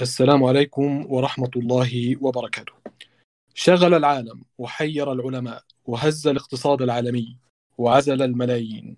[0.00, 2.72] السلام عليكم ورحمة الله وبركاته.
[3.54, 7.36] شغل العالم وحير العلماء وهز الاقتصاد العالمي
[7.78, 8.96] وعزل الملايين.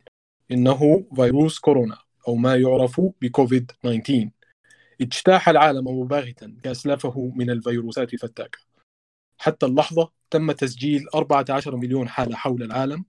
[0.50, 4.30] إنه فيروس كورونا أو ما يعرف بكوفيد 19
[5.00, 8.58] اجتاح العالم مباغتا كأسلافه من الفيروسات الفتاكة.
[9.38, 13.04] حتى اللحظة تم تسجيل 14 مليون حالة حول العالم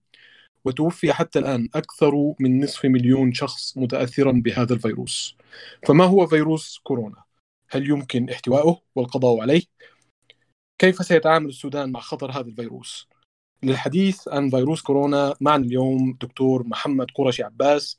[0.66, 5.38] وتوفي حتى الآن أكثر من نصف مليون شخص متأثرا بهذا الفيروس.
[5.88, 7.31] فما هو فيروس كورونا؟
[7.72, 9.62] هل يمكن احتوائه والقضاء عليه؟
[10.78, 13.08] كيف سيتعامل السودان مع خطر هذا الفيروس؟
[13.64, 17.98] للحديث عن فيروس كورونا معنا اليوم دكتور محمد قرشي عباس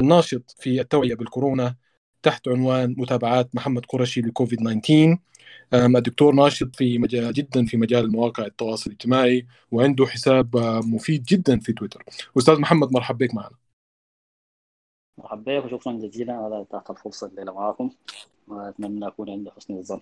[0.00, 1.76] الناشط في التوعية بالكورونا
[2.22, 5.18] تحت عنوان متابعات محمد قرشي لكوفيد 19
[5.72, 11.72] الدكتور ناشط في مجال جدا في مجال مواقع التواصل الاجتماعي وعنده حساب مفيد جدا في
[11.72, 12.04] تويتر
[12.38, 13.56] أستاذ محمد مرحبا بك معنا
[15.18, 17.90] مرحبا بك وشكرا جزيلا على اتاحه الفرصة الليلة معكم
[18.52, 20.00] وأتمنى اكون عند حسن الظن.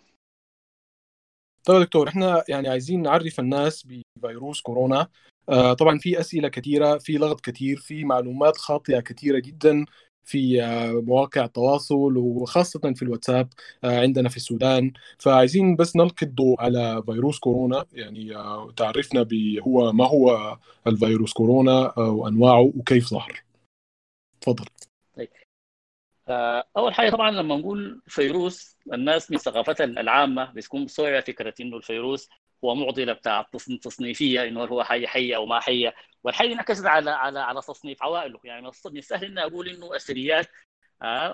[1.65, 5.09] طيب دكتور إحنا يعني عايزين نعرف الناس بفيروس كورونا.
[5.49, 9.85] آه طبعا في أسئلة كثيره في لغط كثير في معلومات خاطئة كثيره جدا
[10.25, 13.49] في آه مواقع التواصل وخاصة في الواتساب
[13.85, 14.93] آه عندنا في السودان.
[15.19, 17.85] فعايزين بس نلقي الضوء على فيروس كورونا.
[17.93, 18.33] يعني
[18.77, 19.29] تعرفنا
[19.67, 23.43] هو ما هو الفيروس كورونا وأنواعه وكيف ظهر.
[24.41, 24.65] تفضل.
[25.17, 25.29] طيب.
[26.77, 32.29] أول حاجة طبعا لما نقول فيروس الناس من ثقافتها العامة بتكون مستوعبه فكرة إنه الفيروس
[32.65, 33.47] هو معضلة بتاع
[33.83, 38.41] تصنيفيه إنه هو حي حيه أو ما حيه والحي انعكست على على على تصنيف عوائله.
[38.45, 40.47] يعني من السهل إني أقول إنه الثدييات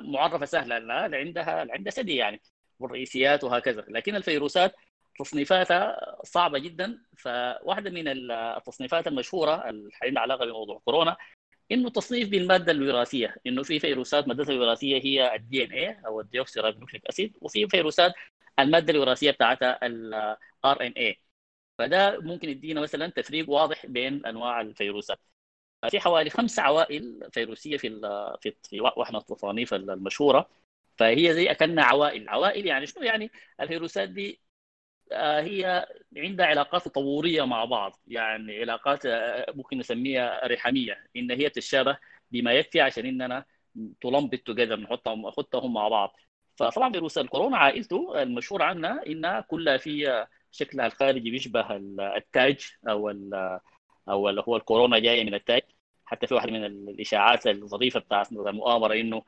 [0.00, 2.42] معرفة سهلة لا عندها عندها ثدي يعني
[2.80, 3.84] والرئيسيات وهكذا.
[3.88, 4.74] لكن الفيروسات
[5.18, 6.98] تصنيفاتها صعبة جدا.
[7.18, 11.16] فواحدة من التصنيفات المشهورة اللي علاقة بموضوع كورونا
[11.72, 17.06] إنه تصنيف بالمادة الوراثية إنه في فيروسات مادتها الوراثية هي ال DNA أو ال deoxyribonucleic
[17.06, 18.12] acid وفي فيروسات
[18.58, 21.20] المادة الوراثية بتاعتها ال RNA
[21.78, 25.20] فده ممكن يدينا مثلا تفريق واضح بين أنواع الفيروسات.
[25.90, 27.88] في حوالي خمس عوائل فيروسية في
[28.42, 30.48] في في واحدة التصانيف المشهورة.
[30.98, 32.28] فهي زي اكلنا عوائل.
[32.28, 34.40] عوائل يعني شنو؟ يعني الفيروسات دي
[35.12, 35.86] هي
[36.16, 38.00] عندها علاقات تطورية مع بعض.
[38.06, 39.02] يعني علاقات
[39.56, 41.98] ممكن نسميها رحمية إن هي تتشابه
[42.30, 43.44] بما يكفي عشان إننا
[44.00, 46.16] تلمبت توجذر نحطهم نحطهم مع بعض.
[46.56, 51.76] فطبعا فيروس الكورونا عائلته المشهور عنها انها كلها في شكلها الخارجي بيشبه
[52.16, 53.10] التاج أو
[54.08, 55.62] أو اللي هو الكورونا جاية من التاج.
[56.04, 59.22] حتى في واحدة من الإشاعات الظريفة بتاعت المؤامرة إنه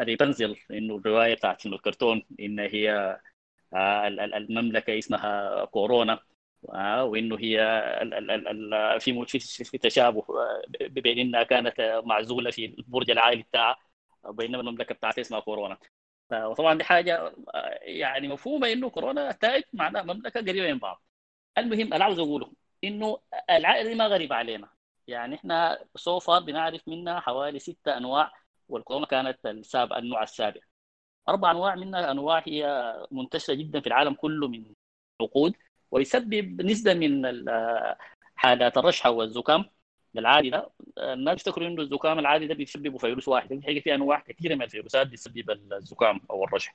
[0.00, 3.18] ريبنزل إنه الرواية بتاعت الكرتون إن هي
[3.74, 6.20] المملكة اسمها كورونا
[7.02, 7.58] وإنه هي
[9.00, 9.24] في
[9.64, 10.24] في تشابه
[10.80, 13.78] بين إنها كانت معزولة في البرج العالي بتاعها
[14.24, 15.78] بينما المملكة بتاعتها اسمها كورونا.
[16.32, 17.32] وطبعا دي حاجة
[17.82, 21.02] يعني مفهومة إنه كورونا تاج معناها مملكه قريبة من بعض.
[21.58, 22.52] المهم اللي عاوز أقوله
[22.84, 23.18] إنه
[23.50, 24.68] العائلة دي ما غريبة علينا.
[25.06, 28.32] يعني إحنا سو فار بنعرف منها حوالي ستة أنواع
[28.68, 30.60] والكورونا كانت السابع النوع السابع
[31.28, 34.64] أربع أنواع منها أنواع هي منتشرة جدا في العالم كله من
[35.22, 35.54] عقود
[35.90, 37.22] ويسبب نسبة من
[38.36, 39.64] حالات الرشحة والزكام
[40.18, 40.70] العادي ده.
[40.98, 45.06] الناس بيفتكروا إنه الزكام العادي ده بيسببه فيروس واحد الحقيقة في أنواع كثيرة من الفيروسات
[45.06, 46.72] بتسبب الزكام أو الرشح.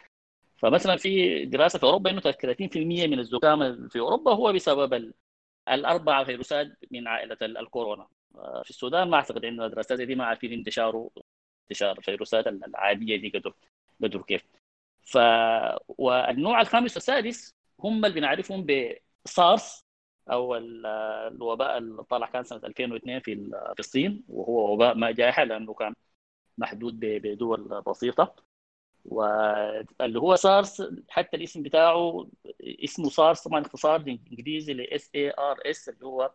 [0.58, 5.14] فمثلا في دراسة في أوروبا إنه 30% من الزكام في أوروبا هو بسبب
[5.70, 8.08] الأربع فيروسات من عائلة الكورونا.
[8.64, 11.10] في السودان ما أعتقد إنه الدراسات دي ما عارفين انتشاره
[11.64, 13.54] انتشار الفيروسات العادية دي قدر.
[14.04, 14.44] قدر كيف.
[15.04, 15.18] ف
[15.88, 18.66] والنوع الخامس والسادس هم اللي بنعرفهم
[19.26, 19.86] بسارس
[20.32, 23.36] أو الوباء اللي طلع كان سنة 2002 في
[23.74, 25.96] في الصين وهو وباء ما جائحة لأنه كان
[26.58, 28.36] محدود بدول بسيطة.
[29.06, 32.28] واللي هو سارس حتى الاسم بتاعه
[32.62, 36.32] اسمه سارس طبعا اختصار انجليزي ل اس اي ار اس اللي هو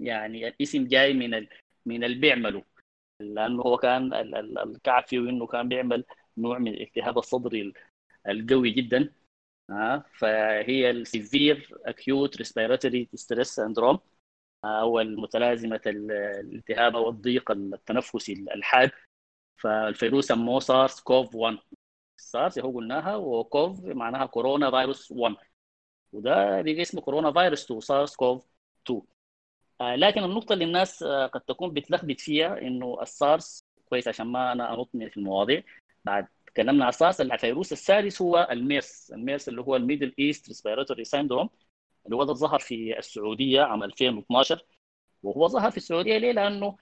[0.00, 1.48] يعني الاسم جاي من ال...
[1.86, 2.64] من اللي بيعمله
[3.20, 4.14] لأنه هو كان
[4.58, 6.04] الكعب فيه إنه كان بيعمل
[6.38, 7.72] نوع من الالتهاب الصدري
[8.28, 9.12] القوي جدا.
[9.70, 13.98] آه فهي ال severe acute respiratory stress syndrome
[14.64, 18.90] أو المتلازمة الالتهاب أو الضيق التنفسي الحاد.
[19.56, 21.58] فالفيروس سموه SARS CoV 1
[22.16, 25.36] سارس هو قلناها و CoV معناها كورونا فيروس 1
[26.12, 28.46] وده بيجي اسمه كورونا فيروس 2 SARS CoV
[28.86, 29.02] 2
[29.80, 34.52] آه لكن النقطة اللي الناس آه قد تكون بتلخبط فيها إنه السارس كويس عشان ما
[34.52, 35.62] أنا أنط في المواضيع.
[36.04, 39.12] بعد تكلمنا على السارس الفيروس السادس هو ال MERS.
[39.12, 41.50] ال MERS اللي هو ال Middle East respiratory syndrome
[42.06, 44.62] اللي هو ظهر في السعودية عام 2012
[45.22, 46.76] وهو ظهر في السعودية ليه؟ لأنه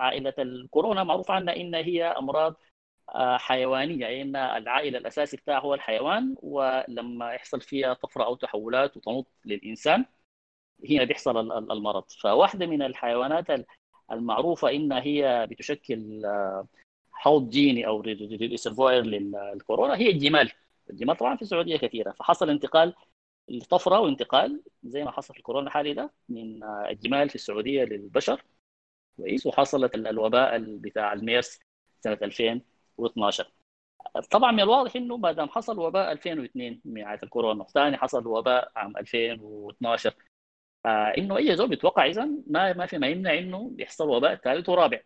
[0.00, 2.56] عائلة الكورونا معروف عنها إن هي أمراض
[3.38, 4.00] حيوانية.
[4.00, 10.04] يعني إن العائلة الأساسي بتاعه هو الحيوان ولما يحصل فيها طفرة أو تحولات وتنط للإنسان
[10.90, 12.04] هنا بيحصل المرض.
[12.22, 13.46] فواحدة من الحيوانات
[14.12, 16.22] المعروفة انها هي بتشكل
[17.18, 20.52] حوض جيني أو ريسرفوير للكورونا هي الجمال.
[20.90, 22.12] الجمال طبعا في السعودية كثيرة.
[22.12, 22.94] فحصل انتقال
[23.48, 28.44] لطفرة وانتقال زي ما حصل في الكورونا الحالي ده من الجمال في السعودية للبشر.
[29.16, 29.46] كويس.
[29.46, 31.60] وحصلت الوباء بتاع الميرس
[32.00, 33.52] سنة 2012
[34.30, 38.96] طبعا من الواضح إنه ما دام حصل وباء 2002 من الكورونا ثاني حصل وباء عام
[38.96, 40.14] 2012
[40.86, 40.88] آه
[41.18, 45.00] إنه أي زول بيتوقع اذا ما ما في ما يمنع إنه يحصل وباء ثالث ورابع.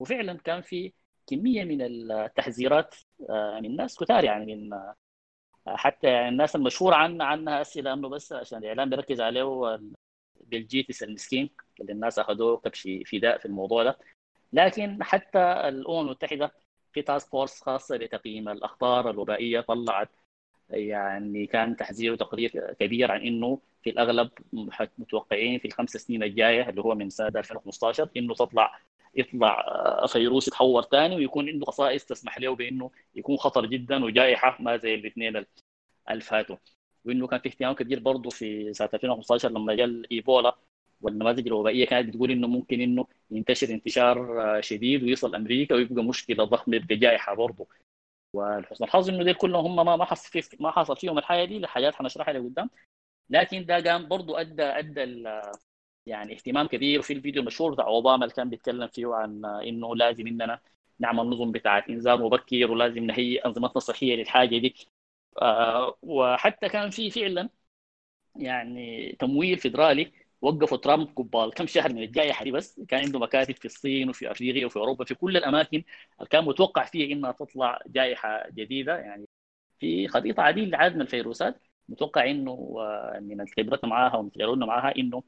[0.00, 0.92] وفعلا كان في
[1.36, 2.94] كمية من التحذيرات
[3.30, 4.94] آه من ناس كثار يعني من آه
[5.66, 9.78] حتى يعني الناس المشهور عن عنها أسئلة أنه بس عشان الإعلام بيركز عليه
[10.40, 11.50] بيل جيتس المسكين
[11.80, 13.98] اللي الناس أخذوه كبش فداء في الموضوع ده.
[14.52, 16.52] لكن حتى الامم المتحدة
[16.92, 20.10] في task force خاصة لتقييم الأخطار الوبائية طلعت
[20.70, 24.30] يعني كان تحذير وتقرير كبير عن إنه في الأغلب
[24.98, 28.78] متوقعين في الخمس سنين الجاية اللي هو من سنة 2015 إنه تطلع
[29.14, 29.66] يطلع
[30.06, 34.94] فيروس يتحور ثاني ويكون عنده خصائص تسمح له بإنه يكون خطر جدا وجائحة ما زي
[34.94, 35.44] الاثنين
[36.10, 36.56] اللي فاتوا
[37.04, 40.56] وإنه كان في اهتمام كبير برضه في سنة 2015 لما جاء الإيبولا
[41.00, 46.76] والنماذج الوبائية كانت بتقول إنه ممكن إنه ينتشر انتشار شديد ويصل أمريكا ويبقى مشكلة ضخمة
[46.76, 47.66] يبقى جائحة برضه.
[48.34, 51.94] ولحسن الحظ إنه دول كلهم هم ما ما حصل ما حصل فيهم الحاجة دي لحاجات
[51.94, 52.70] حنشرحها لقدام.
[53.32, 55.24] لكن ده قام برضه أدى أدى
[56.06, 60.26] يعني اهتمام كبير وفي الفيديو المشهور بتاع أوباما اللي كان بيتكلم فيه عن إنه لازم
[60.26, 60.60] إننا
[60.98, 64.76] نعمل نظم بتاعت إنذار مبكر ولازم نهيئ أنظمتنا الصحية للحاجة دي.
[65.42, 67.48] آه وحتى كان في فعلا
[68.36, 70.12] يعني تمويل فيدرالي
[70.42, 74.30] وقفوا ترامب قبال كم شهر من الجائحه دي بس كان عنده مكاتب في الصين وفي
[74.30, 75.84] أفريقيا وفي أوروبا في كل الأماكن
[76.18, 78.98] اللي كان متوقع فيها إنها تطلع جائحة جديدة.
[78.98, 79.28] يعني
[79.80, 81.62] في خريطة عديد لعدد من الفيروسات.
[81.92, 82.76] متوقع إنه
[83.20, 85.22] من خبرتنا معاها ومن تجاربنا معاها إنه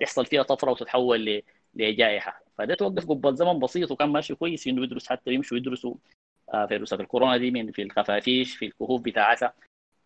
[0.00, 1.42] تحصل فيها طفرة وتتحول
[1.74, 2.42] لجائحة.
[2.58, 5.94] فده توقف قبل زمن بسيط وكان ماشي كويس إنه يدرس حتى يمشوا يدرسوا
[6.68, 9.54] فيروسات الكورونا دي من في الخفافيش في الكهوف بتاعتها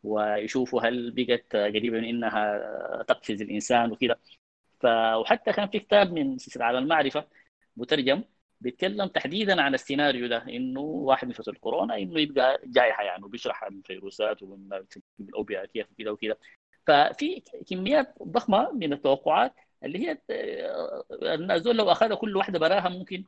[0.05, 2.59] ويشوفوا هل بقت قريبة من إنها
[3.09, 4.19] تقفز الإنسان وكده.
[4.81, 4.87] ف
[5.17, 7.27] وحتى كان في كتاب من سلسلة على المعرفة
[7.77, 8.23] مترجم
[8.61, 13.65] بيتكلم تحديدا عن السيناريو ده إنه واحد من فيروس الكورونا إنه يبقى جائحة يعني وبيشرح
[13.65, 16.39] الفيروسات والاوبياتيات وكده وكده.
[16.87, 19.55] ففي كميات ضخمة من التوقعات
[19.85, 20.19] اللي هي
[21.23, 23.25] الناس لو أخذ كل واحدة براها ممكن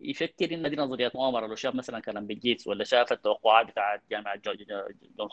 [0.00, 1.46] يفكر إن دي نظريات مؤامرة.
[1.46, 4.56] لو شاف مثلا كلام بيل جيتس ولا شاف التوقعات بتاعت جامعة جون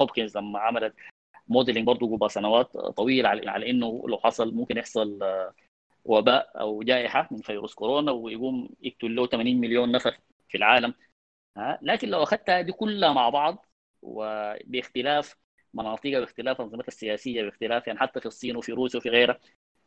[0.01, 0.95] هوبكنز لما عملت
[1.47, 5.19] modeling برضه قبل سنوات طويلة على, إنه لو حصل ممكن يحصل
[6.07, 10.17] وباء أو جائحة من فيروس كورونا ويقوم يقتل له 80 مليون نفر
[10.49, 10.93] في العالم.
[11.81, 13.65] لكن لو اخذتها دي كلها مع بعض
[14.01, 15.35] وباختلاف
[15.73, 19.39] مناطقها باختلاف انظمتها السياسية باختلاف يعني حتى في الصين وفي روسيا وفي غيرها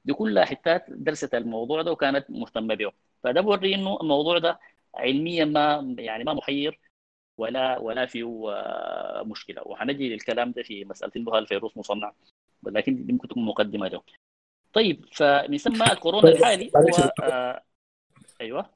[0.04, 2.92] دي كلها حتات درست الموضوع ده وكانت مهتمة به
[3.24, 4.60] فده بوري إنه الموضوع ده
[4.94, 6.80] علميا ما يعني ما محير
[7.38, 8.24] ولا ولا فيه
[9.24, 9.62] مشكلة.
[9.66, 12.12] وحنجي للكلام ده في مسألة انه الفيروس مصنع.
[12.62, 14.02] ولكن دي ممكن تكون مقدمة له
[14.72, 17.62] طيب فبنسمى الكورونا الحالي هو آه
[18.40, 18.70] أيوه.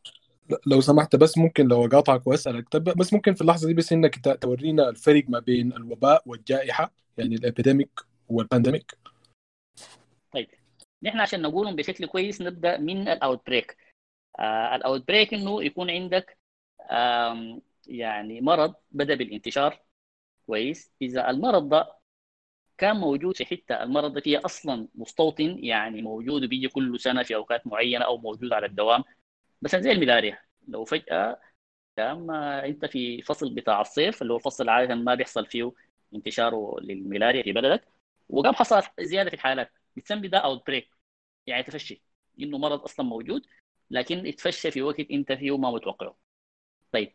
[0.67, 4.39] لو سمحت بس ممكن لو اقاطعك وأسألك طب بس ممكن في اللحظة دي بس إنك
[4.43, 8.99] تورينا الفرق ما بين الوباء والجائحة يعني ال epidemic وال pandemic.
[10.33, 10.49] طيب
[11.03, 13.77] نحن عشان نقولهم بشكل كويس نبدأ من ال outbreak
[14.39, 16.39] آه ال outbreak إنه يكون عندك
[17.87, 19.81] يعني مرض بدأ بالانتشار
[20.47, 20.93] كويس.
[21.03, 22.04] إذا المرض ده
[22.79, 27.67] كان موجود في حتة المرض فيها أصلا مستوطن يعني موجود بيجي كل سنة في أوقات
[27.67, 29.05] معينة أو موجود على الدوام.
[29.63, 30.39] مثلا زي الملاريا
[30.69, 31.41] لو فجأة
[31.99, 35.73] لما أنت في فصل بتاع الصيف اللي هو الفصل عادة ما بيحصل فيه
[36.15, 37.89] انتشاره للملاريا في بلدك
[38.29, 39.73] وقام حصل زيادة في الحالات.
[39.97, 40.91] بتسمي ده outbreak
[41.47, 42.03] يعني تفشي
[42.41, 43.47] إنه مرض أصلا موجود
[43.91, 46.17] لكن اتفشى في وقت أنت فيه ما متوقعه.
[46.93, 47.13] طيب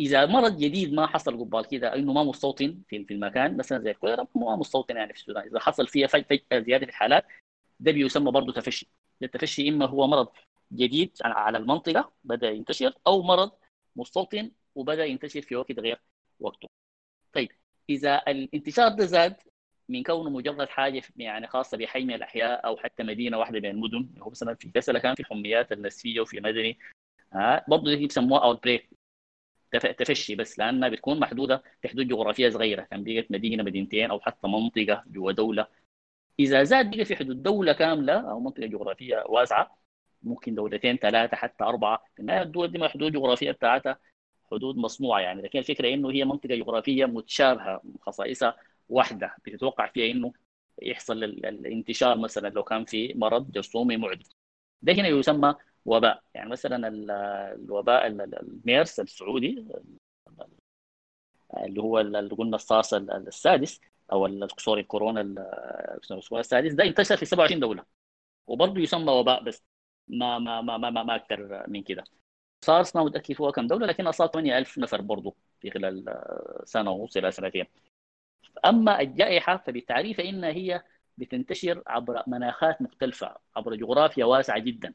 [0.00, 4.26] إذا مرض جديد ما حصل قبال كده إنه ما مستوطن في المكان مثلا زي الكوليرا
[4.34, 5.44] ما مستوطن يعني في السودان.
[5.44, 7.24] إذا حصل فيها فجاه زيادة في الحالات
[7.80, 8.88] ده بيسمى برضه تفشي.
[9.22, 10.28] التفشي إما هو مرض
[10.72, 13.50] جديد على المنطقة بدأ ينتشر أو مرض
[13.96, 16.00] مستوطن وبدأ ينتشر في وقت غير
[16.40, 16.68] وقته.
[17.32, 17.50] طيب
[17.90, 19.36] إذا الانتشار ده زاد
[19.88, 24.08] من كونه مجرد حاجة يعني خاصة بحي من الأحياء أو حتى مدينة واحدة من المدن
[24.18, 26.78] هو مثلا في كسله كان في حميات النزفية وفي مدني
[27.32, 28.90] ها برضه دي بيسموها outbreak
[29.76, 32.82] تفشي بس لأنها بتكون محدودة في حدود جغرافية صغيرة.
[32.82, 35.66] كان بقت مدينة مدينتين أو حتى منطقة جوا دولة.
[36.40, 39.78] إذا زاد بقى في حدود دولة كاملة أو منطقة جغرافية واسعة
[40.22, 43.98] ممكن دولتين ثلاثة حتى أربعة في النهايه الدول دي حدود جغرافية بتاعتها
[44.50, 45.42] حدود مصنوعة يعني.
[45.42, 48.56] لكن الفكرة إنه هي منطقة جغرافية متشابهة خصائصها
[48.88, 49.36] واحدة.
[49.46, 50.32] بتتوقع فيها إنه
[50.82, 54.26] يحصل الانتشار مثلا لو كان في مرض جرثومي معدي.
[54.82, 56.22] ده هنا يسمى وباء.
[56.34, 56.88] يعني مثلا
[57.54, 59.66] الوباء الميرس السعودي
[61.56, 63.80] اللي هو اللي قلنا الصاص السادس
[64.12, 65.20] أو سوري الكورونا
[66.32, 67.84] السادس ده انتشر في 27 دولة.
[68.46, 69.64] وبرضه يسمى وباء بس
[70.08, 72.04] ما ما ما ما, ما, ما أكثر من كده.
[72.64, 76.04] سارس ما متأكد هو كم دولة لكن اصاب 8000 نفر برضه في خلال
[76.64, 77.66] سنة ونص إلى سنتين.
[78.64, 80.82] أما الجائحة فبالتعريف فانها هي
[81.18, 84.94] بتنتشر عبر مناخات مختلفة عبر جغرافيا واسعة جدا.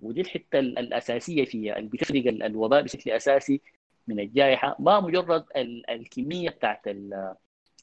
[0.00, 3.60] ودي الحتة الأساسية فيها اللي بتفرق الوباء بشكل أساسي
[4.08, 5.44] من الجائحة ما مجرد
[5.88, 6.82] الكمية بتاعت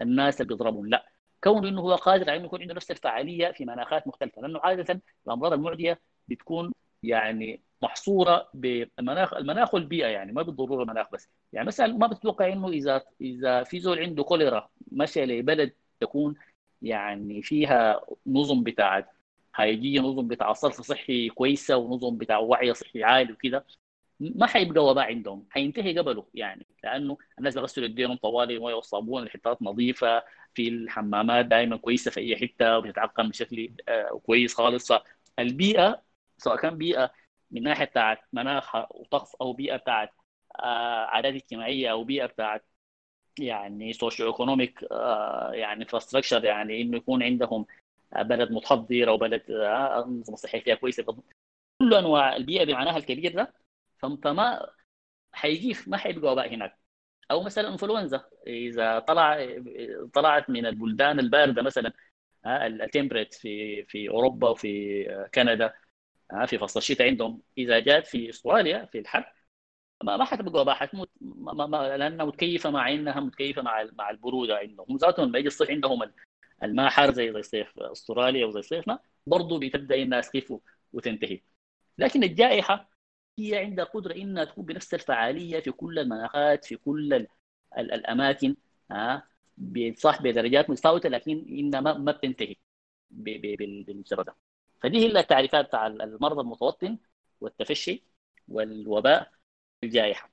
[0.01, 1.13] الناس اللي بيضربون لا.
[1.43, 5.01] كونه إنه هو قادر على إنه يكون عنده نفس الفعالية في مناخات مختلفة لأنه عادة
[5.27, 11.29] الأمراض المعدية بتكون يعني محصورة بمناخ المناخ والبيئة يعني ما بالضرورة المناخ بس.
[11.53, 16.35] يعني مثلا ما بتتوقع إنه اذا إذا في زول عنده كوليرا مشى لبلد تكون
[16.81, 19.09] يعني فيها نظم بتاعت
[19.55, 23.65] هيجي نظم بتاع صرف صحي كويسة ونظم بتاع وعي صحي عالي وكده.
[24.19, 29.61] ما حيبقى وباء عندهم حينتهي قبله يعني لأنه الناس بيغسلوا يديهم طوالي المويه والصابون الحتات
[29.61, 34.91] نظيفة في الحمامات دائما كويسة في أي حتة وبتتعقم بشكل آه، كويس خالص.
[35.37, 36.03] فالبيئة
[36.37, 37.11] سواء كان بيئة
[37.51, 40.09] من ناحية بتاعت مناخ وطقس أو بيئة بتاعت
[40.59, 42.65] آه، عادات اجتماعية أو بيئة بتاعت
[43.39, 44.81] يعني socioeconomic
[45.53, 47.65] يعني infrastructure يعني إنه يكون عندهم
[48.17, 51.03] بلد متحضر أو بلد أنظمة صحية فيها كويسة.
[51.79, 53.53] كل أنواع البيئة بمعناها الكبير ده
[54.01, 54.69] فما
[55.33, 56.79] حيجي ما حيبقى وباء هناك.
[57.31, 59.47] أو مثلا إنفلونزا إذا طلع
[60.13, 61.93] طلعت من البلدان الباردة مثلا
[62.47, 65.73] التمبريت في في أوروبا وفي كندا
[66.47, 67.41] في فصل الشتاء عندهم.
[67.57, 69.33] إذا جات في أستراليا في الحر
[70.03, 71.09] ما ما حتبقى وباء حتموت.
[71.21, 74.85] ما ما لأنها متكيفة مع انها متكيفة مع مع البرودة عندهم.
[74.89, 76.03] هم ذاتهم يجي الصيف عندهم
[76.63, 80.53] الماء حار زي زي صيف أستراليا وزي صيفنا برضه بتبدأ الناس كيف
[80.93, 81.41] وتنتهي.
[81.97, 82.89] لكن الجائحة
[83.39, 87.27] هي عندها قدرة إنها تكون بنفس الفعالية في كل المناخات في كل ال
[87.77, 88.55] ال الأماكن
[88.91, 89.27] ها
[89.97, 92.55] صح بدرجات متفاوته لكن إنها ما, بتنتهي
[93.11, 94.29] بالمجرد
[94.83, 96.97] فدي هي التعريفات بتاع المرض المتوطن
[97.41, 98.03] والتفشي
[98.47, 99.31] والوباء
[99.83, 100.32] الجائحة.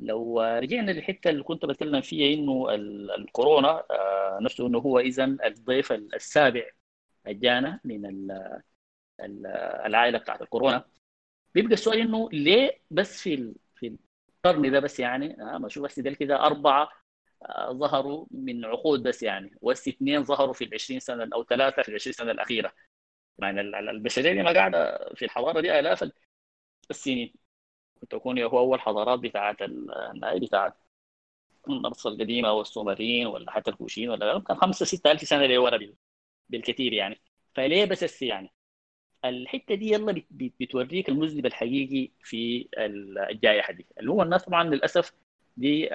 [0.00, 2.74] لو رجعنا للحتة اللي كنت بتكلم فيها إنه
[3.14, 6.62] الكورونا آه، نفسه إنه هو اذا الضيف السابع
[7.26, 8.06] جانا من
[9.86, 10.84] العائلة بتاعت الكورونا.
[11.54, 13.96] بيبقى السؤال إنه ليه بس في في
[14.46, 16.88] القرن ده بس يعني آه ما أشوف بس ده كده أربعة
[17.42, 21.82] آه ظهروا من عقود بس يعني وبس اثنين ظهروا في ال 20 سنة أو ثلاثة
[21.82, 22.72] في ال 20 سنة الأخيرة.
[23.38, 26.10] يعني البشرية دي ما قاعدة في الحضارة دي آلاف
[26.90, 27.34] السنين.
[28.10, 29.56] تكون هو أول حضارات بتاعت
[30.42, 30.74] بتاعت
[31.68, 35.78] النصر القديمه والسومريين ولا حتى الكوشين ولا كان خمسة ستة ألف سنة لورا
[36.48, 37.20] بالكثير يعني.
[37.54, 38.52] فليه بس يعني؟
[39.24, 42.68] الحتة دي يلا بتوريك المذنب الحقيقي في
[43.30, 43.86] الجائحة دي.
[44.00, 45.12] اللي هو الناس طبعا للأسف
[45.56, 45.88] دي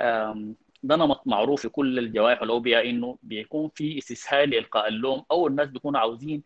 [0.83, 5.69] ده نمط معروف في كل الجوائح والاوبئه إنه بيكون في استسهال لالقاء اللوم أو الناس
[5.69, 6.43] بيكونوا عاوزين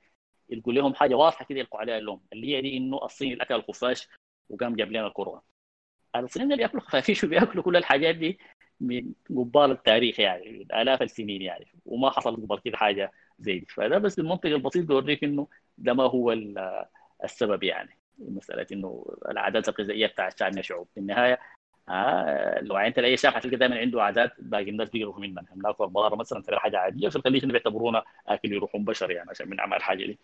[0.50, 2.22] يلقوا لهم حاجة واضحة كده يلقوا عليها اللوم.
[2.34, 4.08] اللي هي دي إنه الصين الأكل الخفاش
[4.50, 5.42] وقام جاب لنا الكورونا
[6.16, 8.40] الصينيين اللي بياكلوا خفافيش وبياكلوا كل الحاجات دي
[8.82, 13.66] من قبال التاريخ يعني من آلاف السنين يعني وما حصل قبل كده حاجة زي دي.
[13.66, 16.32] فده بس المنطق البسيط بيوريك إنه ده ما هو
[17.24, 17.98] السبب يعني.
[18.20, 21.40] مسألة إنه العادات الغذائية بتاع الشعب الشعوب في النهاية
[21.90, 26.16] آه لو عينت لاي شعب حتلقى دائما عنده عادات باقي الناس بيقرفوا منها ناكل البقره
[26.16, 30.20] مثلا ترى حاجة عادية في الخليج بيعتبرونا أكل يروحون بشر يعني عشان بنعمل الحاجة دي.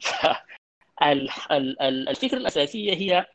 [1.02, 3.26] الفكرة الأساسية هي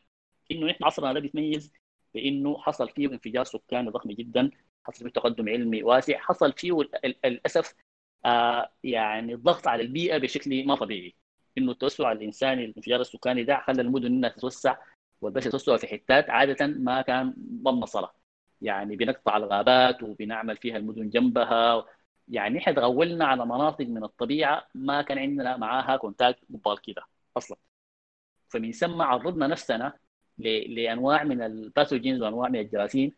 [0.50, 1.72] إنه نحن عصرنا ده بيتميز
[2.14, 4.50] بإنه حصل فيه انفجار سكاني ضخم جدا
[4.84, 6.72] حصل فيه تقدم علمي واسع حصل فيه
[7.24, 7.74] للأسف
[8.24, 11.14] آه يعني الضغط على البيئة بشكل ما طبيعي.
[11.58, 14.76] إنه التوسع الإنساني الانفجار السكاني ده خلى المدن إنها تتوسع
[15.20, 18.10] والبشر تتوسع في حتات عادة ما كان ضمن صله
[18.60, 21.86] يعني بنقطع الغابات وبنعمل فيها المدن جنبها.
[22.28, 27.02] يعني إحنا تغولنا على مناطق من الطبيعة ما كان عندنا معاها كونتاكت قبال كده
[27.36, 27.56] أصلا.
[28.48, 29.98] فمن ثم عرضنا نفسنا
[30.38, 33.12] لأنواع من الباثوجينز وأنواع من الجراثيم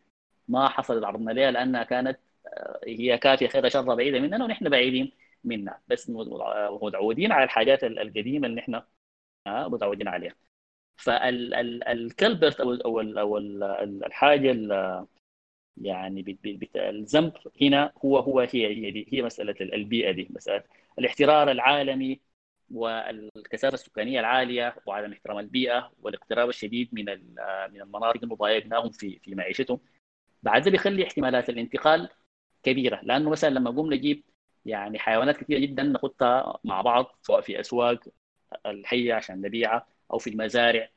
[0.47, 5.11] ما حصلت عرضنا لها لأنها كانت آه، هي كافية خير شر بعيدة مننا ونحن بعيدين
[5.43, 6.09] منها بس
[6.81, 8.81] متعودين على الحاجات القديمة اللي نحن
[9.47, 10.35] آه، متعودين عليها.
[10.97, 13.37] فالكلبرت أو أو أو
[14.07, 14.51] الحاجة
[15.77, 16.37] يعني
[16.75, 20.27] الذنب هنا هو هو هي هي, هي مسألة البيئة دي.
[20.29, 20.63] مساله
[20.99, 22.21] الاحترار العالمي
[22.71, 27.05] والكثافة السكانية العالية وعدم احترام البيئة والاقتراب الشديد من
[27.73, 29.79] من المناطق المضايقناهم في في معيشتهم.
[30.43, 32.09] بعد ده بيخلي احتمالات الانتقال
[32.63, 34.23] كبيرة لأنه مثلا لما قوم نجيب
[34.65, 37.99] يعني حيوانات كثيرة جدا ناخذها مع بعض سواء في أسواق
[38.65, 40.89] الحية عشان نبيعها أو في المزارع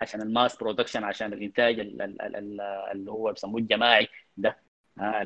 [0.00, 4.58] عشان ال mass production عشان الإنتاج اللي هو بسموه الجماعي ده.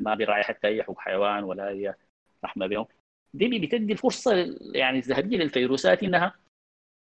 [0.00, 1.94] ما بيراعي حتى أي حقوق حيوان ولا أي
[2.44, 2.86] رحمة بهم.
[3.34, 4.32] دي بتدي الفرصه
[4.74, 6.34] يعني الذهبيه للفيروسات إنها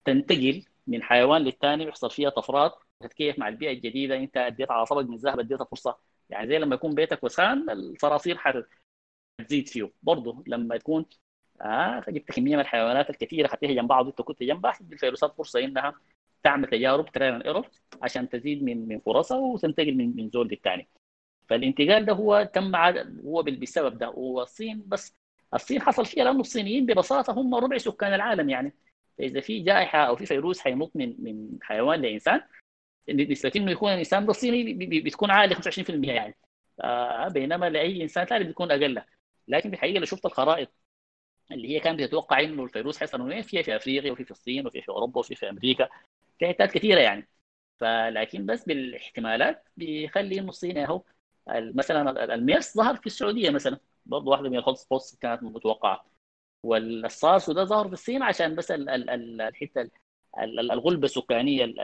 [0.05, 2.75] تنتقل من حيوان للثاني ويحصل فيها طفرات.
[3.01, 5.99] تتكيف مع البيئة الجديدة أنت أديت على طبق من ذهب أديتها فرصة.
[6.31, 9.93] يعني زي لما يكون بيتك وسخان الصراصير حتزيد فيه.
[10.03, 11.07] برضه لما تكون
[11.63, 15.95] آه فجبت كمية من الحيوانات الكثيرة خدتها جنب بعض وانت كنت جنبها الفيروسات فرصة إنها
[16.43, 17.69] تعمل تجارب trial and error
[18.03, 20.89] عشان تزيد من من فرصها وتنتقل من من زول للثاني.
[21.49, 22.77] فالانتقال ده هو تم
[23.27, 24.11] هو بسبب ده.
[24.11, 25.17] والصين بس
[25.55, 28.75] الصين حصل فيها لأنه الصينيين ببساطة هم ربع سكان العالم يعني.
[29.19, 32.41] فاذا في جائحة أو في فيروس حينط من من حيوان لإنسان
[33.11, 36.37] نسبة إنه يكون الإنسان ده صيني بتكون عالية 25% يعني.
[36.81, 39.03] آه بينما لأي إنسان ثاني بتكون أقل.
[39.49, 40.69] لكن في الحقيقة لو شفت الخرائط
[41.53, 44.83] اللي هي كانت تتوقع إنه الفيروس حيصل وين فيها في أفريقيا وفي في الصين وفي
[44.83, 45.89] في أوروبا وفي في أمريكا
[46.39, 47.29] في حتات كثيره يعني.
[47.81, 51.03] فلكن بس بالاحتمالات بيخلي إنه الصين أهو
[51.49, 53.79] مثلا الميرس ظهر في السعودية مثلا.
[54.07, 56.05] برضه واحدة من ال hot spots كانت متوقعة
[56.63, 59.91] والسارس وده ظهر في الصين عشان بس الحتة
[60.43, 61.75] الغلبة السكانية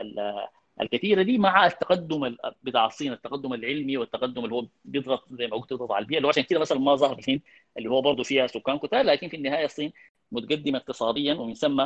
[0.81, 5.73] الكثيره دي مع التقدم بتاع الصين التقدم العلمي والتقدم اللي هو بيضغط زي ما قلت
[5.73, 7.41] بيضغط على البيئة اللي هو عشان كده مثلا ما ظهر الهند
[7.77, 9.93] اللي هو برضه فيها سكان كتار لكن في النهاية الصين
[10.31, 11.85] متقدمة اقتصاديا ومن ثم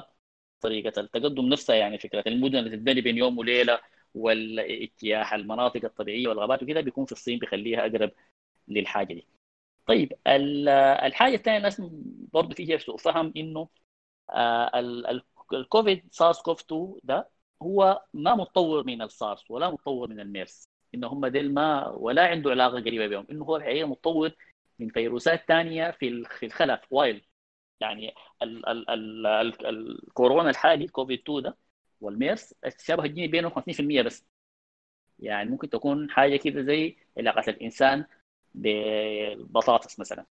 [0.62, 3.80] طريقة التقدم نفسها يعني فكرة المدن اللي تتبني بين يوم وليلة
[4.16, 8.12] والاجتياح المناطق الطبيعية والغابات وكده بيكون في الصين بيخليها أقرب
[8.68, 9.28] للحاجة دي.
[9.86, 11.82] طيب الحاجة الثانية الناس
[12.34, 13.70] برضه فيها سوء فهم إنه
[14.30, 14.72] آه،
[15.54, 17.30] الكوفيد سارس كوف 2 ده
[17.64, 22.52] هو ما متطور من السارس ولا متطور من الميرس إنه هم ديل ما ولا عنده
[22.52, 24.32] علاقة قريبة بهم إنه هو الحقيقة متطور
[24.80, 27.24] من فيروسات ثانية في في الخلا في wild.
[27.82, 29.66] يعني ال ال ال ال
[30.08, 31.58] الكورونا الحالي كوفيد 2 ده
[32.02, 34.26] والميرس التشابه الجيني بينهم 50% بس.
[35.20, 38.06] يعني ممكن تكون حاجة كده زي علاقة الإنسان
[38.54, 40.26] بالبطاطس مثلا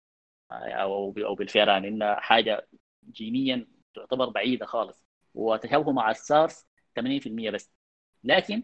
[0.51, 2.67] أو أو بالفيران انها حاجة
[3.11, 5.03] جينيا تعتبر بعيدة خالص.
[5.33, 7.71] وتشابهه مع السارس 80% بس.
[8.23, 8.63] لكن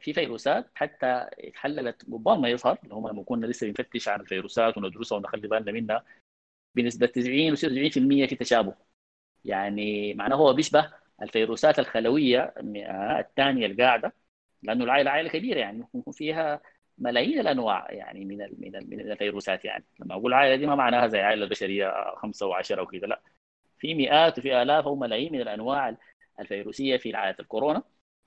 [0.00, 4.78] في فيروسات حتى اتحللت قبل ما يظهر اللي هم لما كنا لسه بنفتش عن الفيروسات
[4.78, 6.04] وندرسها ونخلي بالنا منها
[6.74, 8.74] بنسبة 90 و 96% في تشابه.
[9.44, 12.54] يعني معناه هو بيشبه الفيروسات الخلوية
[13.20, 14.14] الثانية القاعدة
[14.62, 16.62] لأنه العائله عائلة كبيرة يعني ممكن يكون فيها
[16.98, 19.84] ملايين الأنواع يعني من من من الفيروسات يعني.
[20.00, 23.22] لما أقول عائلة دي ما معناها زي العائله البشرية خمسة وعشرة وكذا لا.
[23.78, 25.96] في مئات وفي آلاف أو ملايين من الأنواع
[26.40, 27.82] الفيروسية في عائله الكورونا.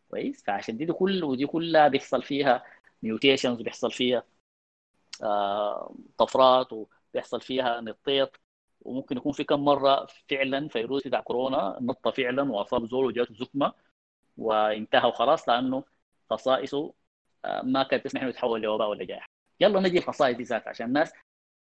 [0.10, 2.64] كويس؟ فعشان دي, دي كل ودي كلها بيحصل فيها
[3.04, 4.24] ميوتيشنز وبيحصل فيها
[5.24, 8.40] آه طفرات وبيحصل فيها نطيط.
[8.82, 13.74] وممكن يكون في كم مرة فعلا فيروس بتاع كورونا نط فعلا وأصاب زول وجاته زكمه
[14.38, 15.84] وانتهى وخلاص لأنه
[16.30, 16.94] خصائصه
[17.64, 19.28] ما كانت تسمح إنه يتحول لوباء ولا جائحة.
[19.60, 21.14] يلا نجي الخصائص دي ذات عشان الناس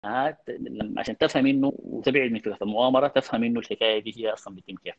[0.05, 0.37] آه،
[0.97, 4.95] عشان تفهم إنه وتبعد من فكره المؤامرة تفهم إنه الحكاية دي هي أصلا بتتم كيف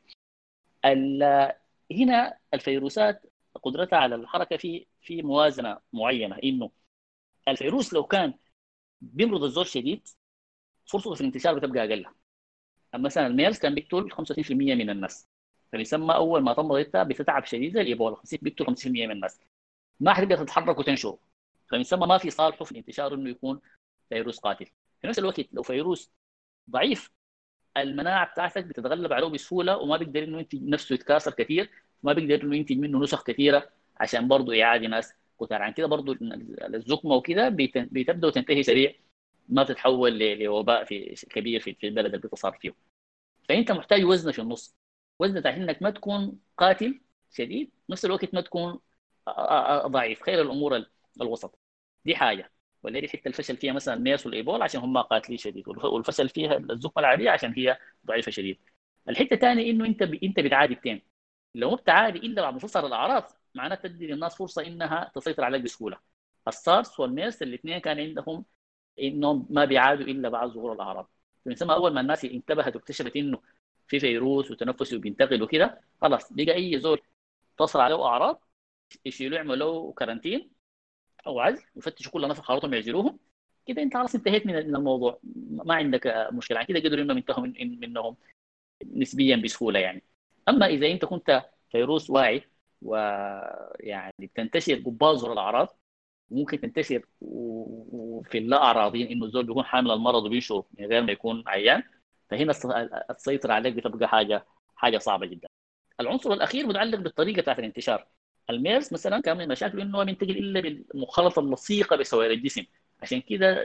[1.93, 3.27] هنا الفيروسات
[3.63, 6.71] قدرتها على الحركة في في موازنة معينة إنه
[7.49, 8.35] الفيروس لو كان
[9.01, 10.09] بيمرض الزور شديد
[10.87, 12.07] فرصته في الانتشار بتبقى أقل.
[12.95, 15.29] مثلا الميرس كان بيقتل 35% من الناس.
[15.73, 19.41] فبيسمى أول ما تمرض بتتعب شديد زي الإيبولا بيقتل 50% من الناس.
[20.01, 21.19] ما حتقدر تتحرك وتنشر
[21.71, 23.61] فبيسمى ما في صالحه في الانتشار إنه يكون
[24.09, 24.67] فيروس قاتل.
[25.01, 26.13] في نفس الوقت لو فيروس
[26.71, 27.11] ضعيف
[27.77, 31.71] المناعة بتاعتك بتتغلب عليه بسهولة وما بيقدر إنه ينتج نفسه يتكاثر كثير
[32.03, 36.19] ما بيقدر إنه ينتج منه نسخ كثيرة عشان برضه يعادي ناس كثار عن كده برضه
[36.75, 38.95] الزكمة وكده بتبدا وتنتهي سريع
[39.49, 42.75] ما بتتحول لوباء في كبير في البلد اللي بتصار فيه.
[43.49, 44.77] فأنت محتاج وزنه في النص.
[45.19, 47.01] وزنه إنك ما تكون قاتل
[47.33, 48.81] شديد نفس الوقت ما تكون
[49.87, 50.23] ضعيف.
[50.23, 50.85] خير الأمور
[51.21, 51.59] الوسط.
[52.05, 52.53] دي حاجة.
[52.83, 55.69] واللي حتى الفشل فيها مثلا ميرس والايبول عشان هم قاتلين شديد.
[55.69, 58.59] والفشل فيها الزكمه العاديه عشان هي ضعيفة شديد.
[59.09, 60.15] الحتة الثانية إنه أنت ب...
[60.25, 61.03] أنت بتعادي التين
[61.55, 65.63] لو ما بتعادي إلا بعد ما تظهر الاعراض معناه تدي للناس فرصة إنها تسيطر عليك
[65.63, 65.99] بسهولة.
[66.49, 68.45] السارس والميرس الاثنين كان عندهم
[69.01, 71.11] إنهم ما بيعادوا إلا بعد ظهور الأعراض.
[71.47, 73.43] من ثم أول ما الناس انتبهت واكتشفت إنه
[73.89, 77.01] في فيروس وتنفسي وبينتقل وكده خلاص بقى أي زول
[77.59, 78.43] تصل عليه اعراض
[79.05, 80.51] يشيلوا يعملوا كارانتين
[81.27, 83.19] أو عزل يفتشوا كل الناس خلاطهم يعزلوهم
[83.67, 87.81] كده أنت خلاص انتهيت من الموضوع ما عندك مشكلة عن كده قدروا إنهم ينتهوا من
[87.81, 88.17] منهم
[88.87, 90.03] نسبيا بسهولة يعني
[90.49, 92.43] أما إذا أنت كنت فيروس واعي
[92.83, 95.79] ويعني بتنتشر قبازر الأعراض
[96.31, 101.45] ممكن تنتشر وفي اللا اعراضيين إنه الزول بيكون حامل المرض وبينشر من غير ما يكون
[101.47, 101.83] عيان
[102.31, 102.53] فهنا
[103.11, 105.49] السيطرة عليك بتبقى حاجة حاجة صعبة جدا.
[106.01, 108.07] العنصر الأخير متعلق بالطريقة بتاعت الانتشار.
[108.51, 112.67] الميرس مثلا كان من مشاكله إنه ما بينتقل إلا بالمخالطة اللصيقه بسوائل الجسم.
[113.03, 113.65] عشان كده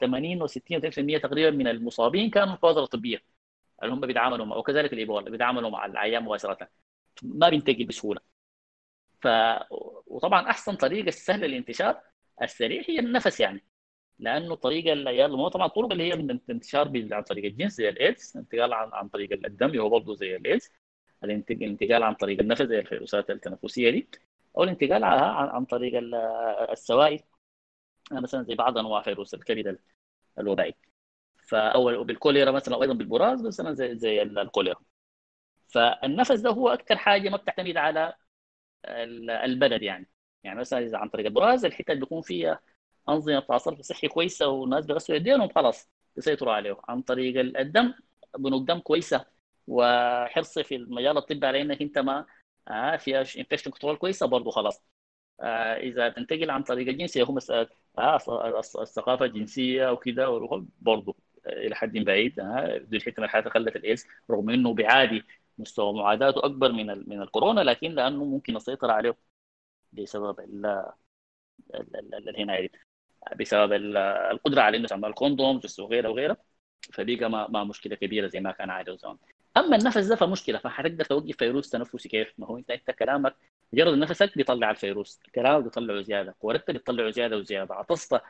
[0.00, 3.24] 80 و 60 و 90% تقريبا من المصابين كانوا الكوادر الطبية
[3.82, 6.68] اللي هم بيتعاملوا مع وكذلك الإيبولا بيتعاملوا مع العيان مباشرة.
[7.22, 8.20] ما بينتقل بسهولة.
[9.22, 9.28] ف
[10.06, 12.00] وطبعا أحسن طريقة السهله للانتشار
[12.42, 13.64] السريع هي النفس يعني.
[14.18, 18.32] لأنه الطريقة اللي هو طبعا الطرق اللي هي من الانتشار عن طريق الجنس زي الايدز
[18.36, 20.70] الانتقال عن, عن طريق الدم هو برضه زي الايدز
[21.24, 24.08] الانتقال عن طريق النفس زي الفيروسات التنفسية دي
[24.58, 25.92] أو الانتقال عن, طريق
[26.72, 27.20] السوائل.
[28.12, 29.78] مثلا زي بعض أنواع فيروس الكبد
[30.38, 30.74] الوبائي.
[31.48, 34.80] فأول بالكوليرا مثلا أيضا بالبراز مثلا زي زي الكوليرا.
[35.68, 38.14] فالنفس ده هو أكثر حاجة ما بتعتمد على
[39.44, 40.10] البلد يعني.
[40.44, 42.60] يعني مثلا إذا عن طريق البراز الحته اللي بيكون فيها
[43.08, 47.94] أنظمة صرف صحي كويسة والناس بيغسلوا ايديهم خلاص بيسيطروا عليه عن طريق الدم
[48.38, 49.26] بنوك دم كويسة
[49.66, 52.26] وحرصي في المجال الطبي على إنك أنت ما
[52.68, 54.84] آه فيها infection control كويسة برضه خلاص.
[55.40, 58.16] آه إذا تنتقل عن طريق الجنسية هو مسألة آه
[58.82, 60.26] الثقافة الجنسية وكذا
[60.80, 65.24] برضه إلى حد بعيد آه دي الحته من الحالات خلت الايدز رغم إنه بيعادي
[65.58, 69.16] مستوى معاداته أكبر من من الكورونا لكن لأنه ممكن نسيطر عليه
[69.92, 70.92] بسبب ال
[72.38, 72.72] هنا دي
[73.40, 73.72] بسبب
[74.32, 76.36] القدرة على إنه تعمل condoms وغيره وغيره
[76.92, 79.18] فبقى ما, ما مشكلة كبيرة زي ما كان عادي زمان.
[79.56, 83.36] أما النفس ده فمشكلة فحتقدر توقف فيروس تنفسي كيف؟ ما هو أنت انت كلامك
[83.72, 88.20] مجرد نفسك بيطلع الفيروس كلامك بيطلعه زيادة قوتك بيطلعه زيادة وزيادة عطست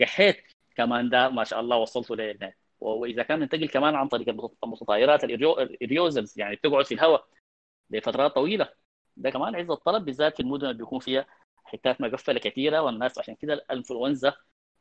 [0.00, 0.36] قحيت
[0.76, 4.28] كمان ده ما شاء الله وصلته ل وإذا كان ينتقل كمان عن طريق
[4.64, 7.26] المتطايرات الاريوزلز يعني بتقعد في الهواء
[7.90, 8.68] لفترات طويلة
[9.16, 11.26] ده كمان عز الطلب بالذات في المدن اللي بيكون فيها
[11.64, 14.34] حتات مقفلة كثيرة والناس عشان كده الإنفلونزا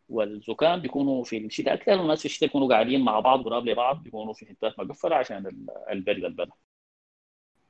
[0.09, 4.33] والزكام بيكونوا في الشتاء أكثر والناس في الشتاء بيكونوا قاعدين مع بعض قراب لبعض بيكونوا
[4.33, 6.49] في حتات مقفله عشان البرد البلد.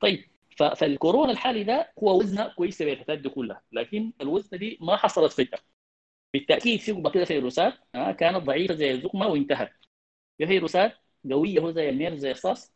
[0.01, 0.23] طيب
[0.57, 5.59] فالكورونا الحالي ده هو وزنة كويسة بالحتات دي كلها لكن الوزنة دي ما حصلت فجأة.
[6.33, 9.71] بالتأكيد في كده فيروسات كانت ضعيفة زي الزكمة وانتهت.
[10.37, 10.93] في فيروسات
[11.31, 12.73] قوية هو زي المير زي الصاص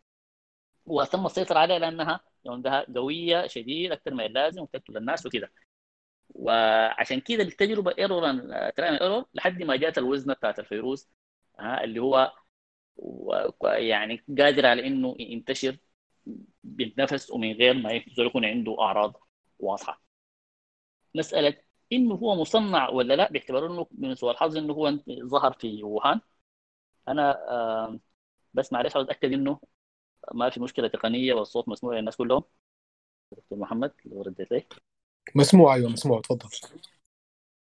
[0.86, 5.52] وتم السيطرة عليها لأنها عندها قوية شديد أكثر من اللازم وتقتل الناس وكده
[6.30, 8.26] وعشان كده التجربة error
[8.80, 11.10] error لحد ما جات الوزنة بتاعت الفيروس
[11.60, 12.34] ها اللي هو
[13.64, 15.78] يعني قادر على إنه ينتشر
[16.64, 19.22] بالنفس ومن غير ما يكون عنده أعراض
[19.60, 20.02] واضحة.
[21.16, 21.58] مسألة
[21.94, 26.22] إنه هو مصنع ولا لا باعتبار إنه من سوء الحظ إنه هو ظهر في ووهان.
[27.08, 28.00] أنا
[28.54, 29.60] بس معلش عاوز أتأكد إنه
[30.34, 32.44] ما في مشكلة تقنية والصوت مسموع للناس كلهم.
[33.32, 34.52] دكتور محمد لو رديت
[35.36, 36.50] مسموع أيوه مسموع تفضل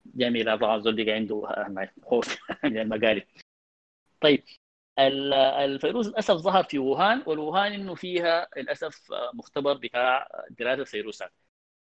[0.06, 1.44] جميل طبعا الزول عنده
[2.04, 3.24] خوف من المقالب
[4.22, 4.44] طيب
[5.00, 11.34] الفيروس للأسف ظهر في ووهان والوهان إنه فيها للأسف مختبر بتاع دراسه الفيروسات.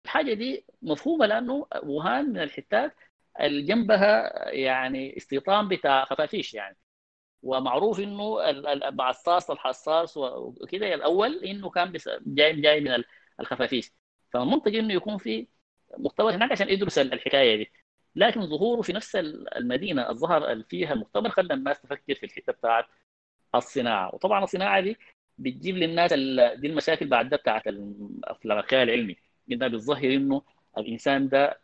[0.04, 2.94] الحاجة دي مفهومة لأنه ووهان من الحتات
[3.40, 6.76] اللي جنبها يعني استيطان بتاع خفافيش يعني.
[7.42, 8.38] ومعروف إنه
[8.90, 11.92] مع الصاص الحساس وكده الأول إنه كان
[12.26, 13.04] جاي جاي من
[13.40, 13.92] الخفافيش.
[14.32, 15.46] فمنطقي إنه يكون في
[15.98, 17.70] مختبر هناك عشان يدرس الحكاية دي.
[18.16, 19.16] لكن ظهوره في نفس
[19.56, 22.84] المدينة الظهر فيها المختبر خلى الناس تفكر في الحتة بتاعت
[23.54, 24.14] الصناعة.
[24.14, 24.96] وطبعا الصناعة دي
[25.38, 26.12] بتجيب للناس
[26.60, 27.62] دي المشاكل بعد ده بتاعت
[28.24, 29.16] افلام الخيال العلمي.
[29.52, 30.42] إنها بتظهر إنه
[30.78, 31.60] الإنسان ده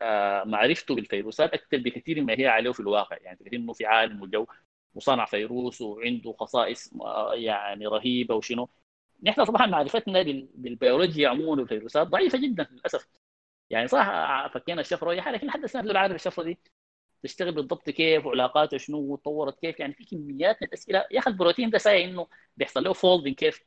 [0.46, 3.16] معرفته بالفيروسات أكثر بكثير مما هي عليه في الواقع.
[3.20, 4.46] يعني إنه في عالم وجو
[4.94, 6.92] وصنع فيروس وعنده خصائص
[7.34, 8.68] يعني رهيبة وشنو.
[9.22, 10.22] نحن طبعا معرفتنا
[10.54, 13.08] بالبيولوجيا عموما والفيروسات ضعيفة جدا للأسف.
[13.70, 16.58] يعني صح فكينا الشفرة وهي لكن لحد السنة عارف الشفرة دي؟
[17.22, 21.06] تشتغل بالضبط كيف وعلاقاته شنو وتطورت كيف؟ يعني في كميات من الأسئلة.
[21.10, 23.64] يا أخي البروتين ده ساي إنه بيحصل له folding كيف؟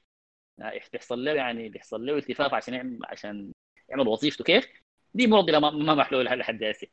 [0.57, 3.53] يعني بيحصل له يعني بيحصل له التفاف عشان يعمل عشان
[3.89, 4.67] يعمل وظيفته كيف؟
[5.13, 6.87] دي معضله ما محلوله لحد هسه.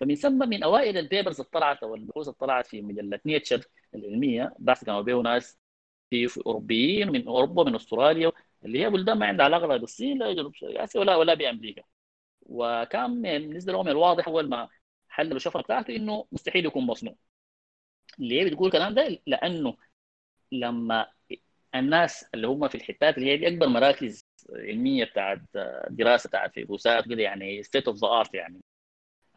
[0.00, 3.64] فمن ثم من أوائل ال papers اللي طلعت أو البحوث اللي طلعت في مجلة Nature
[3.94, 5.58] العلمية بحث كانوا بيه ناس
[6.10, 8.32] في, أوروبيين من أوروبا من أستراليا
[8.64, 11.82] اللي هي بلدان ما عندها علاقة لا بالصين لا جنوب اسيا ولا ولا بأمريكا.
[12.42, 14.68] وكان بالنسبة لهم الواضح أول ما
[15.08, 17.14] حللوا الشفره بتاعته إنه مستحيل يكون مصنوع.
[18.18, 19.76] ليه بتقول الكلام ده؟ لأنه
[20.52, 21.06] لما
[21.74, 25.40] الناس اللي هم في الحتات اللي هي دي أكبر مراكز علمية بتاعت
[25.90, 28.60] دراسة بتاعت فيروسات كده يعني state of the art يعني.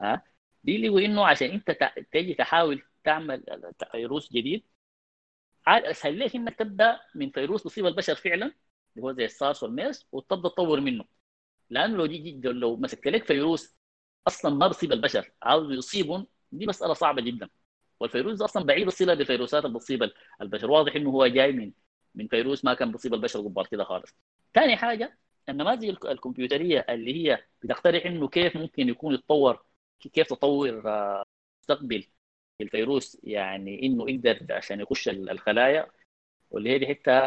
[0.02, 0.24] ها؟
[0.64, 1.72] بيلقوا إنه عشان أنت
[2.14, 3.44] تجي تحاول تعمل
[3.92, 4.64] فيروس جديد
[5.68, 8.46] اسهل لك انك تبدا من فيروس يصيب البشر فعلا
[8.96, 11.06] اللي هو زي السارس والميرس وتبدا تطور منه.
[11.70, 13.78] لأنه لو جي لو مسكت لك فيروس
[14.28, 17.50] أصلا ما بيصيب البشر عاوز يصيبهم دي مسألة صعبة جدا.
[18.00, 21.74] والفيروس أصلا بعيد الصله بالفيروسات اللي بتصيب البشر واضح إنه هو جاي من
[22.16, 24.16] من فيروس ما كان بيصيب البشر قبل كده خالص.
[24.54, 25.18] ثاني حاجة
[25.50, 29.66] النماذج الكمبيوترية اللي هي بتقترح إنه كيف ممكن يكون يتطور
[30.00, 31.24] كيف تطور آه،
[31.62, 32.08] مستقبل.
[32.62, 35.88] الفيروس يعني إنه يقدر عشان يخش الخلايا
[36.52, 37.17] واللي هي دي حتة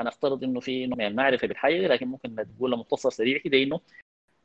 [0.00, 3.80] أنا أفترض إنه في نوع من المعرفة بالحاجة لكن ممكن تقول مختصر سريع كده إنه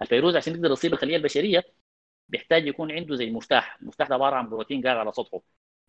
[0.01, 1.63] الفيروس عشان يقدر يصيب الخلية البشرية
[2.29, 3.77] بيحتاج يكون عنده زي مفتاح.
[3.81, 5.41] المفتاح ده عبارة عن بروتين قاعد على سطحه.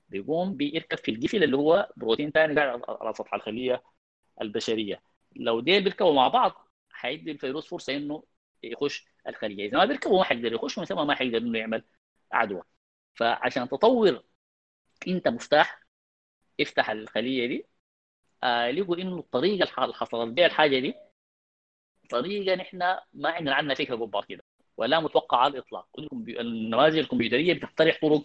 [0.09, 3.83] بيقوم بيركب في القفل اللي هو بروتين ثاني قاعد على سطح الخلية
[4.43, 5.03] البشرية.
[5.37, 8.25] لو ديل بيركبوا مع بعض حيدي الفيروس فرصة إنه
[8.63, 9.69] يخش الخلية.
[9.69, 11.85] إذا ما بيركبوا ما حيقدر يخش ومن ما حيقدر إنه يعمل
[12.33, 12.63] عدوى.
[13.15, 14.23] فعشان تطور
[15.09, 15.83] انت مفتاح
[16.61, 17.67] افتح الخلية دي.
[18.45, 20.95] آه لقوا إنه الطريقة اللي حصلت بها الحاجة دي
[22.11, 22.79] طريقة نحن
[23.13, 24.45] ما عندنا عنها فكرة قبل كده
[24.77, 25.89] ولا متوقعه على الإطلاق.
[26.29, 28.25] النماذج الكمبيوترية بتقترح طرق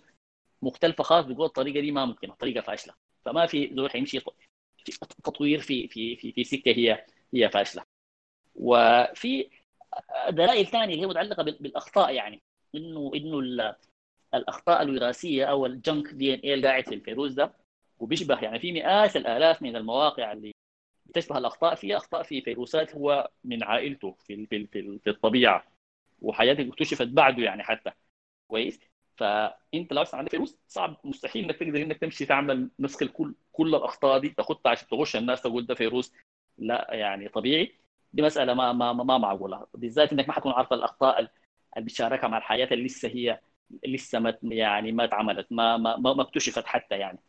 [0.62, 2.94] مختلفة خاص بتقول الطريقة دي ما ممكنة طريقة فاشلة.
[3.26, 4.22] فما في زول حيمشي
[5.24, 7.84] تطوير في في في في سكة هي هي فاشلة.
[8.56, 9.50] وفي
[10.30, 12.42] دلائل ثانية هي متعلقة بالأخطاء يعني
[12.76, 13.40] إنه إنه
[14.34, 17.54] الأخطاء الوراثية أو الجنك دي إن اي القاعد في الفيروس ده
[18.00, 20.52] وبيشبه يعني في مئات الآلاف من المواقع اللي
[21.06, 21.98] بتشبه الأخطاء فيها.
[21.98, 25.64] أخطاء في فيروسات هو من عائلته في في في, في الطبيعة
[26.22, 27.92] وحاجات اكتشفت بعده يعني حتى.
[28.48, 28.80] كويس؟
[29.18, 34.20] فأنت لو عندك فيروس صعب مستحيل إنك تقدر إنك تمشي تعمل نسخ كل كل الأخطاء
[34.20, 36.14] دي تاخدها عشان تغش الناس تقول ده فيروس
[36.58, 37.76] لا يعني طبيعي.
[38.14, 41.30] دي مسألة ما ما ما معقولة بالذات إنك ما حتكون عارف الأخطاء اللي
[41.78, 43.40] بتشاركها مع الحياة اللي لسه هي
[43.88, 47.20] لسه ما يعني ما اتعملت ما ما ما اكتشفت حتى يعني.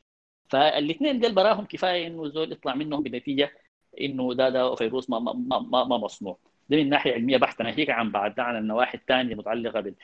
[0.50, 3.52] فالاثنين دول براهم كفاية إنه زول يطلع منهم بنتيجة
[4.00, 6.38] إنه ده ده فيروس ما ما ما, ما مصنوع.
[6.68, 9.94] ده من ناحية علمية بحته ناهيك عن بعد عن النواحي الثانية المتعلقه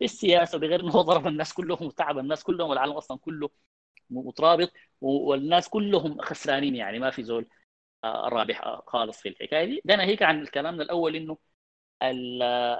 [0.00, 3.50] بالسياسة بغير إنه ضرب الناس كلهم وتعب الناس كلهم والعالم أصلا كله
[4.10, 6.98] مترابط والناس كلهم خسرانين يعني.
[6.98, 7.46] ما في زول
[8.04, 9.82] آه، رابح خالص في الحكاية دي.
[9.84, 11.38] ده ناهيك عن كلامنا الأول إنه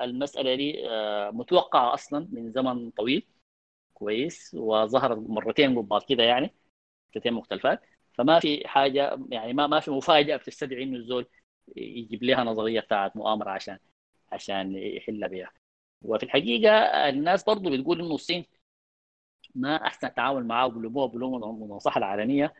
[0.04, 3.26] المسألة دي آه، متوقعة أصلا من زمن طويل
[3.94, 6.54] كويس وظهرت مرتين قبل كده يعني
[7.16, 7.82] مرتين مختلفات.
[8.14, 11.26] فما في حاجة يعني ما ما في مفاجأة بتستدعي إنه الزول
[11.76, 13.78] يجيب لها نظرية بتاعت مؤامرة عشان
[14.32, 15.52] عشان يحل بها
[16.02, 16.72] وفي الحقيقة
[17.08, 18.46] الناس برضو بتقول إنه الصين
[19.54, 22.54] ما أحسن التعامل معاه وبلوموها بلوم المصلحه العالميه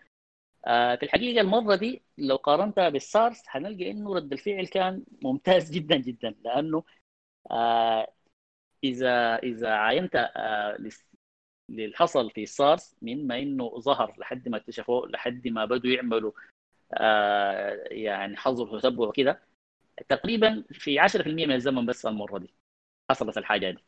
[0.67, 6.35] في الحقيقة المرة دي لو قارنتها بالسارس حنلقى إنه رد الفعل كان ممتاز جدا جدا
[6.45, 6.85] لأنه
[7.51, 8.13] آه،
[8.85, 10.79] إذا إذا عاينت آه،
[11.71, 16.33] اللي حصل في السارس من ما إنه ظهر لحد ما اكتشفوه لحد ما بدوا يعملوا
[17.91, 19.43] يعني حظر وتتبع وكده
[20.09, 22.55] تقريبا في 10% من الزمن بس المرة دي
[23.11, 23.85] حصلت الحاجة دي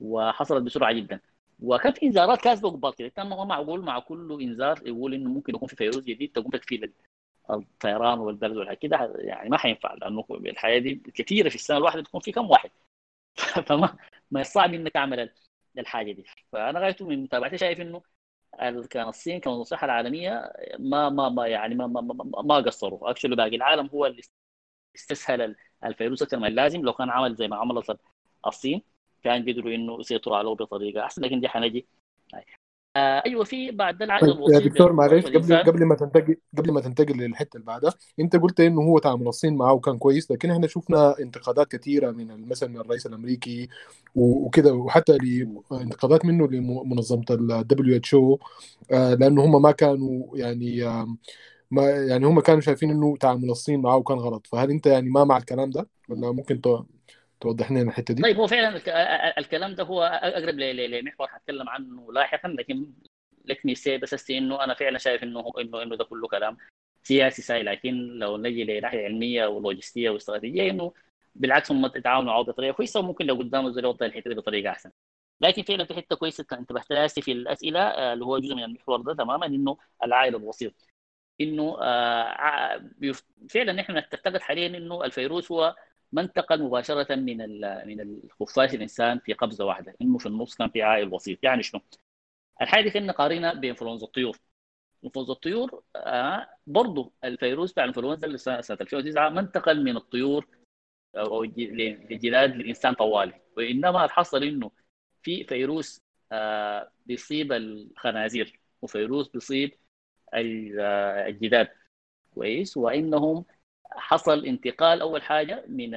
[0.00, 1.20] وحصلت بسرعة جدا.
[1.62, 5.54] وكان في إنذارات كاذبه قبل كده كان ما معقول مع كل إنذار يقول إنه ممكن
[5.54, 6.92] يكون في فيروس جديد تقوم تكفي
[7.50, 12.20] الطيران والبرد والحاجات كده يعني ما حينفع لأنه الحياة دي كثيرة في السنة الواحدة بتكون
[12.20, 12.70] في كم واحد.
[13.68, 13.98] فما
[14.30, 15.30] ما صعب إنك تعمل
[15.78, 16.24] الحاجة دي.
[16.52, 18.02] فأنا غايته من متابعتي شايف إنه
[18.90, 23.10] كان الصين كان الصحه العالمية ما ما ما يعني ما ما, ما, ما قصروا.
[23.10, 24.22] اكشلي باقي العالم هو اللي
[24.96, 27.98] استسهل الفيروس أكثر من اللازم لو كان عمل زي ما عملت
[28.46, 28.82] الصين.
[29.24, 31.86] كان قدروا إنه يسيطروا عليه بطريقة أحسن لكن دي حنجي.
[32.96, 36.72] آه أيوه في بعد العدد طيب الوسيط يا دكتور معلش قبل قبل ما تنتقل قبل
[36.72, 40.50] ما تنتقل للحتة اللي بعدها أنت قلت إنه هو تعامل الصين معه كان كويس لكن
[40.50, 43.68] إحنا شفنا انتقادات كثيره من مثلا من الرئيس الأمريكي
[44.14, 45.18] وكذا وحتى
[45.72, 48.40] انتقادات منه لمنظمة ال WHO
[48.90, 50.84] لأنه هم ما كانوا يعني
[51.70, 54.46] ما يعني هم كانوا شايفين إنه تعامل الصين معه كان غلط.
[54.46, 56.60] فهل أنت يعني ما مع الكلام ده؟ ولا ممكن
[57.40, 58.76] توضح لنا الحتة دي؟ طيب هو فعلا
[59.38, 62.86] الكلام ده هو أقرب لمحور حتكلم عنه لاحقا لكن
[63.44, 66.56] let me say بس إنه أنا فعلا شايف إنه انه إنه ده كله كلام
[67.02, 70.92] سياسي ساي لكن لو نجي لناحية علمية ولوجستية واستراتيجية إنه
[71.34, 74.90] بالعكس هم تعاونوا معه بطريقة كويسة وممكن لو قدام الزول يوضح الحتة دي بطريقة أحسن.
[75.40, 79.00] لكن فعلا في حتة كويسة انتبهت لها في الأسئلة آه، اللي هو جزء من المحور
[79.00, 80.74] ده تماما إنه العائل الوسيط
[81.40, 82.90] إنه آه،
[83.50, 85.76] فعلا نحن نعتقد حاليا إنه الفيروس هو
[86.12, 87.36] ما انتقل مباشرة من
[87.86, 91.38] من الخفاش الإنسان في قبضة واحدة إنه في النص كان في عائل بسيط.
[91.44, 91.80] يعني شنو؟
[92.62, 94.38] الحاجة كنا قارينا بانفلونزا الطيور.
[95.04, 100.46] إنفلونزا الطيور آه برضه الفيروس بتاع الانفلونزا اللي سنه 2009 ما انتقل من الطيور
[101.16, 103.40] أو لجلاد الإنسان طوالي.
[103.56, 104.70] وإنما حصل إنه
[105.22, 109.78] في فيروس آه بيصيب الخنازير وفيروس بيصيب
[110.34, 111.68] آه، الجداد
[112.34, 113.44] كويس؟ وإنهم
[113.92, 115.90] حصل انتقال أول حاجة من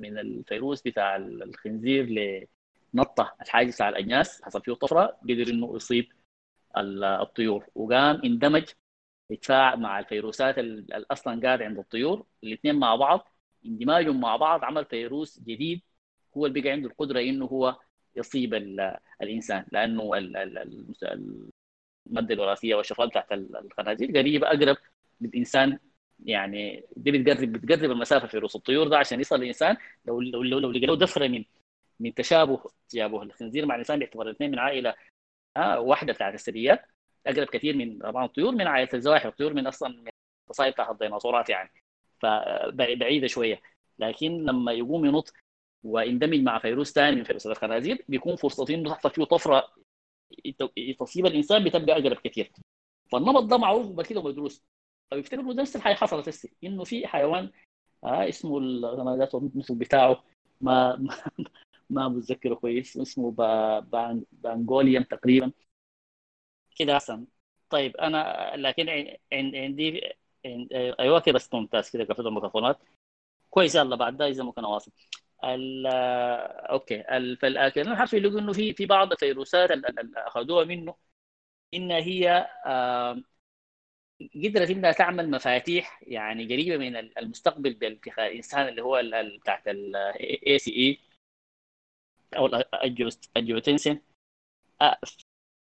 [0.00, 2.08] من الفيروس بتاع الخنزير
[2.94, 6.12] نطه الحاجز على الاجناس حصل فيه طفرة قدر إنه يصيب
[6.76, 7.66] الطيور.
[7.74, 8.64] وقام اندمج
[9.30, 12.26] يتفاعل مع الفيروسات اللي أصلا قاعدة عند الطيور.
[12.44, 13.28] الاثنين مع بعض
[13.66, 15.80] اندماجهم مع بعض عمل فيروس جديد.
[16.36, 17.76] هو اللي بقى عنده القدرة إنه هو
[18.16, 18.54] يصيب
[19.22, 19.64] الإنسان.
[19.72, 20.10] لأنه
[22.06, 24.76] المادة الوراثية والشفرات بتاعت الخنازير قريبه أقرب
[25.20, 25.78] للإنسان
[26.24, 29.76] يعني دي بتقرب بتقرب المسافة في رؤوس الطيور ده عشان يصل الإنسان
[30.06, 31.44] لو لو لو, لو لقوا دفرة من
[32.00, 34.94] من تشابه تشابه الخنزير مع الإنسان باعتبار الاثنين من عائلة
[35.56, 36.84] آه واحدة بتاعت الثدييات.
[37.26, 39.26] أقرب كثير من طبعا الطيور من عائلة الزواحف.
[39.26, 40.08] الطيور من أصلا من
[40.50, 41.70] الفصائل بتاعت الديناصورات يعني.
[42.22, 43.60] فبعيده شوية.
[43.98, 45.32] لكن لما يقوم ينط
[45.82, 49.68] ويندمج مع فيروس ثاني من فيروسات الخنازير بيكون فرصته انه تحصل فيه طفرة
[51.00, 52.52] تصيب الإنسان بتبقى أقرب كثير.
[53.12, 54.64] فالنمط ده معروف كده ومدروس
[55.10, 57.50] فبيفتكروا نفس الحاجة حصلت هسه إنه في حيوان
[58.04, 60.24] آه اسمه المثل بتاعه.
[60.60, 61.14] ما ما,
[61.90, 63.30] ما متذكره كويس اسمه
[64.32, 65.52] بانجوليوم تقريبا.
[66.76, 67.26] كده أحسن.
[67.70, 68.88] طيب أنا لكن
[69.32, 70.00] عندي
[71.00, 72.78] أيوه كده بس ممتاز كده قفلت الميكروفونات.
[73.50, 74.92] كويس يلا بعد ده إذا ممكن أواصل.
[75.44, 75.86] ال
[76.70, 77.02] أوكي
[77.36, 79.70] فالاكل حرف يقولوا إنه في في بعض الفيروسات
[80.16, 80.94] أخذوها منه.
[81.74, 82.48] إن هي
[84.44, 89.02] قدرت إنها تعمل مفاتيح يعني قريبة من المستقبل باتخاذ الانسان اللي هو
[89.40, 90.98] بتاعت الاي سي اي
[92.36, 92.46] أو
[93.36, 94.02] ال angiotensin.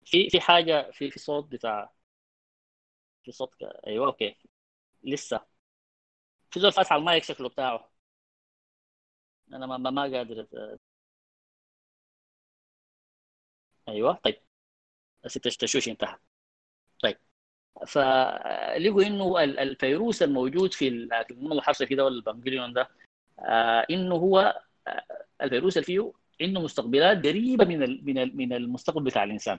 [0.04, 1.92] في في حاجة في في صوت بتاع
[3.22, 3.54] في صوت
[3.86, 4.36] أيوه okay.
[5.04, 5.40] لسه.
[6.50, 7.90] في زول فاتح المايك شكله بتاعه.
[9.52, 10.46] أنا ما, ما قادر
[13.88, 14.42] أيوه طيب.
[15.28, 16.18] ست التشويش انتهى.
[17.86, 22.88] فلقوا إنه الفيروس الموجود في النمل الحرشفي كده وال pangolin ده
[23.40, 25.04] آه إنه هو آه
[25.42, 29.58] الفيروس اللي فيه عنده مستقبلات قريبة من من من المستقبل بتاع الإنسان.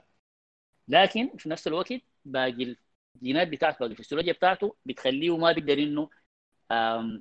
[0.88, 1.92] لكن في نفس الوقت
[2.24, 2.76] باقي
[3.16, 6.10] الجينات بتاعته باقي الفسيولوجيا بتاعته بتخليه ما بيقدر إنه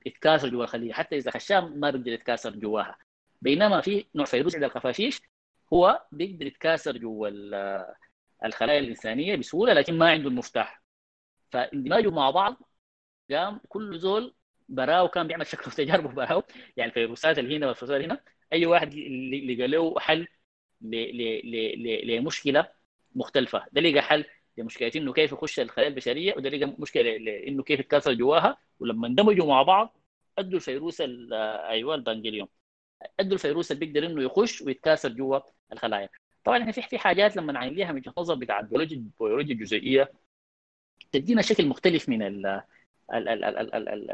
[0.05, 2.97] يتكاثر جوا الخليه حتى إذا خشاه ما بيقدر يتكاثر جواها.
[3.41, 5.21] بينما في نوع فيروس عند الخفافيش
[5.73, 7.29] هو بيقدر يتكاثر جوا
[8.45, 10.80] الخلايا الإنسانية بسهولة لكن ما عنده المفتاح.
[11.51, 12.57] فاندماجهم مع بعض
[13.31, 14.33] قام كل زول
[14.69, 16.43] براو كان بيعمل شكله تجاربه براو
[16.77, 20.27] يعني الفيروسات اللي هنا والفيروسات اللي هنا أي واحد لقى له حل
[22.03, 22.67] لمشكلة
[23.15, 23.65] مختلفة.
[23.71, 24.25] ده لقى حل
[24.57, 27.15] لمشكلة إنه كيف يخش الخلايا البشرية وده لقى مشكلة
[27.47, 28.57] إنه كيف يتكاثر جواها.
[28.79, 29.97] ولما اندمجوا مع بعض
[30.37, 32.47] أدوا الفيروس أيوه البنجليوم.
[33.19, 35.39] أدوا الفيروس اللي بيقدر إنه يخش ويتكاثر جوا
[35.73, 36.09] الخلايا.
[36.43, 40.11] طبعا إحنا في في حاجات لما نعين ليها من وجهه نظر بتاع البيولوجيا الجزيئيه
[41.11, 42.61] تدينا شكل مختلف من ال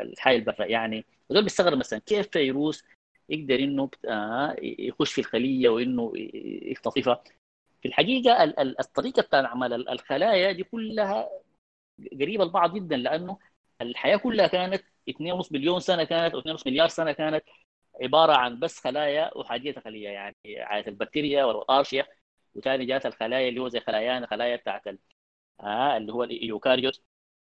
[0.01, 2.83] الحياة البرة يعني دول بيستغرب مثلا كيف فيروس
[3.29, 3.89] يقدر إنه
[4.62, 6.12] يخش في الخلية وإنه
[6.71, 7.23] يختطفها
[7.81, 8.43] في الحقيقة
[8.79, 11.29] الطريقة بتاع عمل الخلايا دي كلها
[12.21, 13.38] قريبة لبعض جدا لأنه
[13.81, 17.43] الحياة كلها كانت 2.5 مليون سنة كانت أو 2.5 مليار سنة كانت
[18.01, 20.10] عبارة عن بس خلايا احاديه خلية.
[20.10, 22.05] يعني عادة البكتيريا والأرشيا
[22.55, 24.88] وثاني جات الخلايا اللي هو زي خلايانا خلايا بتاعت
[25.62, 27.01] آه اللي هو ال eukaryote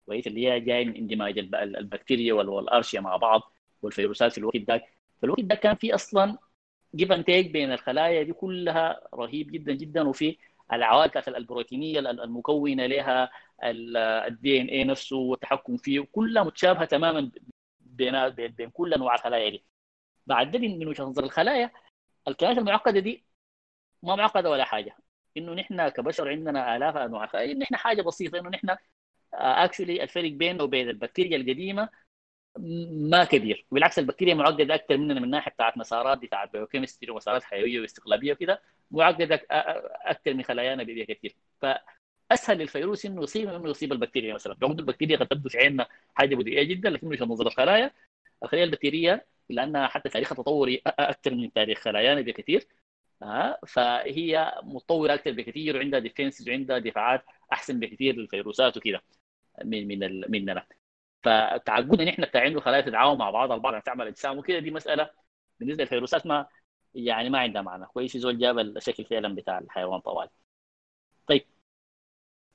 [0.06, 4.78] كويس اللي هي جاي من اندماج البكتيريا وال archaea مع بعض والفيروسات في الوقت ده.
[5.20, 6.38] في الوقت ده كان في أصلا
[6.96, 10.38] give and take بين الخلايا دي كلها رهيب جدا جدا وفي
[10.74, 13.30] العوائل البروتينية المكونة لها
[14.28, 17.32] ال DNA نفسه والتحكم فيه كلها متشابهة تماما
[17.82, 19.66] بين بين كل أنواع الخلايا دي.
[20.28, 21.72] بعد من وجهة نظر الخلايا
[22.28, 23.26] الكائنات المعقدة دي
[24.04, 24.98] ما معقدة ولا حاجة.
[25.38, 27.24] إنه نحن كبشر عندنا آلاف أنواع.
[27.24, 28.76] الخلايا نحن حاجة بسيطة إنه نحن
[29.34, 31.90] actually الفرق بيننا وبين البكتيريا القديمة
[33.10, 33.66] ما كبير.
[33.72, 38.62] بالعكس البكتيريا معقدة أكثر مننا من ناحية بتاعت مسارات بتاعت biochemistry ومسارات حيوية واستقلابية وكده.
[38.92, 44.58] معقدة أكثر من خلايانا بكثير فأسهل للفيروس إنه يصيب إنه يصيب البكتيريا مثلا.
[44.64, 47.92] رغم البكتيريا قد تبدو في عيننا حاجة بديهية جدا لكن مش نظر الخلايا
[48.44, 52.60] الخلايا البكتيرية لأنها حتى تاريخها تطوري أكثر من تاريخ خلايانا بكثير.
[52.60, 52.87] آه
[53.68, 59.02] فهي متطوره أكثر بكثير وعندها ديفنسز وعندها دفاعات أحسن بكثير للفيروسات وكده.
[59.66, 60.66] من من مننا.
[61.24, 64.60] فتعقدنا نحن بتاع انه خلايا تتعاون مع بعض البعض تعمل إجسام وكده.
[64.60, 65.10] دي مسألة
[65.60, 66.48] بالنسبة للفيروسات ما
[66.96, 67.86] يعني ما عندها معنى.
[67.86, 70.30] كويس زول جاب الشكل فعلا بتاع الحيوان طوال.
[71.28, 71.46] طيب.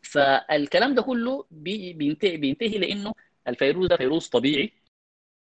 [0.03, 3.15] فالكلام ده كله بينتهي بينتهي لإنه
[3.49, 4.73] الفيروس ده فيروس طبيعي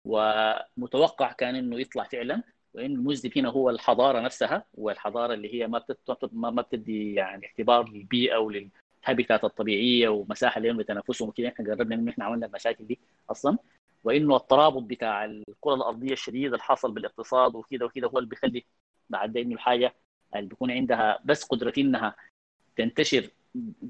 [0.05, 2.43] ومتوقع كان إنه يطلع فعلا.
[2.75, 5.85] وإن المذنب هنا هو الحضارة نفسها والحضارة اللي هي ما
[6.33, 8.71] ما بتدي يعني اعتبار للبيئة ولل
[9.05, 12.99] الهابيتات الطبيعية ومساحة لهم لتنافسهم وكذا إحنا قربنا انه إحنا عملنا المشاكل دي
[13.31, 13.59] أصلا.
[14.05, 18.65] وإنه الترابط بتاع الكرة الأرضية الشديد الحاصل بالاقتصاد وكذا وكذا هو اللي بيخلي
[19.11, 19.95] بعد إنه الحاجة
[20.37, 22.17] اللي بيكون عندها بس قدرة إنها
[22.77, 23.31] تنتشر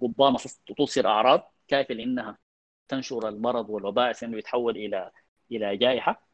[0.03, 0.37] قضبان
[0.78, 2.39] تصير أعراض كافية لإنها
[2.89, 5.11] تنشر المرض والوباء انه يتحول إلى
[5.53, 6.30] إلى جائحة.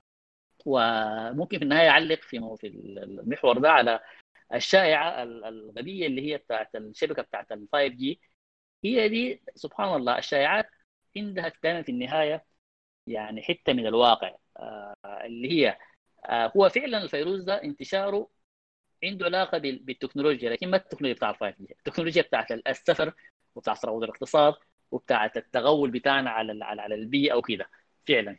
[0.67, 4.01] وممكن في النهاية يعلق في في المحور ده على
[4.55, 8.21] الشائعة الغبية اللي هي بتاعت الشبكة بتاعت ال 5 جي
[8.85, 10.71] هي دي سبحان الله الشائعات
[11.19, 12.47] عندها دائما في النهاية
[13.07, 14.37] يعني حتة من الواقع.
[14.59, 14.95] آه
[15.27, 15.79] اللي هي
[16.27, 18.31] آه هو فعلا الفيروس ده انتشاره
[19.05, 23.14] عنده علاقة بالتكنولوجيا لكن ما التكنولوجيا بتاع ال 5 جي التكنولوجيا بتاعت السفر
[23.55, 24.55] وبتاعت صعود الاقتصاد
[24.91, 27.71] وبتاعت التغول بتاعنا على على البيئة وكده
[28.09, 28.39] فعلا.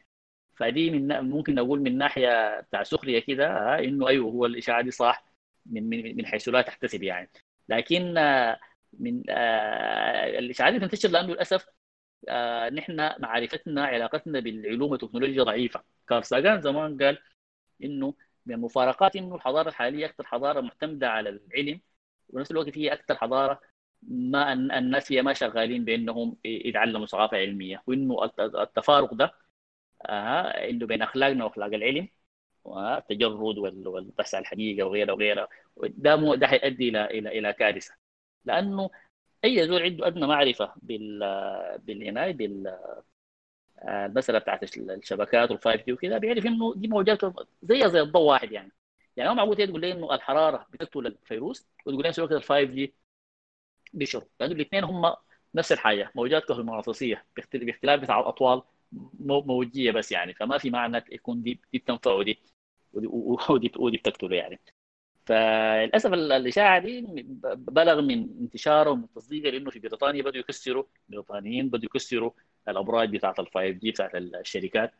[0.59, 4.91] فدي من ممكن نقول من ناحية بتاع سخرية كده آه إنه أيوه هو الإشاعة دي
[4.91, 5.25] صح
[5.65, 7.31] من من من حيث لا تحتسب يعني.
[7.69, 8.59] لكن آه
[8.99, 11.67] من آه الإشاعات دي تنتشر لأنه للأسف
[12.73, 15.83] نحن معرفتنا علاقتنا بالعلوم والتكنولوجيا ضعيفة.
[16.09, 16.23] كارل
[16.61, 17.17] زمان قال
[17.83, 18.13] إنه
[18.45, 21.81] من المفارقات إنه الحضارة الحالية أكثر حضارة معتمدة على العلم
[22.29, 23.61] ونفس الوقت هي أكثر حضارة
[24.03, 29.33] ما الناس فيها ما شغالين بأنهم يتعلموا ثقافه علمية وإنه التفارق ده
[30.07, 32.09] آه إنه بين أخلاقنا وأخلاق العلم
[32.63, 35.47] والتجرد والبحث عن الحقيقة وغيرها وغيرها
[35.77, 37.93] ده مو ده حيؤدي إلى إلى إلى كارثة.
[38.45, 38.89] لأنه
[39.45, 41.19] أي زول عنده أدنى معرفة بال
[41.79, 42.77] بالهناي بال
[43.87, 47.21] المسألة بتاعت الشبكات وال five G وكذا بيعرف إنه دي موجات
[47.63, 48.71] زي زي الضوء واحد يعني.
[49.17, 52.71] يعني ما معقول تقول لي إنه الحرارة بتقتل الفيروس وتقول لي نفس الوقت ال five
[52.71, 52.95] G
[53.93, 55.13] بينشر لأنه الاثنين هم
[55.55, 58.61] نفس الحاجة موجات كهرومغناطيسية باختلاف بتاع الأطوال
[59.19, 62.39] موجية بس يعني فما في معنى يكون دي دي بتنفع ودي
[62.93, 63.07] ودي
[63.49, 64.59] ودي, ودي بتقتله يعني.
[65.25, 67.01] فللأسف الاشاعه دي
[67.55, 72.31] بلغ من انتشاره ومن تصديقه لأنه في بريطانيا بدوا يكسروا البريطانيين بدوا يكسروا
[72.69, 74.93] الأبراج بتاعت ال 5 G بتاعت الشركات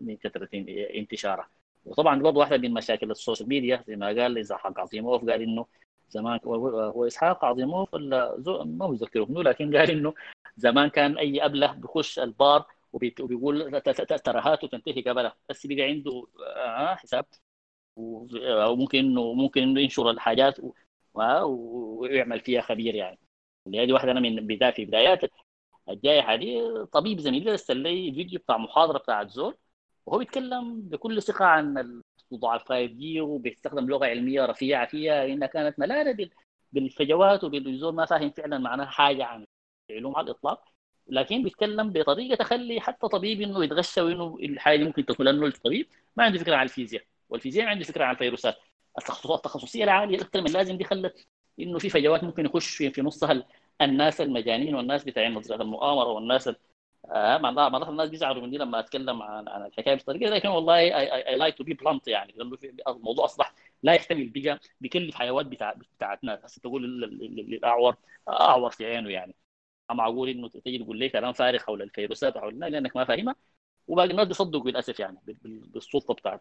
[0.00, 0.48] من كثرة
[0.96, 1.50] انتشارها
[1.84, 5.66] وطبعا برضه واحدة من مشاكل ال social media زي ما قال إسحاق عظيموف قال إنه
[6.10, 10.14] زمان هو إسحاق عظيموف ما متذكره منه لكن قال إنه
[10.56, 13.80] زمان كان أي أبله بيخش البار وبيقول
[14.24, 16.26] ترى هاتوا تنتهي قبلها بس بقى عنده
[16.56, 17.26] آه حساب.
[17.96, 20.58] وممكن إنه ممكن إنه ينشر الحاجات
[21.14, 23.18] ويعمل فيها خبير يعني.
[23.66, 25.20] هذه واحدة أنا من بداية في بدايات
[25.88, 26.60] الجائحه دي
[26.92, 29.56] طبيب زميلي ارسل لي فيديو بتاع محاضرة بتاعت زول.
[30.06, 35.48] وهو بيتكلم بكل ثقة عن موضوع ال five G وبيستخدم لغة علمية رفيعة فيها إنها
[35.48, 36.28] كانت ملانه
[36.72, 39.46] بالفجوات وبالزول ما فاهم فعلا معناها حاجة عن
[39.90, 40.71] العلوم على الإطلاق.
[41.08, 45.86] لكن بيتكلم بطريقة تخلي حتى طبيب إنه يتغش وإنه الحاجة دي ممكن تكون لأنه الطبيب
[46.16, 48.56] ما عنده فكرة عن الفيزياء والفيزياء ما عنده فكرة عن الفيروسات.
[49.36, 51.26] التخصصية العالية أكثر من لازم دي خلت
[51.60, 53.44] إنه في فجوات ممكن يخش في, نصها
[53.82, 56.50] الناس المجانين والناس بتاع نظريات المؤامرة والناس
[57.12, 61.58] آه مرات الناس بيزعلوا مني لما أتكلم عن عن الحكاية بالطريقة لكن والله I like
[61.58, 66.54] to be blunt يعني لأنه الموضوع أصبح لا يحتمل بقى بكلف حيوات بتاع بتاعت ناس
[66.54, 67.00] تقول
[67.50, 67.96] للاعور
[68.28, 69.34] أعور في عينه يعني.
[69.92, 73.36] معقول إنه تجي تقول لي كلام فارغ حول الفيروسات حول لأنك ما فاهمها؟
[73.88, 76.40] وباقي الناس بيصدقوا للأسف يعني بالسلطة بتاعت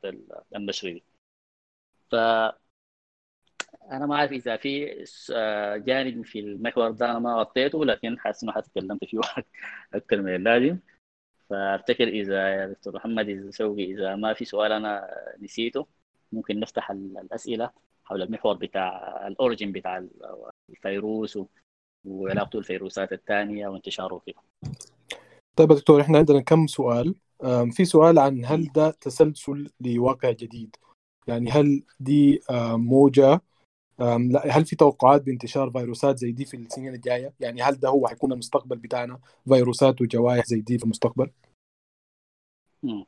[0.55, 1.03] النشر دي
[2.11, 2.15] ف
[3.91, 4.85] أنا ما أعرف إذا في
[5.85, 9.19] جانب في المحور ده أنا ما غطيته لكن حاسس إنه حتكلمت فيه
[9.93, 10.79] أكثر من اللازم.
[11.49, 15.07] فأفتكر إذا يا دكتور محمد إذا شوقي إذا ما في سؤال أنا
[15.39, 15.87] نسيته
[16.31, 17.71] ممكن نفتح الأسئلة
[18.03, 20.05] حول المحور بتاع الاوريجن بتاع
[20.69, 21.39] الفيروس
[22.05, 24.39] وعلاقته بالفيروسات الثانية وانتشاره كده
[25.55, 27.15] طيب يا دكتور إحنا عندنا كم سؤال
[27.71, 30.75] في سؤال عن هل ده تسلسل لواقع جديد
[31.27, 32.41] يعني هل دي
[32.75, 33.41] موجة
[33.99, 38.07] لا هل في توقعات بانتشار فيروسات زي دي في السنين الجاية؟ يعني هل ده هو
[38.07, 41.31] حيكون المستقبل بتاعنا فيروسات وجوائح زي دي في المستقبل؟
[42.83, 43.05] مم.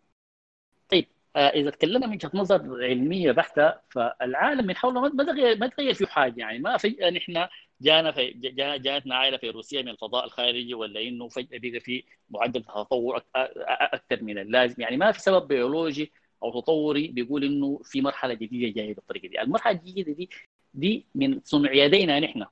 [0.89, 5.67] طيب آه إذا تكلمنا من وجهة نظر علمية بحتة فالعالم من حوله ما تغير ما
[5.67, 7.47] تغير فيه حاجة يعني ما فجاه نحن
[7.81, 12.63] جانا في جا جاتنا عائلة فيروسيه من الفضاء الخارجي ولا إنه فجأة بقى في معدل
[12.63, 14.81] تطور أكثر من اللازم.
[14.81, 16.11] يعني ما في سبب بيولوجي
[16.43, 20.29] أو تطوري بيقول إنه في مرحلة جديدة جاية بالطريقة دي، المرحلة الجديدة دي
[20.73, 22.45] دي من صنع يدينا نحن.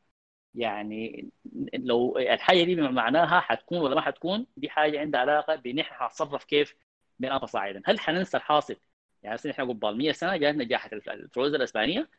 [0.55, 1.29] يعني
[1.73, 6.75] لو الحاجة دي معناها حتكون ولا ما حتكون دي حاجة عندها علاقة بنحن حنتصرف كيف
[7.23, 8.75] انفس صاعدا هل حننسى الحاصل؟
[9.23, 12.09] يعني نحن قبل 100 سنة جاتنا جائحة الفلوزا الإسبانية.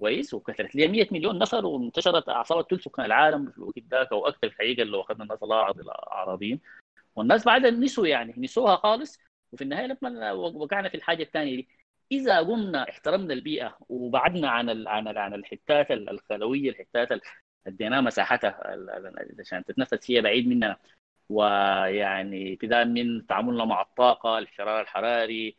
[0.00, 4.28] كويس وكثرت لي 100 مليون نفر وانتشرت اعصابت ثلث سكان العالم في الوقت ذاك أو
[4.28, 6.60] أكثر الحقيقة لو اخذنا الناس الاعراضيين
[7.16, 9.18] والناس بعدها نسوا يعني نسوها خالص
[9.52, 11.68] وفي النهاية لما وقعنا في الحاجة الثانية دي
[12.12, 17.08] إذا قمنا احترمنا البيئة وبعدنا عن ال عن ال عن الحتات الخلوية الحتات
[17.66, 18.76] اديناها مساحتها
[19.40, 20.76] عشان تتنفس فيها بعيد مننا.
[21.28, 25.56] ويعني ابتداء من تعاملنا مع الطاقة الشرار الحراري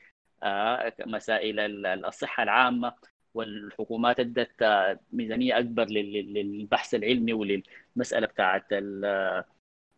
[1.06, 2.94] مسائل الصحة العامة.
[3.34, 4.52] والحكومات ادت
[5.12, 8.66] ميزانية أكبر للبحث العلمي وللمسألة بتاعت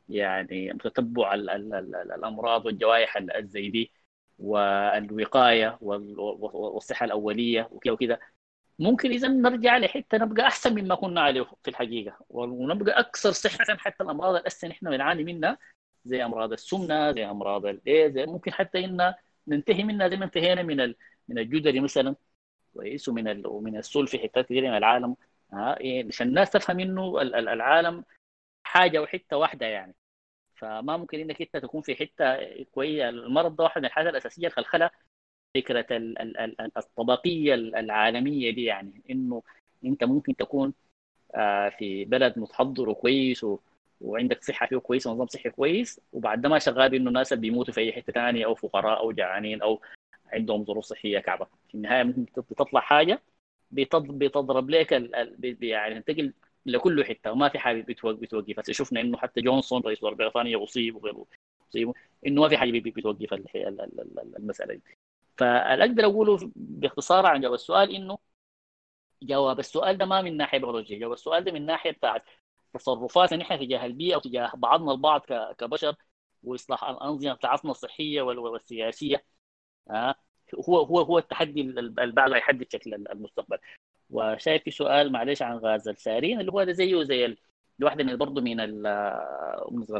[0.09, 3.91] يعني تتبع الأمراض والجوائح زي دي
[4.39, 8.19] والوقاية والصحة الأولية وكذا وكذا
[8.79, 12.17] ممكن إذا نرجع لحتة نبقى أحسن مما كنا عليه في الحقيقة.
[12.29, 15.57] ونبقى أكثر صحة حتى الأمراض الاساسيه نحن بنعاني منها
[16.05, 19.13] زي أمراض السمنة زي أمراض الايدز ممكن حتى ان
[19.47, 20.93] ننتهي منها زي ما انتهينا من
[21.27, 22.15] من الجدري مثلا.
[22.73, 25.15] كويس ومن ومن السول في حتات كثيره من العالم.
[25.53, 28.03] ها إيه عشان الناس تفهم إنه العالم
[28.63, 29.95] حاجة وحتة واحدة يعني.
[30.55, 33.09] فما ممكن إنك أنت تكون في حتة كويسة.
[33.09, 34.91] المرض ده واحد من الحاجات الأساسية اللي خلخلها
[35.55, 35.85] فكرة
[36.77, 39.01] الطبقية العالمية دي يعني.
[39.09, 39.43] إنه
[39.85, 40.73] أنت ممكن تكون
[41.35, 43.45] آه، في بلد متحضر وكويس
[44.01, 47.93] وعندك صحة فيه كويسة ونظام صحي كويس وبعد ما شغال بإنه الناس بيموتوا في أي
[47.93, 49.81] حتة ثانية أو فقراء أو جعانين أو
[50.33, 51.45] عندهم ظروف صحية كعبة.
[51.67, 52.25] في النهاية ممكن
[52.55, 53.21] تطلع حاجة
[53.71, 54.91] بتضرب لك
[55.61, 56.33] يعني تنتقل
[56.65, 61.25] لكل حتة وما في حاجة بتوقف شفنا إنه حتى جونسون رئيس بريطانيا أصيب وغيره
[61.69, 61.93] أصيب.
[62.27, 63.33] إنه ما في حاجة بتوقف
[64.37, 64.83] المسألة دي.
[65.37, 68.17] فاللي أقدر أقوله باختصار عن جواب السؤال إنه
[69.23, 70.99] جواب السؤال ده ما من ناحية بيولوجية.
[70.99, 72.23] جواب السؤال ده من ناحية بتاعت
[72.73, 75.21] تصرفاتنا نحن تجاه البيئة وتجاه بعضنا البعض
[75.57, 75.95] كبشر
[76.43, 79.23] وإصلاح الأنظمة بتاعتنا الصحية والسياسية.
[79.89, 80.15] آه.
[80.69, 83.57] هو هو هو التحدي اللي بعده يحدد شكل المستقبل.
[84.09, 87.37] وشايف في سؤال معلش عن غاز السارين اللي هو زيه زي
[87.79, 88.59] الواحدة من برضه من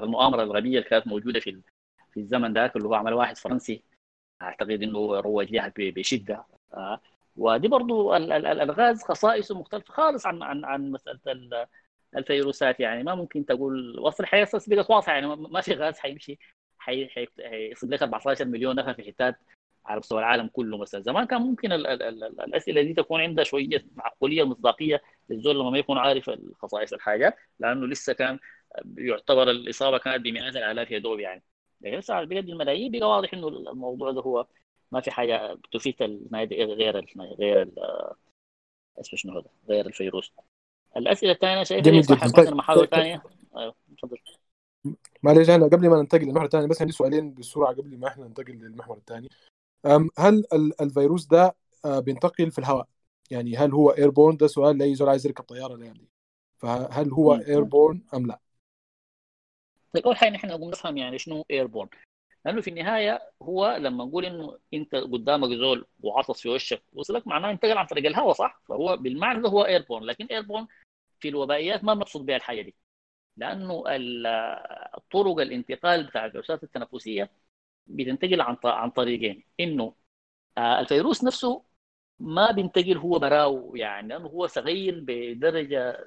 [0.03, 1.61] المؤامرة الغبية اللي كانت موجودة في
[2.11, 3.84] في الزمن ذاك اللي هو عمل واحد فرنسي.
[4.41, 6.45] أعتقد إنه روج لها بشدة.
[6.73, 7.01] آه.
[7.36, 11.67] ودي برضو الغاز خصائصه مختلفة خالص عن عن عن مسألة
[12.17, 13.03] الفيروسات يعني.
[13.03, 15.27] ما ممكن تقول وصل الحياة بقت واضحه يعني.
[15.27, 16.39] ما في غاز حيمشي
[16.77, 19.36] حيصيب لك 14 مليون نفر في حتات
[19.86, 21.01] على مستوى العالم كله مثلا.
[21.01, 25.69] زمان كان ممكن ال ال ال الأسئلة دي تكون عندها شوية معقولية مصداقية للزول لما
[25.69, 28.39] ما يكون عارف الخصائص الحاجة لأنه لسه كان
[28.97, 31.43] يعتبر الإصابة كانت بمئات الآلاف يا دوب يعني.
[31.81, 34.47] لكن لسه على بجد الملايين بقى واضح إنه الموضوع ده هو
[34.91, 35.95] ما في حاجة تفيد
[36.34, 37.07] غير ال
[37.39, 37.71] غير ال
[38.99, 40.34] اسمه شنو هذا؟ غير الفيروس.
[40.97, 42.31] الأسئلة الثانية شايفها جميل جدا.
[42.31, 43.23] طيب محاور ثانية.
[43.57, 44.17] أيوه تفضل
[45.23, 48.53] معلش أنا قبل ما ننتقل للمحور الثاني بس عندي سؤالين بسرعة قبل ما إحنا ننتقل
[48.53, 49.29] للمحور الثاني.
[50.17, 50.43] هل
[50.81, 51.55] الفيروس ده
[51.86, 52.88] آه، بينتقل في الهواء؟
[53.31, 56.09] يعني هل هو airborne ده سؤال لأي زول عايز يركب طيارة الأيام دي
[56.57, 58.39] فهل هو airborne أم لا؟
[59.93, 61.89] طيب أول حاجة نحن نقوم نفهم يعني شنو airborne
[62.45, 67.51] لأنه في النهاية هو لما نقول إنه أنت قدامك زول وعطس في وشك وصلك معناه
[67.51, 70.67] انتقل عن طريق الهواء صح؟ فهو بالمعنى ده هو airborne لكن airborne
[71.19, 72.75] في الوبائيات ما بنقصد بها الحاجة دي.
[73.38, 73.84] لأنه
[75.11, 77.31] طرق الانتقال بتاع الفيروسات التنفسية
[77.88, 79.43] بتنتقل عن عن طريقين.
[79.59, 79.95] إنه
[80.57, 81.65] آه، الفيروس نفسه
[82.19, 86.05] ما بينتقل هو براو يعني لأنه هو صغير بدرجة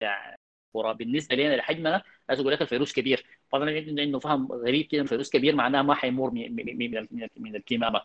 [0.00, 0.38] يعني
[0.74, 3.26] بالنسبة لنا لحجمنا لازم أقول لك الفيروس كبير.
[3.52, 6.56] طبعا انه فهم غريب كده الفيروس كبير معناه ما حيمر من
[7.36, 8.02] من الكمامة.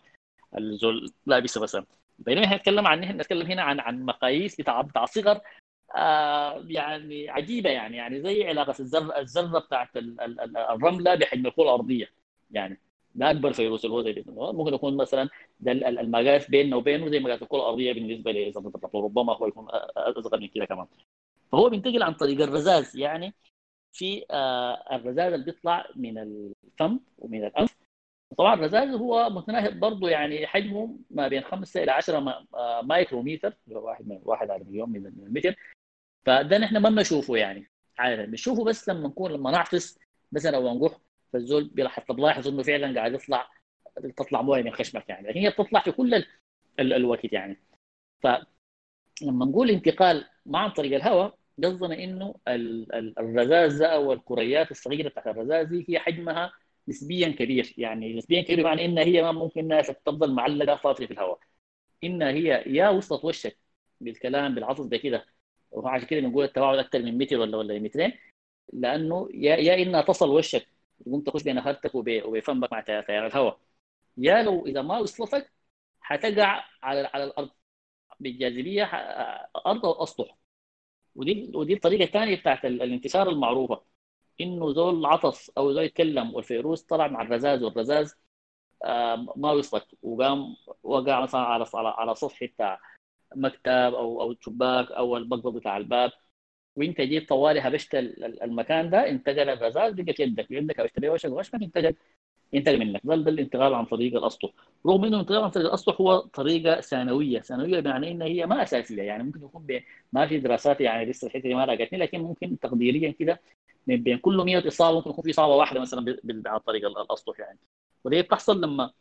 [0.57, 1.85] الزول لابسه مثلا
[2.19, 5.41] بينما إحنا نتكلم عن نتكلم هنا عن عن مقاييس بتاع بتاع صغر
[5.95, 7.97] آه يعني عجيبة يعني.
[7.97, 12.13] يعني زي علاقة الذره الذرة بتاعت الرملة بحجم الكرة الأرضية.
[12.51, 12.79] يعني
[13.15, 15.29] ده أكبر فيروس اللي هو زي ممكن يكون مثلا
[15.59, 18.53] ده المقاس بيننا وبينه زي مقاس الكرة الأرضية بالنسبة لي
[18.95, 20.87] ربما هو يكون أصغر من كده كمان.
[21.51, 23.33] فهو بينتقل عن طريق الرذاذ يعني
[23.93, 27.77] في آه الرذاذ اللي بيطلع من الفم ومن الأنف.
[28.37, 34.07] طبعا الرذاذ هو متناهب برضه يعني حجمه ما بين 5 إلى 10 آه، مايكرومتر واحد
[34.07, 35.55] من واحد على مليون من المتر.
[36.25, 38.25] فده نحن ما بنشوفه يعني عادة.
[38.25, 39.99] بنشوفه بس لما نكون لما نعطس
[40.31, 40.97] مثلا أو نقح
[41.33, 43.49] فالزول حتى بلاحظ إنه فعلا قاعد يطلع
[44.17, 45.27] تطلع مويه من خشمك يعني.
[45.27, 46.25] لكن هي بتطلع في كل ال...
[46.79, 46.93] ال...
[46.93, 47.57] الوقت يعني.
[48.21, 52.35] فلما نقول انتقال ما عن طريق الهواء قصدنا إنه
[53.19, 56.53] الرذاذ أو الكريات الصغيرة بتاعت الرذاذ هي حجمها
[56.87, 57.73] نسبيا كبير.
[57.77, 61.39] يعني نسبيا كبير بمعنى إنها هي ما ممكن إنها تفضل معلقة فاضيه في الهواء
[62.03, 63.57] إنها هي يا وصلت وشك
[64.01, 65.25] بالكلام بالعطس ده كده.
[65.71, 68.13] وعشان كده بنقول التباعد أكثر من متر ولا ولا مترين.
[68.73, 70.67] لأنه يا يا إنها تصل وشك
[71.05, 73.59] تقوم تخش بين خدتك وبفمك مع تيار الهواء
[74.17, 75.51] يا لو إذا ما وصلتك
[76.01, 77.49] حتقع على على الأرض.
[78.19, 78.83] بالجاذبية
[79.67, 80.37] أرض أو أسطح.
[81.15, 83.83] ودي ودي الطريقة الثانية بتاعت الانتشار المعروفة.
[84.41, 88.11] إنه زول عطس أو زول يتكلم والفيروس طلع مع الرذاذ والرذاذ
[88.85, 92.79] آه، ما وصلت وقام وقع مثلا على على سطح بتاع
[93.35, 96.11] مكتب أو أو شباك أو المقبض بتاع الباب.
[96.79, 101.55] وانت جيت طوالي هبشت المكان ده انتقل بقى في يدك يدك هبشت بيه وشك وشك
[101.55, 101.95] انتقل
[102.53, 103.01] ينتقل منك.
[103.05, 104.49] ده, الانتقال عن طريق الأسطح.
[104.87, 107.39] رغم إنه الانتقال عن طريق الأسطح هو طريقة ثانوية.
[107.41, 109.03] ثانوية بمعنى إنها هي ما أساسية.
[109.03, 109.65] يعني ممكن يكون
[110.13, 113.41] ما في دراسات يعني لسه الحتة دي ما لقيتني لكن ممكن تقديريا كده
[113.87, 116.17] من بين كل 100 إصابة ممكن يكون في إصابة واحدة مثلا
[116.47, 117.59] عن طريق الأسطح يعني.
[118.03, 118.91] ودي بتحصل لما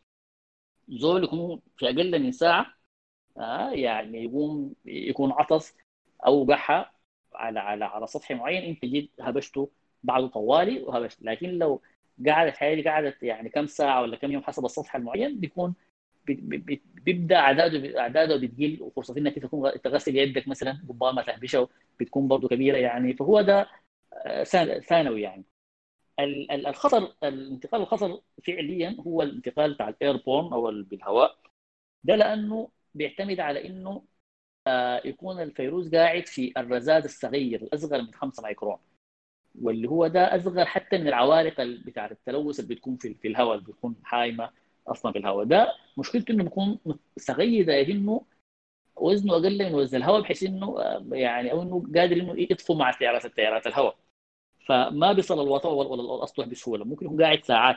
[0.88, 2.66] زول يكون في أقل من ساعة
[3.38, 5.76] آه يعني يقوم يكون عطس
[6.26, 6.86] أو بحى
[7.38, 9.70] على على على سطح معين انت جيت هبشته
[10.02, 11.22] بعده طوالي وهبشت.
[11.22, 11.82] لكن لو
[12.28, 15.74] قعدت حياتي قعدت يعني كم ساعة ولا كم يوم حسب السطح المعين بيكون
[17.04, 21.68] بيبدأ أعداده أعداده بتقل وفرصة إنك تكون تغسل يدك مثلا ربما تهبشه
[22.00, 23.14] بتكون برضه كبيرة يعني.
[23.14, 23.68] فهو ده
[24.12, 24.44] آه،
[24.80, 25.44] ثانوي يعني.
[26.50, 31.38] الخطر الانتقال الخطر فعليا هو الانتقال بتاع الايربورن أو بالهواء.
[32.04, 34.02] ده لأنه بيعتمد على إنه
[35.04, 38.78] يكون الفيروس قاعد في الرذاذ الصغير الأصغر من 5 مايكرون.
[39.62, 43.96] واللي هو ده أصغر حتى من العوالق بتاعه التلوث اللي بتكون في, الهواء اللي بتكون
[44.04, 44.50] حايمة
[44.88, 45.44] أصلا في الهواء.
[45.44, 46.78] ده مشكلته إنه بيكون
[47.18, 48.24] صغير زي إنه
[48.96, 52.90] وزنه أقل من وزن الهواء بحيث إنه آه، يعني أو إنه قادر إنه يطفو مع
[52.92, 53.96] سيارات التيارات الهواء.
[54.66, 56.84] فما بيصل الوطن ولا الاسطح بسهولة.
[56.84, 57.76] ممكن يكون قاعد ساعات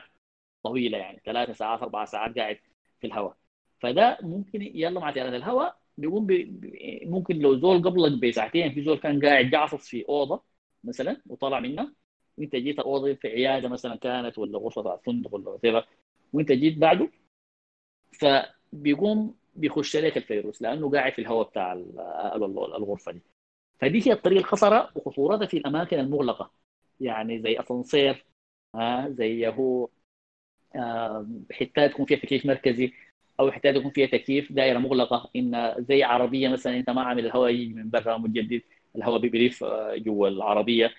[0.63, 2.59] طويلة يعني ثلاثة ساعات أربع ساعات قاعد
[3.01, 3.37] في الهواء.
[3.79, 6.51] فده ممكن يلا مع تيارات الهواء بيقوم بي
[7.05, 10.43] ممكن لو زول قبلك بساعتين في زول كان قاعد جعصص في أوضة
[10.83, 11.93] مثلا وطلع منها
[12.37, 15.85] وأنت جيت الأوضة في عيادة مثلا كانت ولا غرفة فندق ولا وات
[16.33, 17.09] وأنت جيت بعده
[18.11, 23.21] فبيقوم بيخش لك الفيروس لأنه قاعد في الهواء بتاع الغرفة دي.
[23.81, 26.51] فدي هي الطريقة الخطرة وخطورتها في الأماكن المغلقة.
[26.99, 28.25] يعني زي أسانسير
[28.75, 29.89] آه زي هو
[31.51, 32.93] حتات يكون فيها تكييف مركزي.
[33.41, 35.31] أو حتات يكون فيها تكييف دائرة مغلقة.
[35.35, 38.61] إن زي عربية مثلا أنت ما عامل الهواء يجي من برا متجدد
[38.95, 40.93] الهواء بيبريف آه، جوا العربية.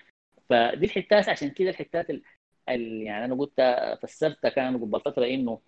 [0.49, 2.23] فدي الحتات عشان كده الحتات ال...
[2.69, 3.01] ال...
[3.01, 3.61] يعني أنا قلت
[4.03, 5.61] فسرت كان قبل فترة إنه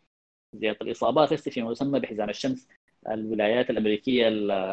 [0.53, 2.67] زياده الإصابات فيما يسمى بحزام الشمس.
[3.09, 4.30] الولايات الأمريكية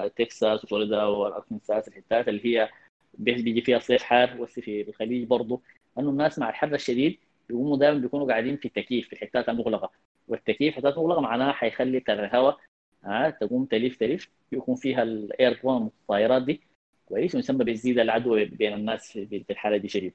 [0.08, 2.70] تكساس وفلوريدا والاركنساس الحتات اللي هي
[3.14, 5.62] بيجي فيها صيف حار وفي الخليج برضه
[5.98, 9.90] إنه الناس مع الحر الشديد بيقوموا دائما بيكونوا قاعدين في التكييف في الحتات المغلقه
[10.32, 12.58] والتكييف حتات مغلقه معناها حيخلي الهواء
[13.04, 16.60] ها تقوم تلف تلف يكون فيها الاير بلون الطائرات دي.
[17.06, 20.14] كويس ويسمى بيزيد العدوى بين الناس في الحالة دي شديد.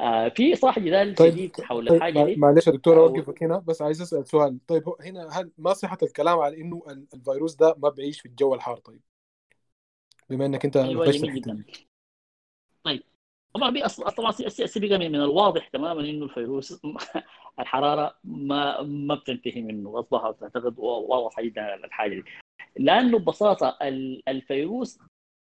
[0.00, 3.58] آه في صراحة جدال طيب شديد حول طيب الحاجة دي معلش يا دكتور اوقفك هنا
[3.58, 4.58] بس عايز أسأل سؤال.
[4.66, 6.82] طيب هنا هل ما صحه الكلام على إنه
[7.14, 9.00] الفيروس ده ما بيعيش في الجو الحار؟ طيب
[10.30, 11.64] بما إنك أنت أيوة جدا.
[12.84, 13.02] طيب
[13.54, 16.80] طبعا طبعا سبق من الواضح تماما إنه الفيروس
[17.60, 22.24] الحرارة ما ما بتنتهي منه اصبح اعتقد واضح جدا الحاجة دي.
[22.76, 23.78] لأنه ببساطة
[24.28, 24.98] الفيروس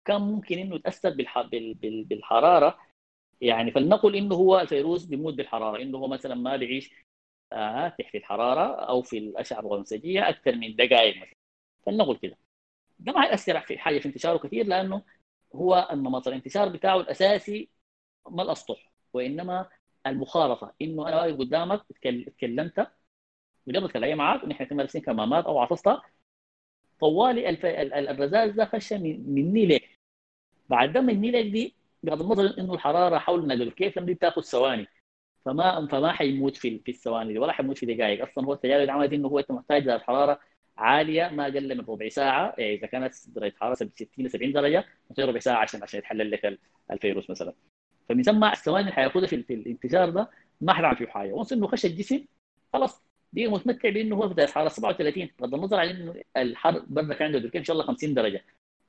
[0.05, 1.09] كان ممكن إنه يتأثر
[1.81, 2.77] بالحرارة.
[3.41, 5.81] يعني فلنقل إنه هو الفيروس بيموت بالحرارة.
[5.81, 6.93] إنه هو مثلا ما بيعيش
[7.53, 11.35] آه تحت الحرارة أو في الأشعة البنفسجيه أكثر من دقائق مثلا.
[11.85, 12.37] فلنقل كده.
[12.99, 15.01] ده ما هيأثر في حاجة في انتشاره كثير لأنه
[15.55, 17.69] هو النمط الانتشار بتاعه الأساسي
[18.29, 19.69] ما الأسطح وإنما
[20.07, 21.81] المخالطه إنه أنا واقف قدامك
[22.37, 22.87] تكلمت
[23.67, 25.89] مجرد كلامي معك ونحن كنا لابسين كمامات أو عطست
[27.01, 27.65] طوالي الف...
[27.65, 29.99] الرذاذ ده خش مني ليك
[30.69, 34.87] بعد ده مني ليك دي بغض النظر إنه الحرارة حول نقل كيف دي بتاخذ ثواني؟
[35.45, 38.91] فما فما حيموت في في الثواني دي ولا حيموت في دقائق أصلا هو التجارب اللي
[38.91, 40.39] عملت إنه هو انت محتاج درجه حراره
[40.77, 42.55] عالية ما أقل من ربع ساعة.
[42.57, 44.85] يعني إذا كانت درجة حرارة 60 70 درجة
[45.19, 46.59] ربع ساعة عشان عشان يتحلل لك
[46.91, 47.53] الفيروس مثلا.
[48.09, 50.29] فمن ثم الثواني اللي حيأخذها في, الانتشار ده
[50.61, 51.33] ما حيعمل فيه حاجة.
[51.33, 52.25] وانس إنه خش الجسم
[52.73, 53.03] خلاص
[53.33, 57.35] بقى متمتع بإنه هو في درجه حراره 37 بغض النظر عن إنه الحر برا كان
[57.35, 58.45] عنده إن شاء الله 50 درجة.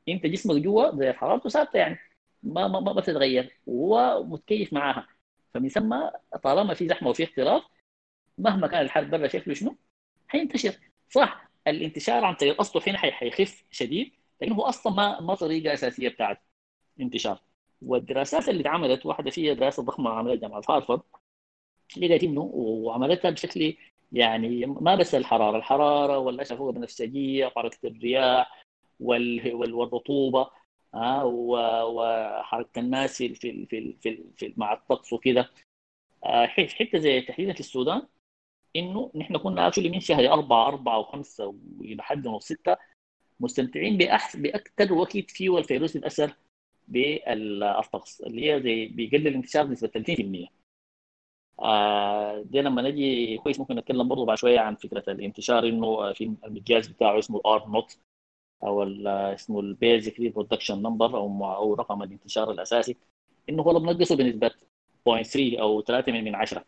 [0.09, 1.99] أنت جسمك جوا درجه حرارته ثابته يعني
[2.43, 5.09] ما ما ما بتتغير وهو متكيف معاها.
[5.55, 5.97] فمن ثم
[6.43, 7.63] طالما في زحمة وفي اختلاط
[8.39, 9.77] مهما كان الحرب برا شكله شنو؟
[10.29, 10.75] حينتشر.
[11.11, 14.13] صح الانتشار عن طريق اصله هنا حيخف شديد
[14.43, 16.43] لكنه هو أصلا ما ما طريقة أساسية بتاعت
[17.01, 17.41] انتشار
[17.83, 21.03] والدراسات اللي اتعملت واحدة فيها دراسة ضخمة عملتها جامعة هارفارد
[21.97, 23.77] لقيت انه وعملتها بشكل
[24.13, 28.67] يعني ما بس الحرارة الحرارة والأشعة فوق البنفسجيه وحركه الرياح
[29.01, 30.51] والرطوبة
[30.95, 35.51] ها وحركة الناس في في في, في, في مع الطقس وكده.
[36.25, 38.03] آه، حتة زي تحديدا في السودان
[38.77, 41.47] إنه نحن كنا actually من شهر أربعة أربعة وخمسة
[41.81, 42.77] وإلى حد من سته
[43.41, 46.35] مستمتعين بأحس باكثر وقت فيه الفيروس يتاثر
[46.89, 50.49] بالطقس اللي هي زي بيقلل الانتشار بنسبه 30%
[51.61, 56.25] آه دي لما نجي كويس ممكن نتكلم برضه بعد شوية عن فكرة الانتشار إنه في
[56.45, 57.99] المقياس بتاعه اسمه R naught
[58.65, 58.83] أو
[59.35, 62.97] اسمه ال basic reproduction number أو أو رقم الانتشار الأساسي
[63.49, 64.51] إنه هو بنقصه بنسبة
[65.09, 66.65] 0.3 أو 3 من 10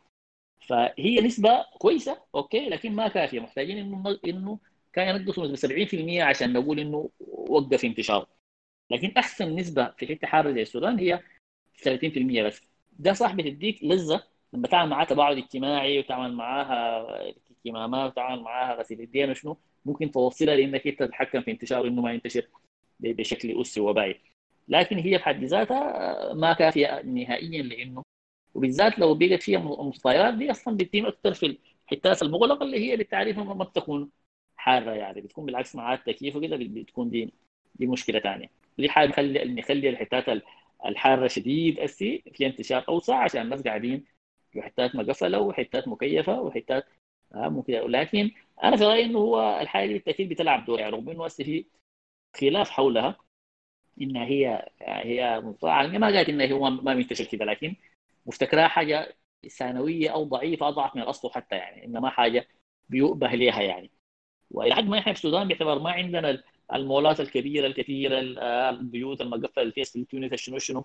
[0.69, 3.41] فهي نسبة كويسة okay لكن ما كافية.
[3.41, 4.59] محتاجين إنه إنه
[4.93, 8.38] كان ينقصوا نسبة 70% عشان نقول إنه وقف انتشاره.
[8.91, 11.20] لكن أحسن نسبة في حتة حاره زي السودان هي
[11.82, 12.62] 30% بس.
[12.99, 14.22] ده صح بتديك لذة
[14.53, 17.07] لما تعمل معاها تباعد اجتماعي وتعمل معاها
[17.64, 22.12] كمامات وتعمل معاها غسيل يدين وشنو ممكن توصلها لأنك أنت تتحكم في انتشاره انه ما
[22.12, 22.49] ينتشر
[23.01, 24.20] بشكل اسي وبائي
[24.68, 28.03] لكن هي بحد ذاتها ما كافية نهائيا لإنه.
[28.55, 33.39] وبالذات لو بقت فيها مستويات دي أصلا بتتم أكثر في الحتات المغلقه اللي هي بالتعريف
[33.39, 34.11] ما بتكون
[34.57, 35.20] حارة يعني.
[35.20, 37.32] بتكون بالعكس مع التكييف وكده بتكون دي
[37.74, 40.24] دي مشكلة ثانية دي حاجة نخلي نخلي الحتات
[40.87, 44.05] الحارة شديد أسي في انتشار أوسع عشان الناس قاعدين
[44.53, 46.87] في حتات مقفله وحتات مكيفة وحتات
[47.35, 48.31] آه ممكن لكن
[48.64, 51.66] أنا في رأيي إنه هو الحاجة دي بالتأكيد بتلعب دور يعني رغم إنه هسه في
[52.41, 53.16] خلاف حولها
[54.01, 55.41] انها هي هي
[55.99, 57.76] ما قالت انها هو ما منتشر كذا لكن
[58.26, 59.16] مفتكرها حاجة
[59.49, 62.49] ثانوية أو ضعيفة أضعف من الأصل حتى يعني إنما حاجة
[62.89, 63.91] بيؤبه لها يعني.
[64.51, 66.43] وإلى حد ما إحنا في السودان باعتبار ما عندنا
[66.75, 68.21] المولات الكبيرة الكثيرة
[68.71, 70.85] البيوت المقفله اللي فيها سلتونيت شنو شنو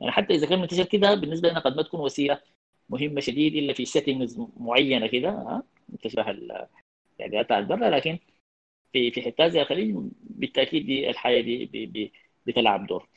[0.00, 2.40] يعني حتى إذا كان منتشر كده بالنسبة لنا قد ما تكون وسيلة
[2.88, 5.62] مهمة شديد إلا في settings معينة كده ها
[6.02, 8.18] تشبه الاعدادات يعني برا لكن
[8.92, 12.12] في في حتات زي الخليج بالتأكيد دي الحاجة دي بي بي
[12.46, 13.08] بتلعب دور.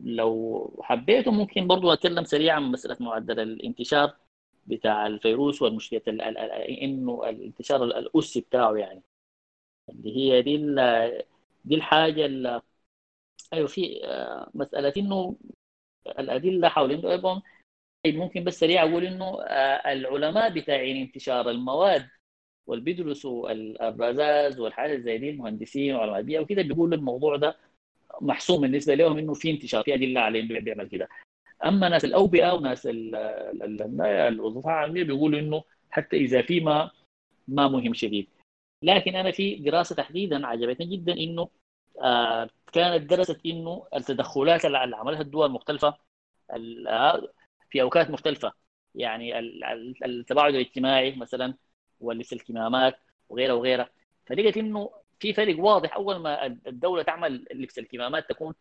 [0.00, 4.16] لو حبيتوا ممكن برضو أتكلم سريعا عن مسألة معدل الانتشار
[4.66, 6.02] بتاع الفيروس والمشكلة
[6.82, 9.02] إنه الانتشار الأسي بتاعه يعني.
[9.88, 10.56] اللي هي دي
[11.64, 12.62] دي الحاجة اللي
[13.52, 15.36] أيوه في آه، مسألة إنه
[16.18, 17.42] الأدلة حول إنه
[18.06, 22.08] ممكن بس سريع أقول إنه آه، العلماء بتاعين انتشار المواد
[22.66, 23.50] واللي بيدرسوا
[23.88, 27.56] الرذاذ والحاجات زي دي المهندسين وعلماء البيئه وكده بيقولوا الموضوع ده
[28.20, 31.08] محسوم بالنسبة لهم إنه في انتشار في أدلة على إنه بيعمل كده.
[31.64, 36.90] أما ناس الأوبئة وناس الوظيفه العاميه بيقولوا إنه حتى إذا في ما
[37.48, 38.28] ما مهم شديد.
[38.84, 41.48] لكن أنا في دراسة تحديدا عجبتني جدا إنه
[42.02, 45.98] آه كانت درست إنه التدخلات اللي عملها الدول المختلفه
[47.70, 48.52] في أوقات مختلفة.
[48.94, 49.38] يعني
[50.04, 51.54] التباعد الاجتماعي مثلا
[52.00, 53.90] ولبس الكمامات وغيرها وغيرها.
[54.26, 55.94] فلقيت إنه في فرق واضح.
[55.96, 58.54] أول ما الدولة تعمل لبس الكمامات تكون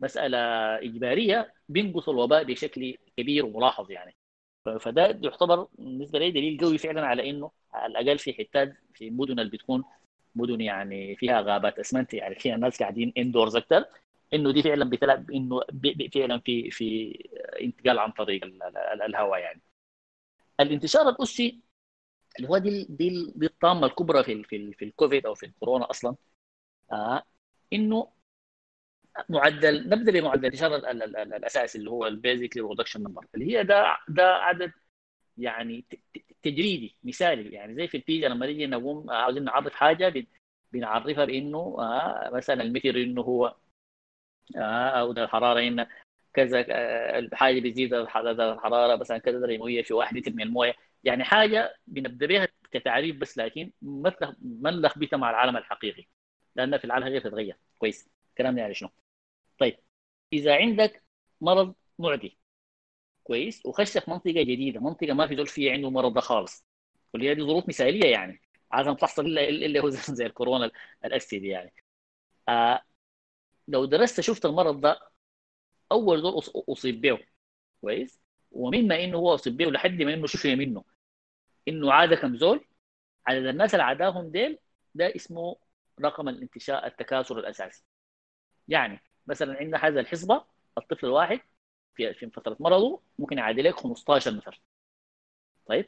[0.00, 0.38] مسألة
[0.78, 4.16] إجبارية بينقص الوباء بشكل كبير وملاحظ يعني.
[4.64, 9.40] فده يعتبر بالنسبة لي دليل قوي فعلا على إنه على الأقل في حتات في المدن
[9.40, 9.84] اللي بتكون
[10.34, 11.78] مدن يعني فيها غابات.
[11.78, 13.84] أسمنت يعني فيها الناس قاعدين اندورز أكثر
[14.34, 15.60] إنه دي فعلا بتلعب إنه
[16.14, 17.18] فعلا في في
[17.60, 18.44] انتقال عن طريق
[19.06, 19.60] الهواء يعني.
[20.60, 21.60] الانتشار الأسي
[22.38, 26.16] اللي هو دي دي الطامة الكبرى في في في الكوفيد أو في الكورونا أصلا
[26.92, 27.22] آه
[27.72, 28.08] إنه
[29.28, 30.76] معدل نبدأ بمعدل الانتشار
[31.36, 34.72] الأساسي اللي هو ال basic reproduction number اللي هي ده ده عدد
[35.38, 35.84] يعني
[36.42, 40.26] تجريدي مثالي يعني زي في الفيزيا لما نيجي نقوم عاوزين نعرف حاجة
[40.72, 43.56] بنعرفها بإنه آه مثلا المتر إنه هو
[44.56, 45.86] آه أو الحرارة ان
[46.34, 50.74] كذا آه حاجة بيزيد الحرارة مثلا كذا درجة مئوية في واحد لتر من الموية.
[51.04, 56.06] يعني حاجة بنبدأ بها كتعريف بس لكن ما نلخبطها مع العالم الحقيقي
[56.56, 58.08] لأن في العالم الحقيقي تتغير كويس.
[58.38, 58.90] كلامنا يعني شنو؟
[59.58, 59.78] طيب
[60.32, 61.04] إذا عندك
[61.40, 62.38] مرض معدي
[63.24, 66.66] كويس؟ وخش في منطقة جديدة منطقة ما في دول فيها عنده مرض ده خالص.
[67.14, 68.42] واللي هي دي ظروف مثالية يعني
[68.72, 70.70] عادة تحصل الا اللي هو زي الكورونا
[71.04, 71.74] الاسي يعني.
[72.48, 72.82] آه
[73.68, 75.00] لو درست شفت المرض ده
[75.92, 77.18] أول دول أصيب به
[77.80, 78.20] كويس؟
[78.52, 80.84] ومما إنه هو أصيب به لحد ما إنه شفي منه.
[81.68, 82.66] إنه عاد كم زول
[83.26, 84.58] عدد الناس اللي عداهم ديل
[84.94, 85.56] ده اسمه
[86.00, 87.84] رقم الانتشاء التكاثر الأساسي.
[88.68, 90.44] يعني مثلا عندنا هذا الحصبة
[90.78, 91.40] الطفل الواحد
[91.94, 94.60] في في فترة مرضه ممكن يعادي لك 15 نفر.
[95.66, 95.86] طيب؟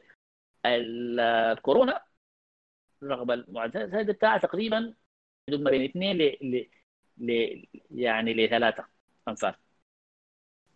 [0.65, 2.03] الكورونا
[3.03, 4.93] رغم المعدلات هذه بتاعها تقريبا
[5.47, 6.69] حدود ما بين اثنين ل
[7.17, 8.87] ل يعني لثلاثة
[9.27, 9.59] أنفار.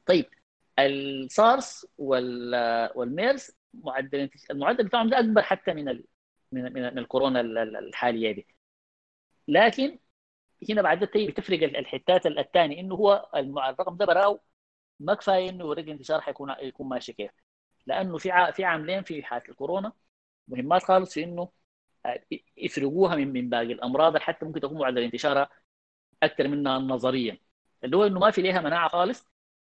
[0.06, 0.26] طيب
[0.80, 6.04] السارس والميرس معدل المعدل بتاعهم ده أكبر حتى من.
[6.54, 8.48] من من الكورونا الحالية دي.
[9.48, 10.00] لكن
[10.70, 14.40] هنا بعد ذلك بتفرق الحتات الثاني إنه هو الرقم ده براو
[15.00, 17.32] ما كفاية إنه يوريك انتشار حيكون يكون ماشي كيف.
[17.88, 19.94] لأنه في في عاملين في حالة الكورونا
[20.48, 21.52] مهمات خالص في إنه
[22.06, 22.24] آه،
[22.58, 25.50] يفرقوها من من باقي الأمراض حتى ممكن تكون معدل انتشارها
[26.24, 27.38] أكثر منها نظريا.
[27.84, 29.28] اللي هو إنه ما في ليها مناعة خالص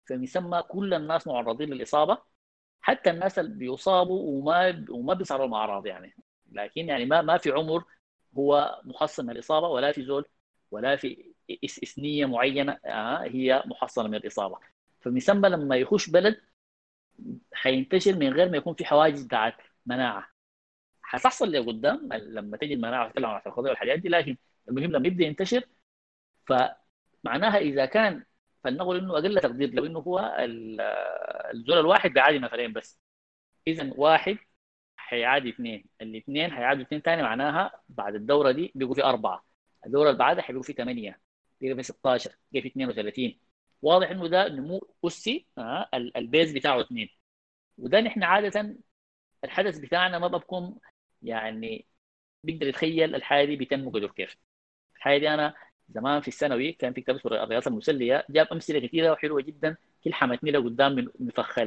[0.05, 2.17] فيسمى كل الناس معرضين للإصابة.
[2.81, 6.15] حتى الناس اللي بيصابوا وما وما بيصيروا لهم أعراض يعني.
[6.51, 7.83] لكن يعني ما ما في عمر
[8.37, 10.25] هو محصن من الاصابه ولا في زول
[10.71, 11.33] ولا في
[11.83, 14.59] اثنيه معينة آه هي محصنه من الإصابة.
[15.01, 16.41] فبيسمى لما يخش بلد
[17.53, 19.55] حينتشر من غير ما يكون في حواجز بتاعت
[19.85, 20.27] مناعة.
[21.01, 24.37] حتحصل لقدام لما تجي المناعة تتكلم عن الخضار والحاجات دي لكن
[24.69, 25.63] المهم لما يبدأ ينتشر
[26.47, 28.25] فمعناها إذا كان
[28.63, 30.35] فلنقل إنه أقل تقدير لو إنه هو
[31.53, 32.99] الزول الواحد بيعادي نفرين بس.
[33.67, 34.37] اذا واحد
[34.97, 39.46] حيعادي اثنين الاثنين حيعادوا اثنين ثاني معناها بعد الدورة دي بيقوا في أربعة.
[39.87, 41.21] الدوره اللي بعدها حيبقوا في ثمانيه
[41.61, 43.39] بيبقوا في 16 بيبقوا في 32
[43.81, 47.09] واضح إنه ده نمو اسي آه البيز بتاعه اثنين.
[47.77, 48.77] وده نحن عادة
[49.43, 50.79] الحدث بتاعنا ما بكون
[51.23, 51.87] يعني
[52.43, 54.37] بيقدر يتخيل الحاجة دي بتنمو قدر كيف.
[54.97, 55.55] الحاجة دي أنا
[55.89, 59.77] زمان في الثانوي كان في كتاب الرياضة المسلية جاب أمثلة كثيره وحلوة جدا
[60.11, 61.59] حمتني لقدام من مفخ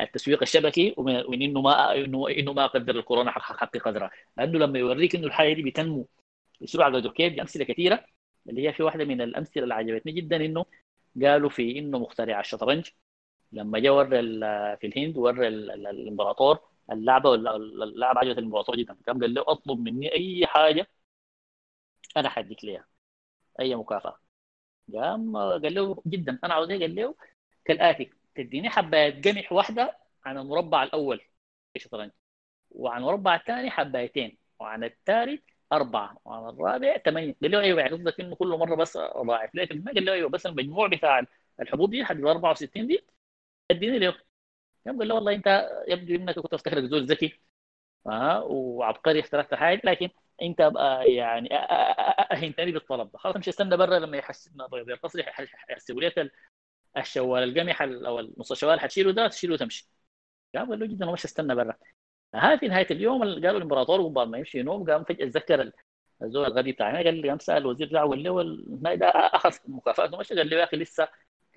[0.00, 1.94] التسويق الشبكي ومن انه ما
[2.28, 6.08] انه ما قدر الكورونا حق قدرها لأنه لما يوريك إنه الحاجة دي بتنمو
[6.62, 8.04] بسرعة قدر كيف دي أمثلة كثيرة
[8.48, 10.64] اللي هي في واحدة من الأمثلة اللي عجبتني جدا إنه
[11.22, 12.90] قالوا في إنه مخترع الشطرنج
[13.52, 14.08] لما جاء ورى
[14.76, 16.58] في الهند ورى الإمبراطور
[16.92, 20.86] اللعبة اللعبة عجبت الإمبراطور جدا قام قال له أطلب مني أي حاجة
[22.16, 22.86] أنا حديك ليها
[23.60, 24.18] أي مكافأة
[24.94, 27.14] قام قال له جدا أنا عاوز إيه؟ قال له
[27.64, 32.10] كالآتي تديني حبايه قمح واحدة عن المربع الأول في الشطرنج
[32.70, 35.42] وعن المربع الثاني حبايتين وعن الثالث
[35.72, 39.66] أربعة وعن الرابع ثمانية قال له أيوه يعني قصدك إنه كل مرة بس أضاعف ليه
[39.68, 41.22] قال له أيوه بس المجموع بتاع
[41.60, 43.06] الحبوب دي حد 64 دي
[43.70, 44.14] أديني له
[44.86, 47.40] قال له والله أنت يبدو إنك كنت أفتكرك زول ذكي.
[48.06, 49.80] ها وعبقري اخترعت حاجة.
[49.84, 50.10] لكن
[50.60, 51.50] بقى يعني
[52.32, 53.18] أهنتني بالطلب ده.
[53.18, 54.66] خلاص مش استنى برا لما يحسبنا.
[54.66, 55.18] طيب القصر
[55.70, 56.32] يحسبوا لك
[56.98, 59.90] الشوال القمح أو نص الشوال حتشيله ده تشيله وتمشي.
[60.56, 61.78] قال له جدا مش استنى برا.
[62.34, 63.22] هاي في نهاية اليوم.
[63.22, 65.72] قالوا الإمبراطور قبل ما يمشي ينوم قام فجأة اتذكر
[66.22, 68.44] الزول الغبي بتاعنا قال لي قام سأل الوزير بتاعه قال له
[68.96, 71.08] ده أخذ مكافاته مش قال له يا أخي لسه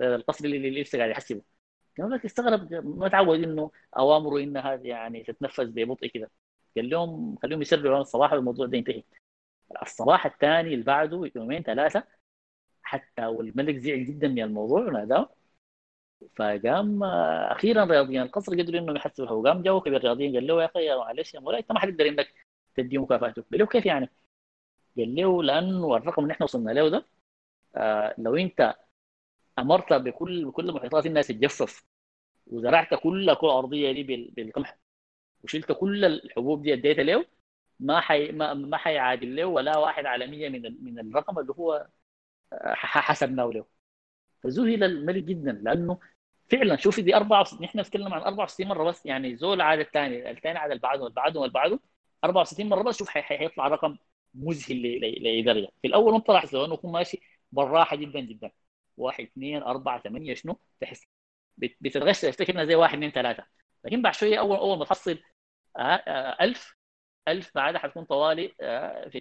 [0.02, 1.42] القصر اللي لسه قاعد يحسبه
[2.00, 6.32] قال لك استغرب ما تعود إنه أوامره انها يعني تتنفذ ببطء كده.
[6.78, 9.04] قال لهم خليهم يسرعوا الصباح والموضوع ده ينتهي.
[9.82, 12.04] الصباح الثاني اللي بعده يومين ثلاثة
[12.84, 15.30] حتى والملك زعل جدا من الموضوع وناداه.
[16.36, 21.34] فقام أخيرا رياضيين القصر قدروا إنهم له وقام جو الرياضيين قال له يا أخي معلش
[21.34, 22.34] يا مولاي أنت ما حتقدر إنك
[22.76, 24.10] تدي مكافاته قال له كيف يعني؟
[24.98, 27.06] قال له لأنه الرقم اللي إحنا وصلنا له ده
[27.76, 28.76] آه لو أنت
[29.60, 31.86] أمرت بكل بكل محيطات الناس تتجفف
[32.48, 34.04] وزرعت كل كرة أرضية دي
[34.38, 34.80] بالقمح
[35.44, 37.26] وشلت كل الحبوب دي أديتها له
[37.80, 41.88] ما حي ما, ما حيعادل له ولا واحد على 100 من من الرقم اللي هو
[42.76, 43.79] حسبناه له.
[44.44, 46.00] فذهل الملك جدا لأنه
[46.50, 50.60] فعلا شوفي دي 64 نحن نتكلم عن 64 مرة بس يعني زول عاد الثاني الثاني
[50.60, 51.80] عاد اللي بعده واللي بعده واللي بعده
[52.24, 53.98] 64 مرة بس شوف حيطلع رقم
[54.34, 55.02] مذهل
[55.40, 57.22] لدرجه في الأول وانت راح انه يكون ماشي
[57.52, 58.52] بالراحه جدا جدا.
[58.98, 61.08] واحد اثنين أربعة ثمانية شنو؟ تحس
[61.58, 63.46] بتتغش تفتكر زي واحد اثنين ثلاثة.
[63.86, 65.20] لكن بعد شوية أول أول ما تحصل
[66.42, 66.76] 1000
[67.28, 69.12] 1000 بعدها حتكون طوالي آه،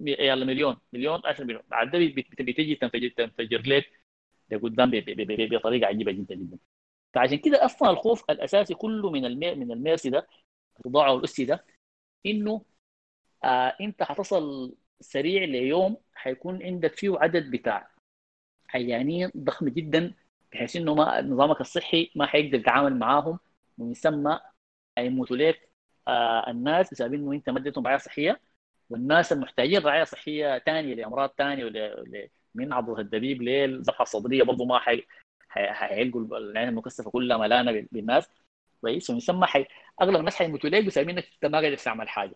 [0.00, 1.62] يلا مليون مليون 10 مليون.
[1.68, 1.98] بعد ده
[2.44, 3.86] بتجي تنفجر تنفجر لك
[4.50, 4.90] لقدام
[5.52, 6.58] بطريقة عجيبة جدا جدا.
[7.14, 10.28] فعشان كده أصلا الخوف الأساسي كله من المي من الميرسي ده
[10.78, 11.66] التضاع الاسي ده
[12.26, 12.62] إنه
[13.44, 17.90] آه انت حتصل سريع ليوم حيكون عندك فيه عدد بتاع
[18.74, 20.14] عيانين ضخم جدا
[20.52, 23.38] بحيث إنه ما نظامك الصحي ما حيقدر يتعامل معاهم
[23.78, 24.40] ويسمى
[24.98, 25.70] حيموتوا لك
[26.08, 28.40] آه الناس بسبب إنه إنت ما رعاية صحية
[28.90, 31.64] والناس المحتاجين رعاية صحية ثانية لأمراض ثانية
[32.58, 35.06] من عضله الدبيب للذبحه الصدريه برضه ما حي
[35.50, 38.28] حيلقوا العين المكثفه كلها ملانه بالناس.
[38.80, 39.10] كويس.
[39.10, 39.66] ويسمى حي...
[40.02, 42.34] أغلب الناس حيموتوا ليك بسبب إنك أنت ما قادر تعمل حاجة.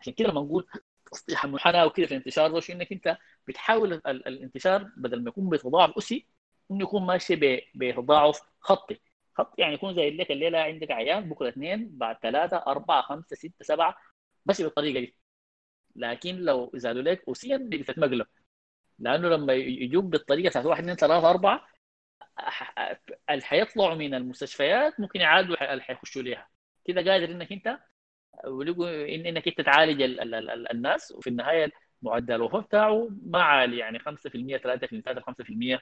[0.00, 0.66] عشان كده لما نقول
[1.12, 3.18] تصليح المنحنى وكده في الانتشار ده إنك أنت
[3.48, 6.26] بتحاول الانتشار بدل ما يكون بتضاعف أسي
[6.70, 7.36] إنه يكون ماشي
[7.74, 9.00] بتضاعف خطي.
[9.34, 13.64] خط يعني يكون زي لك الليلة عندك عيان بكرة اثنين بعد ثلاثة أربعة خمسة ستة
[13.64, 13.96] سبعة
[14.44, 15.16] بس بالطريقة دي.
[15.96, 18.26] لكن لو زادوا لك اسيا بتتمقلب
[19.02, 21.66] لأنه لما يجوك بالطريقة بتاعت واحد اثنين ثلاثة أربعة
[23.30, 26.48] اللي حيطلعوا من المستشفيات ممكن يعادلوا اللي حيخشوا ليها.
[26.84, 27.78] كده قادر إنك أنت
[28.46, 31.72] ولقوا إن إنك أنت تعالج ال ال ال الناس وفي النهاية
[32.02, 35.80] معدل الوفاة بتاعه ما عالي يعني 5% 3% 5%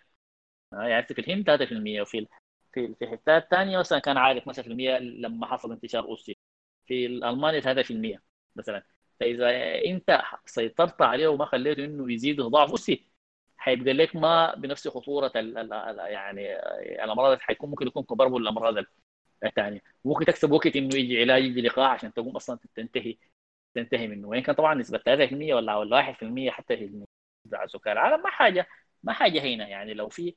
[0.72, 2.26] يعني في الهند 3% وفي
[2.72, 6.38] في في حتات ثانية مثلا كان عالي 5% لما حصل انتشار أوسي.
[6.86, 8.22] في المانيا 3%
[8.56, 8.82] مثلا.
[9.20, 9.50] فإذا
[9.86, 13.09] أنت سيطرت عليه وما خليته إنه يزيد ضعف أوسي
[13.60, 16.56] حيبقى لك ما بنفس خطورة ال ال يعني
[17.04, 18.84] الأمراض حيكون ممكن يكون كبار الأمراض
[19.44, 23.18] الثانية ممكن تكسب وقت إنه يجي علاج يجي لقاح عشان تقوم أصلا تنتهي
[23.74, 24.28] تنتهي منه.
[24.28, 27.04] وين كان طبعا نسبة 3% ولا ولا 1% حتى في
[27.66, 28.66] سكان العالم ما حاجة
[29.02, 29.68] ما حاجة هنا.
[29.68, 30.34] يعني لو في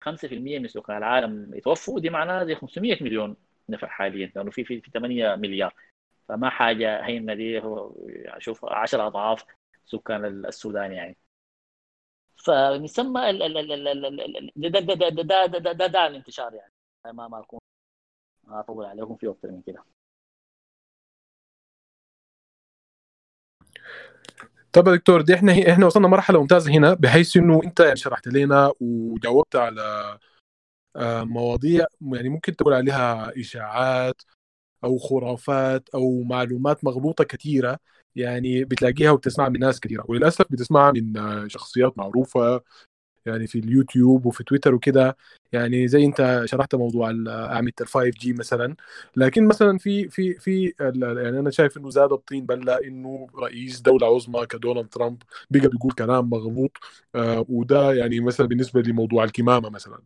[0.00, 3.36] 5% من سكان العالم يتوفوا دي معناها زي 500 مليون
[3.68, 4.32] نفع حاليا.
[4.36, 5.74] لأنه في في 8 مليار.
[6.28, 7.94] فما حاجة هينة دي هو
[8.38, 9.44] شوف 10 أضعاف
[9.86, 11.16] سكان السودان يعني.
[12.36, 16.72] فنسمى ده ده ده ده ده ده ده الانتشار يعني.
[17.12, 17.60] ما ما اكون
[18.48, 19.84] أطول عليكم في أكثر من كده.
[24.72, 28.72] طب يا دكتور دي إحنا إحنا وصلنا مرحلة ممتازة هنا بحيث إنه أنت شرحت لنا
[28.80, 30.18] وجاوبت على
[31.24, 34.22] مواضيع يعني ممكن تقول عليها إشاعات
[34.84, 37.78] أو خرافات أو معلومات مغلوطة كثيرة.
[38.16, 42.60] يعني بتلاقيها وبتسمعها من ناس كثيره وللأسف بتسمعها من شخصيات معروفة
[43.26, 45.16] يعني في اليوتيوب وفي تويتر وكده.
[45.52, 48.76] يعني زي انت شرحت موضوع أعمدة ال 5 جي مثلا.
[49.16, 54.06] لكن مثلا في في في يعني أنا شايف إنه زاد الطين بلة إنه رئيس دولة
[54.06, 56.70] عظمى كدونالد ترامب بقى بيقول كلام مغلوط
[57.14, 59.98] آه وده يعني مثلا بالنسبة لموضوع الكمامة مثلا.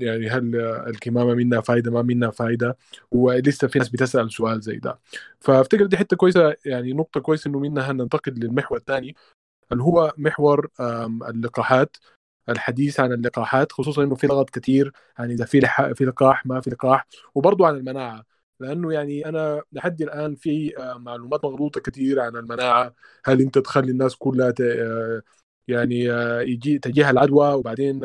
[0.00, 0.56] يعني هل
[0.86, 2.76] الكمامة منها فائده ما منها فائده
[3.12, 4.98] ولسه في ناس بتسأل سؤال زي ده.
[5.40, 9.16] فأفتكر دي حتة كويسة يعني نقطة كويسة إنه منها ننتقل للمحور الثاني
[9.72, 10.68] اللي هو محور
[11.28, 11.96] اللقاحات.
[12.48, 15.60] الحديث عن اللقاحات خصوصا إنه في لغط كثير يعني إذا في
[15.94, 18.24] في لقاح ما في لقاح وبرضه عن المناعة.
[18.60, 22.94] لأنه يعني أنا لحد الآن في معلومات مغلوطة كثير عن المناعة
[23.24, 24.52] هل أنت تخلي الناس كلها
[25.68, 26.04] يعني
[26.52, 28.00] يجي تجيها العدوى وبعدين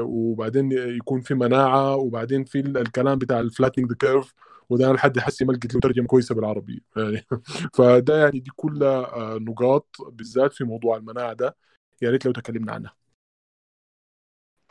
[0.00, 4.34] وبعدين يكون في مناعة وبعدين في الكلام بتاع ال flattening the curve
[4.70, 6.82] وده أنا لحد حسي ما لقيت له ترجمة كويسة بالعربي.
[6.96, 7.26] يعني
[7.76, 11.56] فده يعني دي كلها نقاط بالذات في موضوع المناعة ده.
[12.02, 13.03] يا ريت لو تكلمنا عنها.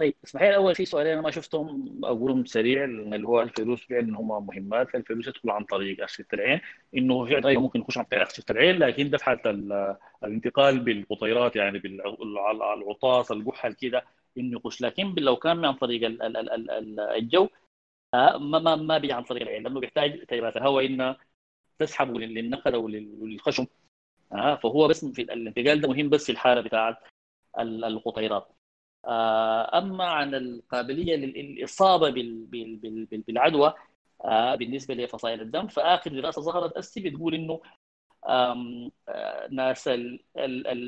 [0.04, 4.20] طيب اسمح لي أول في سؤالين أنا ما شفتهم أقولهم سريع اللي هو الفيروس فعلا
[4.20, 6.62] هم مهمات فالفيروس يدخل عن طريق أغشية العين
[6.98, 9.42] انه فعلا ممكن يخش عن طريق أغشية العين لكن حاله
[10.24, 14.06] الانتقال بالقطيرات يعني بالعطاس القحل كده
[14.38, 14.82] إنه يخش.
[14.82, 16.02] لكن لو كان عن طريق
[17.16, 17.50] الجو
[18.14, 21.18] ما ما ما بيجي عن طريق العين لأنه بيحتاج تيارات الهواء انها
[21.80, 23.66] تسحبه للنخل أو للخشم.
[24.34, 26.98] آه فهو بس في الانتقال ده مهم بس في الحالة بتاعت
[27.60, 28.48] القطيرات.
[28.50, 28.63] آه
[29.78, 32.10] أما عن القابلية للإصابة
[33.28, 33.74] بالعدوى
[34.26, 37.62] آه بالنسبة لفصائل الدم فآخر دراسة ظهرت اسي بتقول إنه
[38.28, 39.90] آه ناس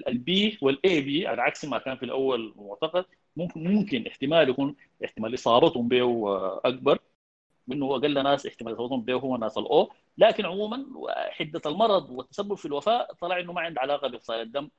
[0.08, 3.05] ال B وال AB على عكس ما كان في الأول معتقد
[3.36, 6.26] ممكن ممكن احتمال يكون احتمال إصابتهم به
[6.66, 6.99] أكبر
[7.68, 10.86] منه أقل ناس احتمال إصابتهم به هو ناس ال O لكن عموما
[11.32, 14.70] حده المرض والتسبب في الوفاة طلع إنه ما عنده علاقة بفصائل الدم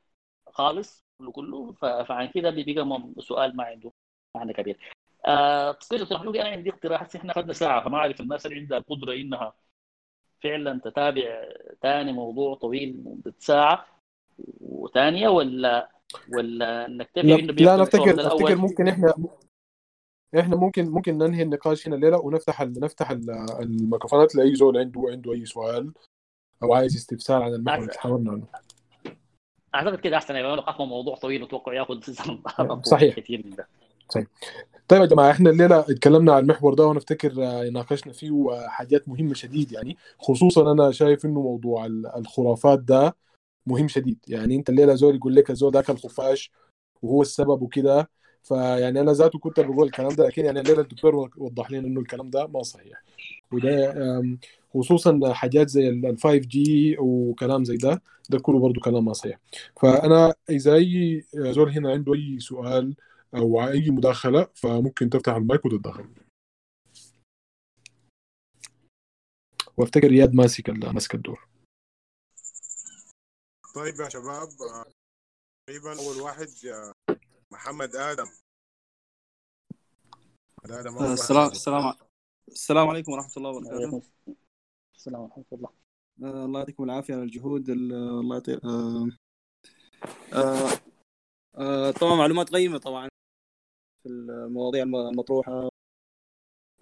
[0.48, 1.05] خالص.
[1.18, 1.72] كله كله
[2.04, 3.92] فعشان كده بقى سؤال ما عنده
[4.34, 4.78] معنى كبير.
[5.26, 8.78] آه تصير دكتور محمود أنا عندي اقتراح إحنا اخذنا ساعة فما أعرف الناس اللي عندها
[8.78, 9.54] القدرة إنها
[10.42, 11.44] فعلا تتابع
[11.82, 13.86] ثاني موضوع طويل مدة ساعة
[14.60, 15.90] وثانيه ولا
[16.34, 19.14] ولا نكتفي لا, لا أنا افتكر افتكر ممكن إحنا
[20.38, 23.10] إحنا ممكن ممكن ننهي النقاش هنا الليلة ونفتح ال نفتح
[23.60, 25.92] الميكروفونات لأي زول عنده عنده أي سؤال
[26.62, 28.46] أو عايز استفسار عن المحور اللي تحاورنا عنه
[29.76, 32.00] أعتقد كده أحسن لو قطنا موضوع طويل وتوقع يأخذ
[32.82, 33.16] صحيح.
[33.16, 33.68] كثير من ده.
[34.08, 34.26] صحيح
[34.88, 37.32] طيب يا جماعة إحنا الليلة اتكلمنا عن المحور ده وأنا افتكر
[37.70, 39.96] ناقشنا فيه حاجات مهمة شديد يعني.
[40.18, 43.16] خصوصا أنا شايف إنه موضوع الخرافات ده
[43.66, 44.18] مهم شديد.
[44.28, 46.50] يعني أنت الليلة زول يقول لك الزول ده اكل خفاش
[47.02, 48.10] وهو السبب وكده.
[48.42, 52.30] فيعني أنا ذاته كنت بقول الكلام ده لكن يعني الليلة الدكتور وضح لنا إنه الكلام
[52.30, 53.02] ده ما صحيح.
[53.52, 53.94] وده
[54.74, 59.38] خصوصا حاجات زي ال 5 جي وكلام زي ده ده كله برضه كلام ما صحيح.
[59.82, 62.96] فأنا إذا أي زول هنا عنده أي سؤال
[63.34, 66.08] أو أي مداخلة فممكن تفتح المايك وتتدخل.
[69.76, 71.48] وأفتكر رياض ماسك ماسك الدور.
[73.74, 74.48] طيب يا شباب
[75.66, 76.48] تقريبا أول واحد
[77.52, 78.26] محمد آدم.
[80.64, 82.05] آدم السلام السلام
[82.48, 84.02] السلام عليكم ورحمة الله وبركاته.
[84.94, 85.68] السلام ورحمة الله.
[86.22, 89.08] آه الله يعطيكم العافية على الجهود الله يعطي آه
[90.32, 90.70] آه
[91.58, 93.08] آه طبعا معلومات قيمه طبعا
[94.02, 95.68] في المواضيع المطروحة.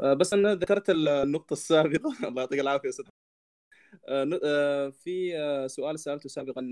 [0.01, 2.11] آه بس أنا ذكرت النقطة السابقة.
[2.29, 3.05] الله يعطيك العافية أستاذ.
[4.09, 6.71] آه آه في آه سؤال سألته سابقا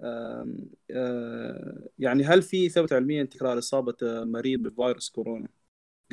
[0.00, 0.46] آه
[0.90, 5.48] آه يعني هل في ثبت علميا تكرار إصابة مريض بفيروس كورونا؟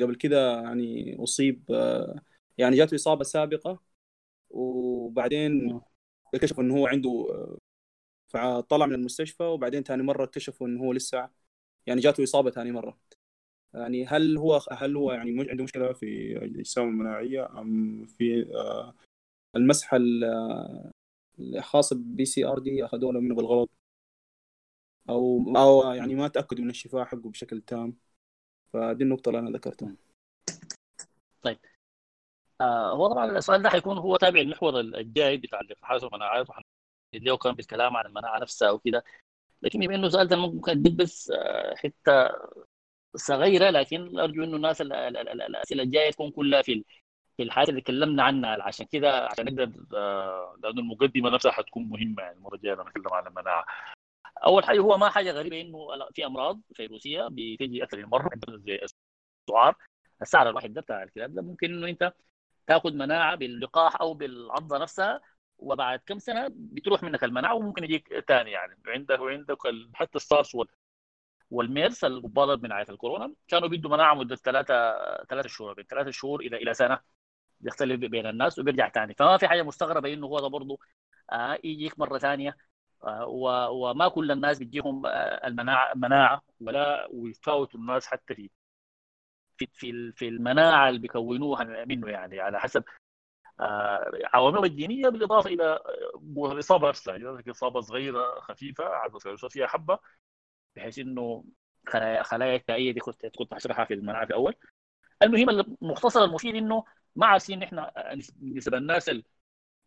[0.02, 2.20] قبل كده يعني أصيب آه
[2.58, 3.80] يعني جاته إصابة سابقة
[4.50, 5.80] وبعدين
[6.34, 7.26] اكتشفوا إنه هو عنده
[8.28, 11.30] فطلع من المستشفى وبعدين ثاني مرة اكتشفوا إنه هو لسه
[11.86, 12.98] يعني جاته إصابة ثاني مرة.
[13.74, 18.46] يعني هل هو هل هو يعني عنده مشكلة في الاجسام المناعية أم في
[19.56, 19.98] المسحه
[21.40, 23.70] الخاصه بال PCR دي اخذوها منه بالغلط؟
[25.08, 27.96] أو أو يعني ما تأكدوا من الشفاء حقه بشكل تام؟
[28.72, 29.96] فدي النقطة اللي أنا ذكرتها.
[31.42, 31.58] طيب.
[32.60, 36.46] آه هو طبعا السؤال ده حيكون هو تابع المحور الجاي بتاع اللقاحات والمناعات
[37.14, 39.04] اللي هو كان بالكلام عن المناعة نفسها وكده.
[39.62, 42.30] لكن بما إنه سؤال ده ممكن اديك بس آه، حتة
[43.16, 46.84] صغيرة لكن أرجو إنه الناس الأسئلة الجاية تكون كلها في
[47.36, 48.62] في الحاجات اللي تكلمنا عنها.
[48.62, 53.26] عشان كده عشان نقدر آه، لأنه المقدمة نفسها حتكون مهمة يعني المره الجايه نتكلم عن
[53.26, 53.64] المناعة.
[54.46, 55.78] أول حاجة هو ما حاجة غريبة إنه
[56.14, 58.30] في أمراض فيروسيه بتجي أكثر من مرة
[58.66, 58.80] زي
[59.48, 59.74] السعار
[60.22, 62.12] السعر الواحد ده بتاع الكلاب ده ممكن إنه أنت
[62.66, 65.20] تاخذ مناعة باللقاح أو بالعضة نفسها
[65.58, 68.76] وبعد كم سنة بتروح منك المناعة وممكن يجيك ثاني يعني.
[68.86, 69.58] عندك وعندك
[69.94, 70.56] حتى السارس
[71.50, 74.74] والميرس القباله من عيات الكورونا كانوا بيدوا مناعة مدة ثلاثة
[75.24, 77.00] ثلاثة شهور من ثلاثة شهور إلى إلى سنة.
[77.60, 80.78] بيختلف بين الناس وبيرجع ثاني فما في حاجة مستغربة إنه هو ده برضه
[81.32, 82.56] آه يجيك مرة ثانية
[83.70, 88.50] وما كل الناس بيجيهم آه المناعة مناعة ولا ويفاوتوا الناس حتى في
[89.74, 92.40] في في المناعة اللي بيكونوها منه يعني.
[92.40, 92.84] على حسب
[93.60, 95.80] آه عوامل الجينية بالإضافة إلى
[96.52, 97.16] الاصابه نفسها.
[97.16, 99.18] إذا إصابة صغيرة خفيفة عدد
[99.50, 99.98] فيها حبة
[100.76, 101.44] بحيث إنه
[102.22, 104.54] خلايا التائيه دي كنت هشرحها في المناعة في الأول.
[105.22, 105.50] المهم
[105.82, 106.84] المختصر المفيد إنه
[107.16, 107.92] ما عارفين إحنا
[108.42, 109.10] نسب الناس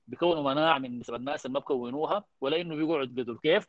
[0.07, 3.67] بيكونوا مناعه من نسب الناس اللي ما بكونوها ولا إنه بيقعد قدر كيف؟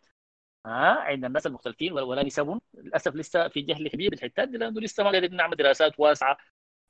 [0.66, 0.70] ها؟
[1.00, 2.60] عند الناس المختلفين ولا نسبهم.
[2.74, 6.36] للأسف لسه في جهل كبير بالحتات دي لأنه لسه ما قادرين نعمل دراسات واسعة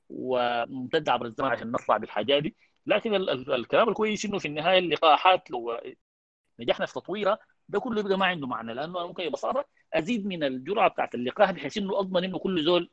[0.09, 2.55] وممتدة عبر الزمن عشان نطلع بالحاجات دي.
[2.85, 5.79] لكن الكلام الكويس إنه في النهاية اللقاحات لو
[6.59, 7.39] نجحنا في تطويرها
[7.69, 8.73] ده كله يبقى ما عنده معنى.
[8.73, 12.91] لأنه ممكن ببساطه أزيد من الجرعة بتاعت اللقاح بحيث إنه أضمن إنه كل زول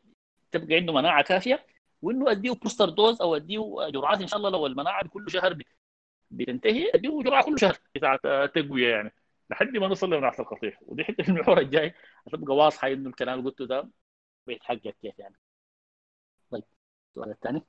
[0.53, 1.67] تبقى عنده مناعة كافية
[2.03, 5.59] وإنه أديه booster dose أو أديه جرعات إن شاء الله لو المناعة كل شهر
[6.33, 8.20] بتنتهي اديه جرعه كل شهر بتاعت
[8.55, 9.12] تقوية يعني.
[9.51, 11.95] لحد ما نوصل لمناعه القطيع ودي حتة المحور الجاي
[12.26, 13.89] هتبقى واضحة إنه الكلام اللي قلته ده
[14.47, 15.37] بيتحقق كيف يعني.
[16.51, 16.64] طيب
[17.11, 17.62] السؤال الثاني.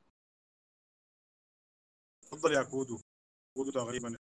[2.21, 2.99] تفضل يا كودو.
[3.53, 4.17] كودو تقريبا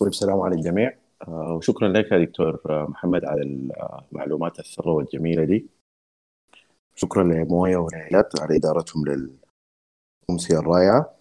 [0.00, 0.98] طيب السلام على الجميع.
[1.28, 2.60] آه، وشكرا لك يا دكتور
[2.90, 5.70] محمد على المعلومات الثروة والجميلة دي.
[6.94, 11.19] شكرا لمويا ونيلات على إدارتهم للأمسية الرائعة.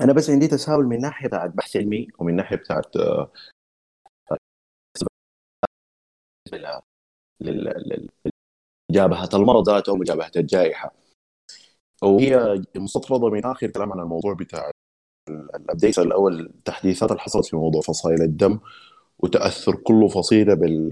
[0.00, 3.32] أنا بس عندي تساؤل من ناحية بتاعت بحث علمي ومن ناحية بتاعت آه،
[8.90, 10.94] مجابهة المرض ذاته ومجابهة الجائحة.
[12.02, 14.70] وهي مستطردة من آخر كلام عن الموضوع بتاع
[15.30, 18.60] الأبديت الأول التحديثات اللي حصلت في موضوع فصائل الدم
[19.18, 20.90] وتأثر كل فصيلة بال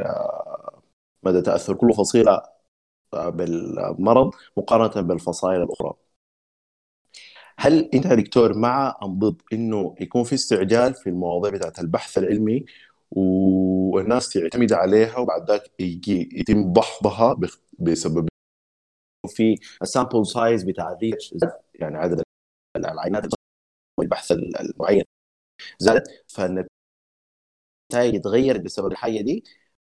[1.22, 2.42] مدى تأثر كل فصيلة
[3.12, 5.94] بالمرض مقارنة بالفصائل الأخرى.
[7.58, 12.64] هل انت دكتور مع ام ضد انه يكون في استعجال في المواضيع بتاعت البحث العلمي
[13.10, 17.36] والناس تعتمد عليها وبعد ذاك يتم دحضها
[17.78, 18.28] بسبب
[19.28, 20.98] في ال sample size بتاع
[21.74, 22.22] يعني عدد
[22.76, 23.26] العينات
[23.98, 25.04] والبحث المعين
[25.78, 26.68] زادت فالنتائج
[27.94, 29.44] اتغيرت بسبب الحاجة دي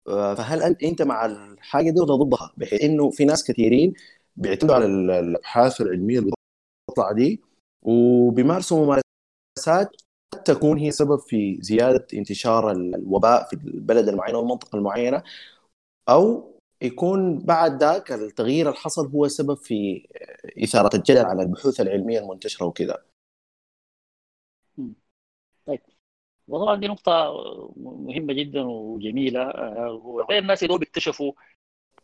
[0.08, 3.94] آه، فهل انت أنت مع الحاجة دي ولا ضدها؟ بحيث إنه في ناس كثيرين
[4.36, 4.86] بيعتمدوا على
[5.20, 6.32] الأبحاث العلمية اللي
[6.90, 7.42] بتطلع دي
[7.88, 10.02] وبيمارسوا ممارسات
[10.34, 15.24] قد تكون هي سبب في زيادة انتشار الوباء في البلد المعين أو المنطقة المعينة
[16.10, 20.08] أو يكون بعد ذاك التغيير اللي حصل هو سبب في
[20.64, 23.04] إثارة الجدل على البحوث العلمية المنتشرة وكذا.
[25.66, 25.80] طيب.
[26.48, 27.34] وطبعا دي نقطة
[27.78, 29.42] مهمة جدا وجميلة.
[29.94, 31.34] وغير الناس اللي بيكتشفوا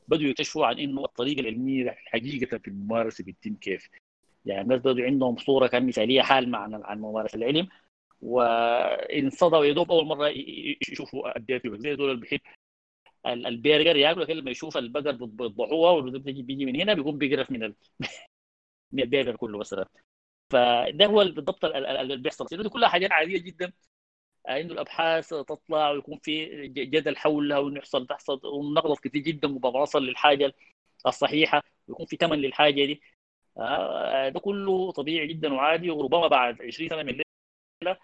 [0.07, 3.89] بدوا يكتشفوا عن إنه الطريقة العلمية حقيقة في الممارسة بتتم كيف.
[4.45, 7.67] يعني الناس بدوا عندهم صورة كان مثالية حال مع عن ممارسة العلم.
[8.21, 10.27] وانصدوا يا دوب أول مرة
[10.91, 12.41] يشوفوا قد زي دول البحيث
[13.27, 17.75] البرجر ياكلوا لما يشوف البقر بيطبعوها بيجي بيجي من هنا بيقوم بيقرف من ال...
[18.91, 19.85] من البرجر كله مثلا.
[20.51, 22.45] فده هو بالضبط اللي بيحصل.
[22.63, 23.73] دي كلها حاجات عادية جدا.
[24.49, 30.53] إنه الأبحاث تطلع ويكون في جدل حولها وإنه يحصل تحصل ونغلط كثير جدا وبنوصل للحاجة
[31.07, 33.01] الصحيحة ويكون في ثمن للحاجة دي.
[34.29, 37.99] ده كله طبيعي جدا وعادي وربما بعد 20 سنة من الليلة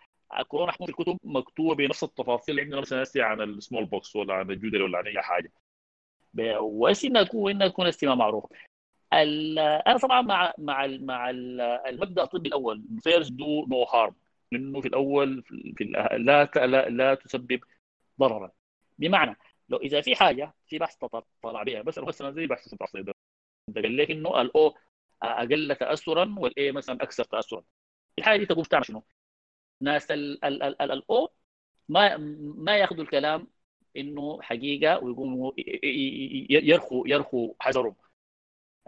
[0.47, 4.83] كورونا حكون في الكتب مكتوبة بنفس التفاصيل عندنا مثلا عن ال smallpox ولا عن الجدري
[4.83, 5.51] ولا عن أي حاجة.
[6.59, 8.45] واسي إنها تكون؟ إنها تكون استماع معروف.
[9.13, 11.29] أنا طبعا مع مع مع
[11.89, 14.15] المبدأ الطبي الأول first do no harm
[14.53, 15.75] إنه في الأول في
[16.17, 17.59] لا لا, لا تسبب
[18.19, 18.51] ضررا.
[18.97, 19.37] بمعنى
[19.69, 20.95] لو إذا في حاجة في بحث
[21.41, 23.11] طلع بها بس مثلا زي بحث التعصيب
[23.75, 24.75] قال لك إنه ال O
[25.23, 27.63] أقل تاثرا وال A مثلا أكثر تاثرا
[28.19, 29.03] الحاجة دي تقوم تعمل شنو؟
[29.81, 31.31] ناس ال O
[31.89, 32.17] ما
[32.57, 33.47] ما ياخذوا الكلام
[33.97, 35.51] إنه حقيقة ويقوموا
[36.49, 37.95] يرخوا يرخوا حذرهم.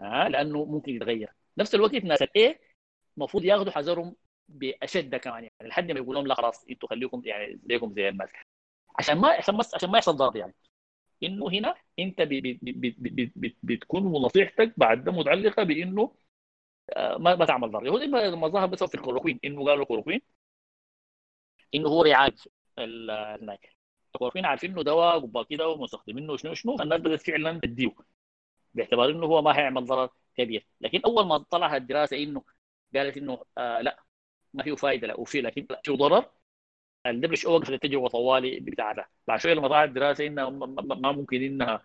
[0.00, 1.32] آه لأنه ممكن يتغير.
[1.58, 2.60] نفس الوقت ناس ال A
[3.16, 4.16] المفروض ياخذوا حذرهم
[4.48, 8.30] باشد كمان يعني لحد ما يقول لهم لا خلاص أنتوا خليكم يعني زيكم زي الناس.
[8.98, 10.54] عشان ما عشان ما عشان ما يحصل ضرر يعني.
[11.24, 16.14] إنه هنا أنت بي بي بي بي بي بتكون نصيحتك بعد ده متعلقة بإنه
[16.90, 17.90] آه، ما ما تعمل ضرر.
[17.90, 20.20] هو لما ظهر بس في الكلوروكوين إنه قالوا الكلوروكوين
[21.74, 22.38] إنه هو يعالج
[22.78, 23.76] هناك
[24.14, 26.76] الكلوروكوين عارفين إنه دواء وبعد كده ومستخدمينه شنو شنو.
[26.76, 27.94] فالناس بدأت فعلا تديه
[28.74, 30.66] باعتبار إنه هو ما هيعمل ضرر كبير.
[30.80, 32.44] لكن أول ما طلعت الدراسه إنه
[32.96, 34.04] قالت إنه آه لا
[34.54, 36.30] ما فيه فائده لا وفي لكن فيه ضرر؟
[37.06, 41.82] ال WHO وقفت التجربه طوالي بتاعتها بعد شوية لما طلعت الدراسة إنها ما ممكن إنها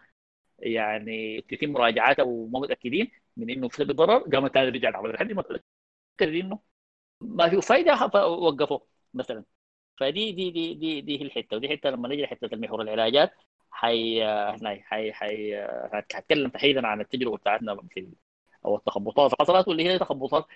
[0.59, 5.15] يعني تتم مراجعاتها وما متأكدين من إنه في ضرر قامت ثاني رجعت عملت.
[5.15, 5.63] لحد ما تاكد
[6.35, 6.59] إنه
[7.21, 8.79] ما فيه فائده فوقفوا
[9.13, 9.45] مثلا.
[9.99, 11.57] فدي دي دي دي دي الحتة.
[11.57, 13.33] ودي حتة لما نجي لحتة المحور العلاجات
[13.71, 14.25] حي
[14.83, 15.55] حي حي
[15.93, 18.09] هتكلم تحديدا عن التجربة بتاعتنا في
[18.65, 20.47] أو التخبطات حصلت واللي هي تخبطات.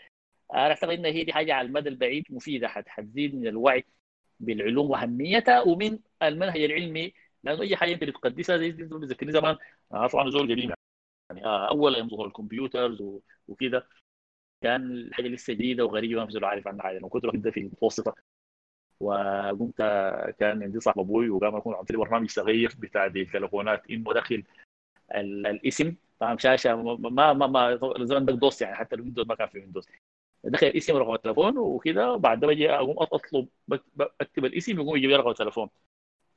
[0.54, 3.86] أنا اعتقد إن هي دي حاجة على المدى البعيد مفيدة حتزيد من الوعي
[4.42, 7.14] بالعلوم وأهميتها ومن المنهج العلمي
[7.44, 9.58] لأنه أي حاجة انت بتقدسها زي بتذكرني زمان.
[9.90, 10.60] طبعا زول قديم
[11.30, 11.46] يعني.
[11.46, 13.04] اول يوم ظهور ال computers
[13.48, 13.88] وكده
[14.62, 17.00] كان الحاجة لسه جديدة وغريبة ما زول عارف عنها حاجة.
[17.00, 18.16] كنت كنت في المتوسطه
[19.00, 19.78] وقمت
[20.40, 24.44] كان عندي صاحب أبوي وقام يكون عملت برنامج صغير بتاع التليفونات إنه دخل
[25.16, 25.96] الاسم.
[26.20, 29.88] طبعا شاشة ما ما ما زمان DOS يعني حتى ال Windows ما كان في Windows.
[30.44, 33.48] دخل الاسم رقم التليفون وكده وبعد ده بجي أقوم أطلب
[34.22, 35.70] أكتب الاسم يقوم يجيب لي رقم التليفون.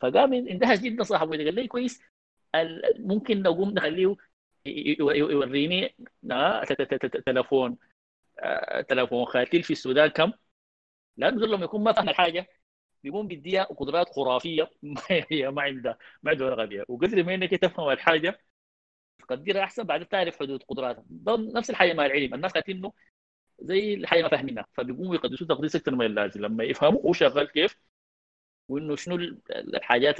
[0.00, 2.02] فقام اندهش جدا صاحبي قال لي كويس
[2.98, 4.16] ممكن نقوم نخليه
[4.66, 5.96] يوريني
[7.26, 7.78] تليفون
[8.40, 10.32] آه، تليفون خاتل في السودان كم؟
[11.16, 12.48] لأنه لما يكون ما فاهم الحاجة
[13.04, 14.70] بيقوم بيديها قدرات خرافية
[15.32, 16.84] هي ما عندها ما عندها ولا غبية.
[16.88, 18.40] وقدر ما إنك تفهم الحاجة
[19.28, 21.04] تقدرها أحسن بعد تعرف حدود قدراتها.
[21.28, 22.34] نفس الحاجة مع العلم.
[22.34, 22.92] الناس كاتبينه
[23.60, 24.66] زي الحاجة ما فاهمينها.
[24.72, 26.40] فبيقوموا يقدسوا تقديس أكثر من اللازم.
[26.40, 27.76] لما يفهموا هو شغال كيف
[28.68, 29.16] وإنه شنو
[29.50, 30.16] الحاجات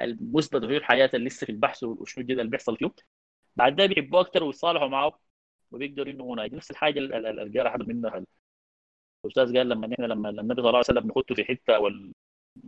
[0.00, 2.90] المثبتة وشنو الحاجات اللي لسه في البحث وشنو الجدل اللي بيحصل فيه
[3.56, 5.20] بعد ده بيحبوه أكثر ويتصالحوا معه
[5.72, 7.14] وبيقدروا إنه هنا نفس الحاجة اللي
[7.58, 8.24] قال احد منها.
[9.24, 12.12] الأستاذ قال لما نحن لما النبي صلى الله عليه وسلم نحطه في حتة وال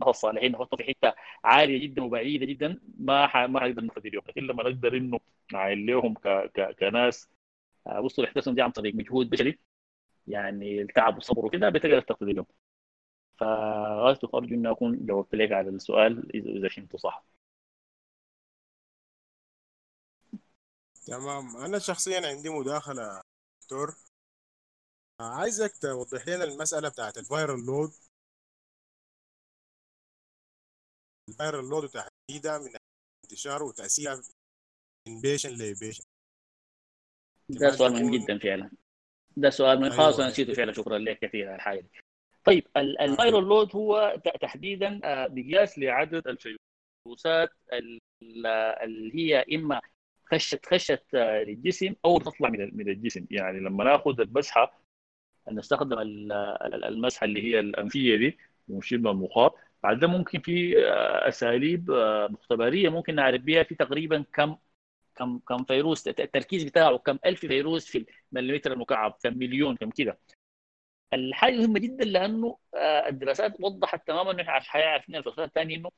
[0.07, 1.13] الصالحين نحطه في حتة
[1.43, 3.37] عالية جدا وبعيدة جدا ما ح...
[3.37, 5.19] ما حنقدر نقدر لكن لما نقدر إنه
[5.53, 6.27] نعين لهم ك...
[6.55, 6.75] ك...
[6.79, 7.29] كناس
[7.99, 9.59] وصلوا لاحداثهم دي عن طريق مجهود بشري.
[10.27, 12.45] يعني التعب والصبر وكده بتقدر تقتدي اليوم.
[13.39, 17.25] فغايته ارجو اني أكون جاوبت لك على السؤال إذا فهمته صح.
[21.07, 21.57] تمام.
[21.57, 23.21] أنا شخصيا عندي مداخلة
[23.61, 23.95] دكتور.
[25.19, 27.91] عايزك توضح لنا المسألة بتاعت ال viral load.
[31.29, 32.69] ال viral load وتحديدها من
[33.23, 34.21] انتشاره وتأثيرها
[35.07, 36.03] من patient ل patient
[37.49, 38.71] ده سؤال مهم جدا فعلا.
[39.37, 41.89] ده سؤال مهم خلاص أنا نسيته فعلا شكرا لك كثير على الحاجة دي.
[42.43, 47.49] طيب الفايرال لود هو تحديدا آه، مقياس لعدد الفيروسات
[48.83, 49.81] اللي هي إما
[50.31, 53.25] خشت خشت آه، للجسم أو تطلع من من الجسم.
[53.31, 54.81] يعني لما ناخذ المسحة
[55.51, 55.99] نستخدم
[56.83, 58.37] المسحة اللي هي الأنفية دي
[58.69, 61.91] ونشيل من المخاط بعد ده ممكن في آه، أساليب
[62.29, 64.55] مختبرية ممكن نعرف بها في تقريبا كم
[65.21, 70.19] كم كم فيروس التركيز بتاعه كم ألف فيروس في المليمتر المكعب كم مليون كم كده.
[71.13, 75.91] الحاجة مهمة جدا لأنه آه، الدراسات وضحت تماما انه إحنا عارفين الفيروسات الثانية إنه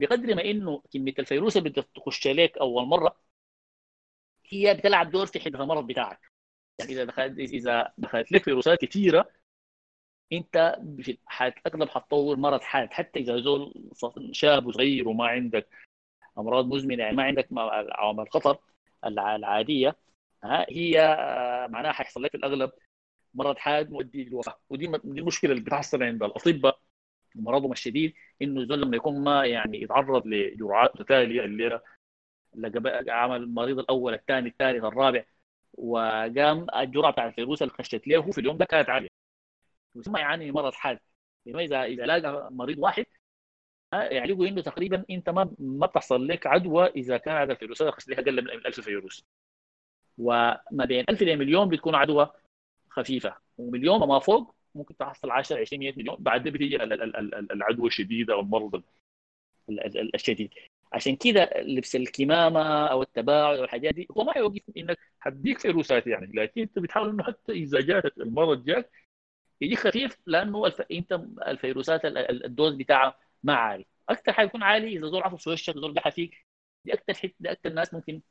[0.00, 3.16] بقدر ما إنه كمية الفيروس اللي بتخش عليك أول مرة
[4.50, 6.20] هي بتلعب دور في حدث المرض بتاعك.
[6.78, 9.30] يعني إذا دخلت إذا دخلت لك فيروسات كثيره
[10.32, 10.76] أنت
[11.66, 13.90] أغلب حتطور مرض حاد حتى إذا زول
[14.32, 15.68] شاب وصغير وما عندك
[16.38, 17.48] أمراض مزمنة يعني ما عندك
[17.92, 18.58] عوامل الخطر
[19.06, 19.96] العادية
[20.44, 22.70] هي آه، معناها حيحصل لك في الأغلب
[23.34, 24.58] مرض حاد مؤدي للوفاة.
[24.70, 26.80] ودي دي المشكلة اللي بتحصل عند الأطباء
[27.34, 31.80] مرضهم الشديد انه زول لما يكون ما يعني يتعرض لجرعات متتالية الليلة
[33.08, 35.24] عمل المريض الأول الثاني الثالث الرابع
[35.74, 39.08] وقام الجرعة بتاع الفيروس اللي خشت له في اليوم ده كانت عالية.
[39.96, 40.98] يسمى يعاني مرض حاد.
[41.46, 43.06] اذا إذا لاقى مريض واحد
[43.92, 48.42] يعلقوا إنه تقريبا أنت ما ما بتحصل لك عدوى إذا كان هذا الفيروسات لها أقل
[48.44, 49.24] من 1000 فيروس.
[50.18, 52.30] وما بين 1000 إلى مليون بتكون عدوى
[52.90, 53.36] خفيفة.
[53.58, 56.16] ومليون وما فوق ممكن تحصل 10 20 100 مليون.
[56.20, 56.76] بعد بتيجي
[57.52, 58.82] العدوى الشديدة أو المرض
[60.14, 60.50] الشديد.
[60.92, 66.06] عشان كده لبس الكمامة أو التباعد أو الحاجات دي هو ما يوقف إنك حديك فيروسات
[66.06, 66.32] يعني.
[66.34, 68.90] لكن أنت بتحاول إنه حتى إذا جاتك المرض جاك
[69.60, 70.80] يجي خفيف لأنه الف...
[70.80, 71.12] أنت
[71.48, 76.10] الفيروسات ال dose بتاعها ما عالي أكثر حيكون عالي اذا زول عطس وشك زول قحى
[76.10, 76.46] فيك
[76.84, 78.22] دي أكثر حتة دي أكثر ناس ممكن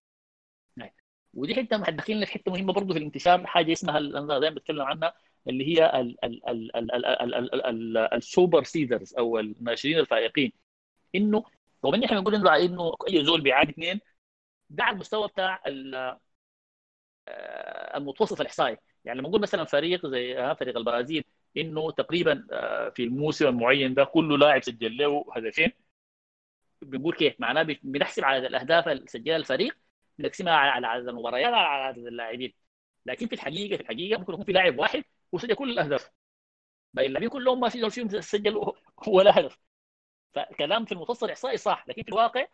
[1.34, 5.14] ودي حتة حتدخلنا في حتة مهمه برضه في الانتشار حاجة اسمها أنا دايما بتكلم عنها
[5.48, 10.00] اللي هي ال- ال- ال- ال- ال- ال- ال- ال- ال super spreaders أو الناشرين
[10.00, 10.52] الفائقين
[11.16, 11.44] انه
[11.86, 14.00] رغم ان إحنا بنقول انه اي زول بيعادي اثنين
[14.70, 16.18] ده على المستوى بتاع ال-
[17.28, 21.24] آه، المتوسط الاحصائي يعني لما نقول مثلا فريق زي آه، فريق البرازيل
[21.58, 25.72] إنه تقريبا آه، في الموسم المعين ده كل لاعب سجل له هدفين.
[26.82, 29.78] بنقول كيف؟ معناه بنحسب عدد الأهداف اللي سجلها الفريق
[30.20, 32.54] بنقسمها على عدد المباريات على عدد اللاعبين.
[33.06, 36.12] لكن في الحقيقة في الحقيقة ممكن يكون في لاعب واحد وسجل كل الأهداف.
[36.94, 38.74] باقي اللاعبين كلهم ما زول فيهم سجل
[39.08, 39.60] ولا هدف.
[40.34, 42.48] فكلام في المتوسط الاحصائي صح لكن في الواقع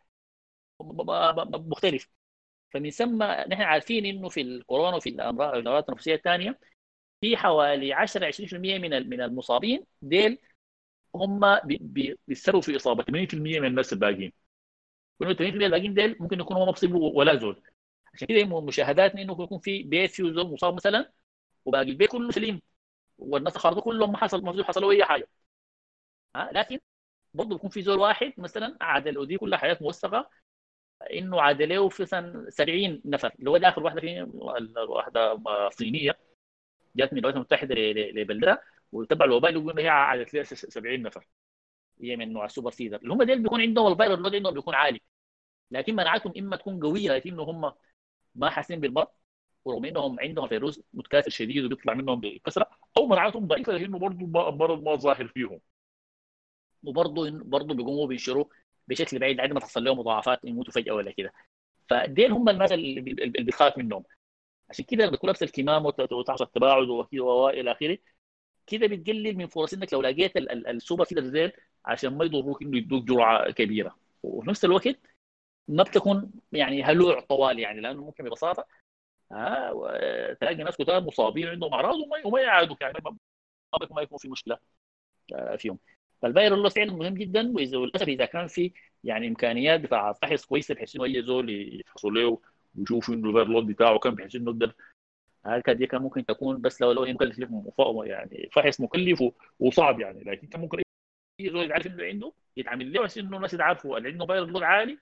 [0.81, 2.09] مختلف.
[2.71, 6.59] فمن ثم نحن عارفين إنه في الكورونا وفي الأمراض التنفسية الثانية
[7.23, 10.39] في حوالي 10 20% من من المصابين ديل
[11.15, 13.03] هم بي- بي- بيتسببوا في إصابة.
[13.03, 14.33] 80% من الناس الباقيين.
[15.19, 17.63] وانه 80% الباقيين ديل ممكن يكونوا هم ما يصيبوا ولا زول.
[18.13, 21.13] عشان كده مشاهداتنا إنه يكون في بيت فيه زول مصاب مثلا
[21.65, 22.61] وباقي البيت كله سليم
[23.19, 25.29] والناس الخارجه كلهم ما حصل ما حصلوا أي حاجة.
[26.35, 26.79] ها؟ لكن
[27.33, 30.29] برضه بيكون في زول واحد مثلا عادل ودي كلها حاجة موثقة
[31.13, 34.27] إنه عادله في سن 70 نفر اللي هو ده آخر واحدة في
[34.89, 35.39] واحدة
[35.69, 36.19] صينية.
[36.95, 37.75] جات من الولايات المتحدة
[38.21, 38.61] لبلدها
[38.91, 39.87] وتبع الوباء اللي هي
[40.33, 41.27] لها 70 نفر.
[42.01, 44.75] هي من نوع ال super spreader اللي هم ديل بيكون عندهم الفيروس اللود عندهم بيكون
[44.75, 45.01] عالي.
[45.71, 47.73] لكن مناعتهم إما تكون قوية لكن هم
[48.35, 49.07] ما حاسين بالمرض
[49.65, 54.83] ورغم إنهم عندهم فيروس متكاثر شديد وبيطلع منهم بكثرة أو مناعتهم ضعيفة لأنه برضه المرض
[54.83, 55.59] ما ظاهر فيهم.
[56.83, 58.45] وبرضه برضه بيقوموا بينشروا
[58.87, 61.33] بشكل بعيد لحد ما تحصل لهم مضاعفات يموتوا فجأة ولا كده.
[61.89, 64.03] فديل هم الناس اللي بي- اللي بتخاف منهم.
[64.73, 66.45] عشان كده بتكون لابس الكمام وت- وتحصل
[66.89, 67.97] وكده والى آخره
[68.67, 71.51] كده بتقلل من فرص إنك لو لقيت ال- ال- ال super spreader ديل
[71.85, 73.97] عشان ما يضروك إنه يدوك جرعة كبيرة.
[74.23, 74.99] وفي نفس الوقت
[75.67, 78.67] ما بتكون يعني هلوع طوال يعني لأنه ممكن ببساطة
[79.73, 82.93] و- تلاقي ناس كتار مصابين عندهم أعراض وما وما يعادوك يعني
[83.91, 84.57] ما يكون في مشكلة
[85.35, 85.79] آه، فيهم.
[86.21, 88.73] فالفيروس فعلا مهم جدا وللأسف إذا كان في
[89.03, 91.49] يعني إمكانيات بتاع فحص كويسه بحيث إنه أي زول
[91.81, 92.41] يفحصوا له
[92.77, 94.73] ويشوفوا انه الفيروس بتاعه كم بحيث إنه يقدر
[95.45, 97.39] هكذا دي كان ممكن تكون بس لو لو مكلف
[98.05, 99.23] يعني فحص مكلف
[99.59, 100.23] وصعب يعني.
[100.23, 100.77] لكن كان ممكن
[101.41, 104.63] أي زول يعرف إنه عنده يتعمل له بس إنه الناس تعرفوا اللي عنده فيروس لود
[104.63, 104.99] عالي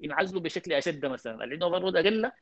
[0.00, 1.44] ينعزلوا بشكل أشد مثلا.
[1.44, 2.32] اللي عنده فيروس لود أقل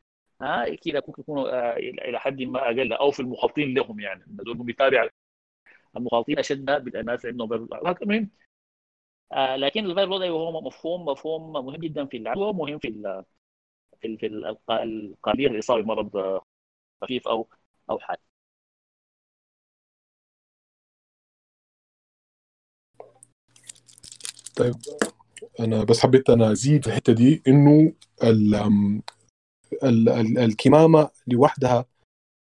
[0.43, 4.24] ها كده ممكن يكونوا آه، إلى حد ما أقل أو في المخالطين لهم يعني.
[4.28, 5.09] دول بيتابع
[5.97, 8.02] المخالطين أشد بالناس اللي عندهم فيروس لود.
[8.02, 8.30] المهم
[9.32, 12.89] آه لكن الفيروس لود أيوة هو مفهوم مفهوم مهم جدا في العدوى ومهم في
[14.03, 16.43] في ال في ال- الق- القابليه للاصابه بمرض آه،
[17.03, 17.49] خفيف أو
[17.91, 18.19] أو حاد.
[24.57, 24.74] طيب
[25.61, 27.93] أنا بس حبيت أنا أزيد في الحتة دي إنه
[29.85, 30.09] ال
[30.39, 31.85] الكمامة لوحدها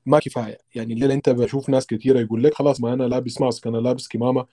[0.06, 0.58] ما كفاية.
[0.76, 4.08] يعني الليلة أنت بشوف ناس كثيره يقول لك خلاص ما أنا لابس ماسك أنا لابس
[4.08, 4.46] كمامة.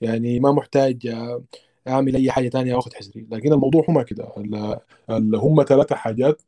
[0.00, 1.44] يعني ما محتاج آه،
[1.88, 3.26] اعمل اي حاجة تانية أو اخذ حذري.
[3.30, 4.32] لكن الموضوع هو ما كده.
[4.36, 4.78] ال-
[5.10, 6.42] ال- هم ثلاثة حاجات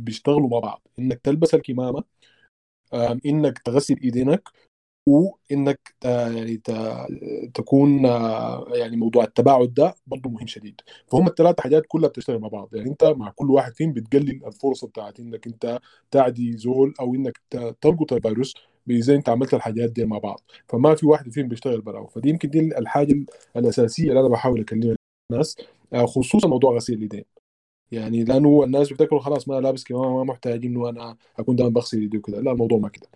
[0.00, 0.82] بيشتغلوا مع بعض.
[0.98, 2.04] إنك تلبس الكمامة
[3.26, 4.48] إنك تغسل إيدينك
[5.08, 6.56] وانك يعني
[7.54, 10.80] تكون آه، يعني موضوع التباعد ده برضه مهم شديد.
[11.12, 12.74] فهم الثلاث حاجات كلها بتشتغل مع بعض.
[12.74, 15.80] يعني أنت مع كل واحد فيهم بتقلل الفرصة بتاعت إنك أنت
[16.10, 17.40] تعدي زول أو إنك
[17.80, 18.54] تلقط الفيروس
[18.90, 20.40] اذا انت عملت الحاجات دي مع بعض.
[20.68, 23.24] فما في واحد فيهم بيشتغل براو فدي يمكن دي الحاجة
[23.56, 24.96] الأساسية اللي أنا بحاول اكلم
[25.32, 25.56] الناس
[25.92, 27.24] آه، خصوصا موضوع غسيل اليدين.
[27.92, 31.98] يعني لأنه الناس بيفتكروا خلاص ما لابس كمامه ما محتاج إنه أنا أكون دائما بغسل
[32.00, 33.08] ايدي وكذا لا الموضوع ما كده.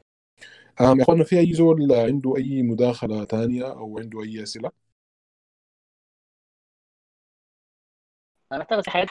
[0.80, 4.70] يا اخوانا في أي زول عنده أي مداخلة ثانية أو عنده أي أسئلة؟
[8.52, 9.08] أنا أعتقد في حاجات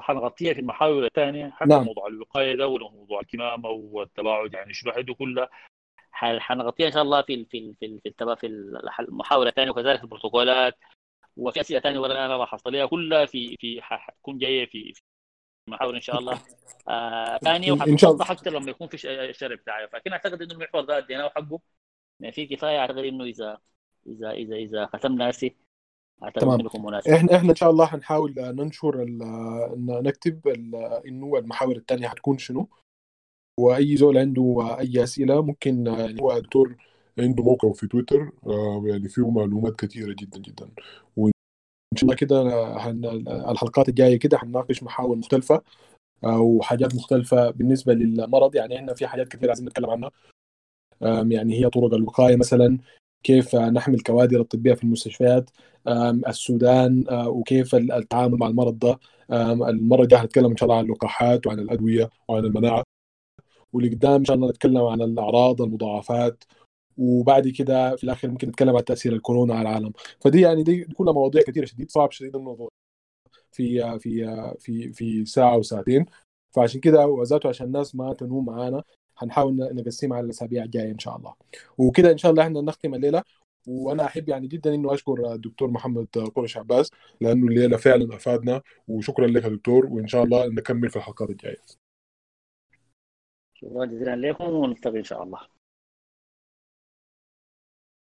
[0.00, 1.84] حنغطيها في المحاور الثانية حتى نعم.
[1.84, 5.48] موضوع الوقاية ده وموضوع الكمامة والتباعد يعني شنو حده كلها
[6.16, 8.46] حنغطيها إن شاء الله في في في في, في
[9.00, 10.74] المحاولة الثانية وكذلك البروتوكولات
[11.36, 15.00] وفي أسئلة ثانية ولا أنا راح احصلها كلها في في حتكون جاية في في
[15.70, 16.40] محاور إن شاء الله.
[16.88, 17.72] آه ثانية.
[17.72, 18.94] وحتوضح أكثر لما يكون في
[19.30, 19.88] الشرح بتاعي.
[19.88, 21.60] فكن أعتقد إنه المحور ده أديناه حقه
[22.20, 23.58] يعني في كفاية أعتقد إنه اذا
[24.06, 25.56] اذا اذا إذا ختمنا هسي
[26.22, 26.56] أعتقد تمام.
[26.56, 27.10] بيكون مناسب.
[27.10, 32.68] إحنا إحنا إن شاء الله حنحاول ننشر ال- نكتب ال- إنه المحاور الثانية حتكون شنو.
[33.60, 36.76] وأي زول عنده اي أسئلة ممكن يعني هو دكتور
[37.18, 40.68] عنده موقع في تويتر آه، يعني فيه معلومات كثيره جدا جدا.
[41.16, 41.32] وإن
[41.96, 42.42] شاء الله كده
[42.78, 43.04] هن-
[43.50, 45.62] الحلقات الجاية كده حنناقش محاور مختلفة
[46.24, 48.54] أو حاجات مختلفة بالنسبة للمرض.
[48.54, 50.10] يعني إحنا في حاجات كثيره عايزين نتكلم عنها.
[51.32, 52.78] يعني هي طرق الوقاية مثلا
[53.22, 55.50] كيف نحمي الكوادر الطبية في المستشفيات
[56.28, 58.98] السودان آه، وكيف التعامل مع المرض ده.
[59.68, 62.85] المرة الجاية هنتكلم إن شاء الله عن اللقاحات وعن الأدوية وعن المناعة.
[63.76, 66.44] ولقدام إن شاء الله نتكلم عن الأعراض المضاعفات
[66.98, 69.92] وبعد كده في الآخر ممكن نتكلم عن تأثير الكورونا على العالم.
[70.20, 72.68] فدي يعني دي كلها مواضيع كثيره شديد صعب شديد الموضوع
[73.52, 76.06] في في في في ساعة وساعتين
[76.50, 78.82] فعشان كده وذاته عشان الناس ما تنوم معانا
[79.18, 81.34] هنحاول نقسمها على الأسابيع الجاية إن شاء الله.
[81.78, 83.22] وكده إن شاء الله إحنا نختم الليلة.
[83.68, 86.90] وأنا أحب يعني جدا إنه أشكر الدكتور محمد قرش عباس
[87.20, 88.62] لأنه الليلة فعلا أفادنا.
[88.88, 89.86] وشكرا لك يا دكتور.
[89.86, 91.85] وإن شاء الله نكمل في الحلقات الجاية.
[93.60, 95.55] شكرا جزيلا لكم ونلتقي إن شاء الله.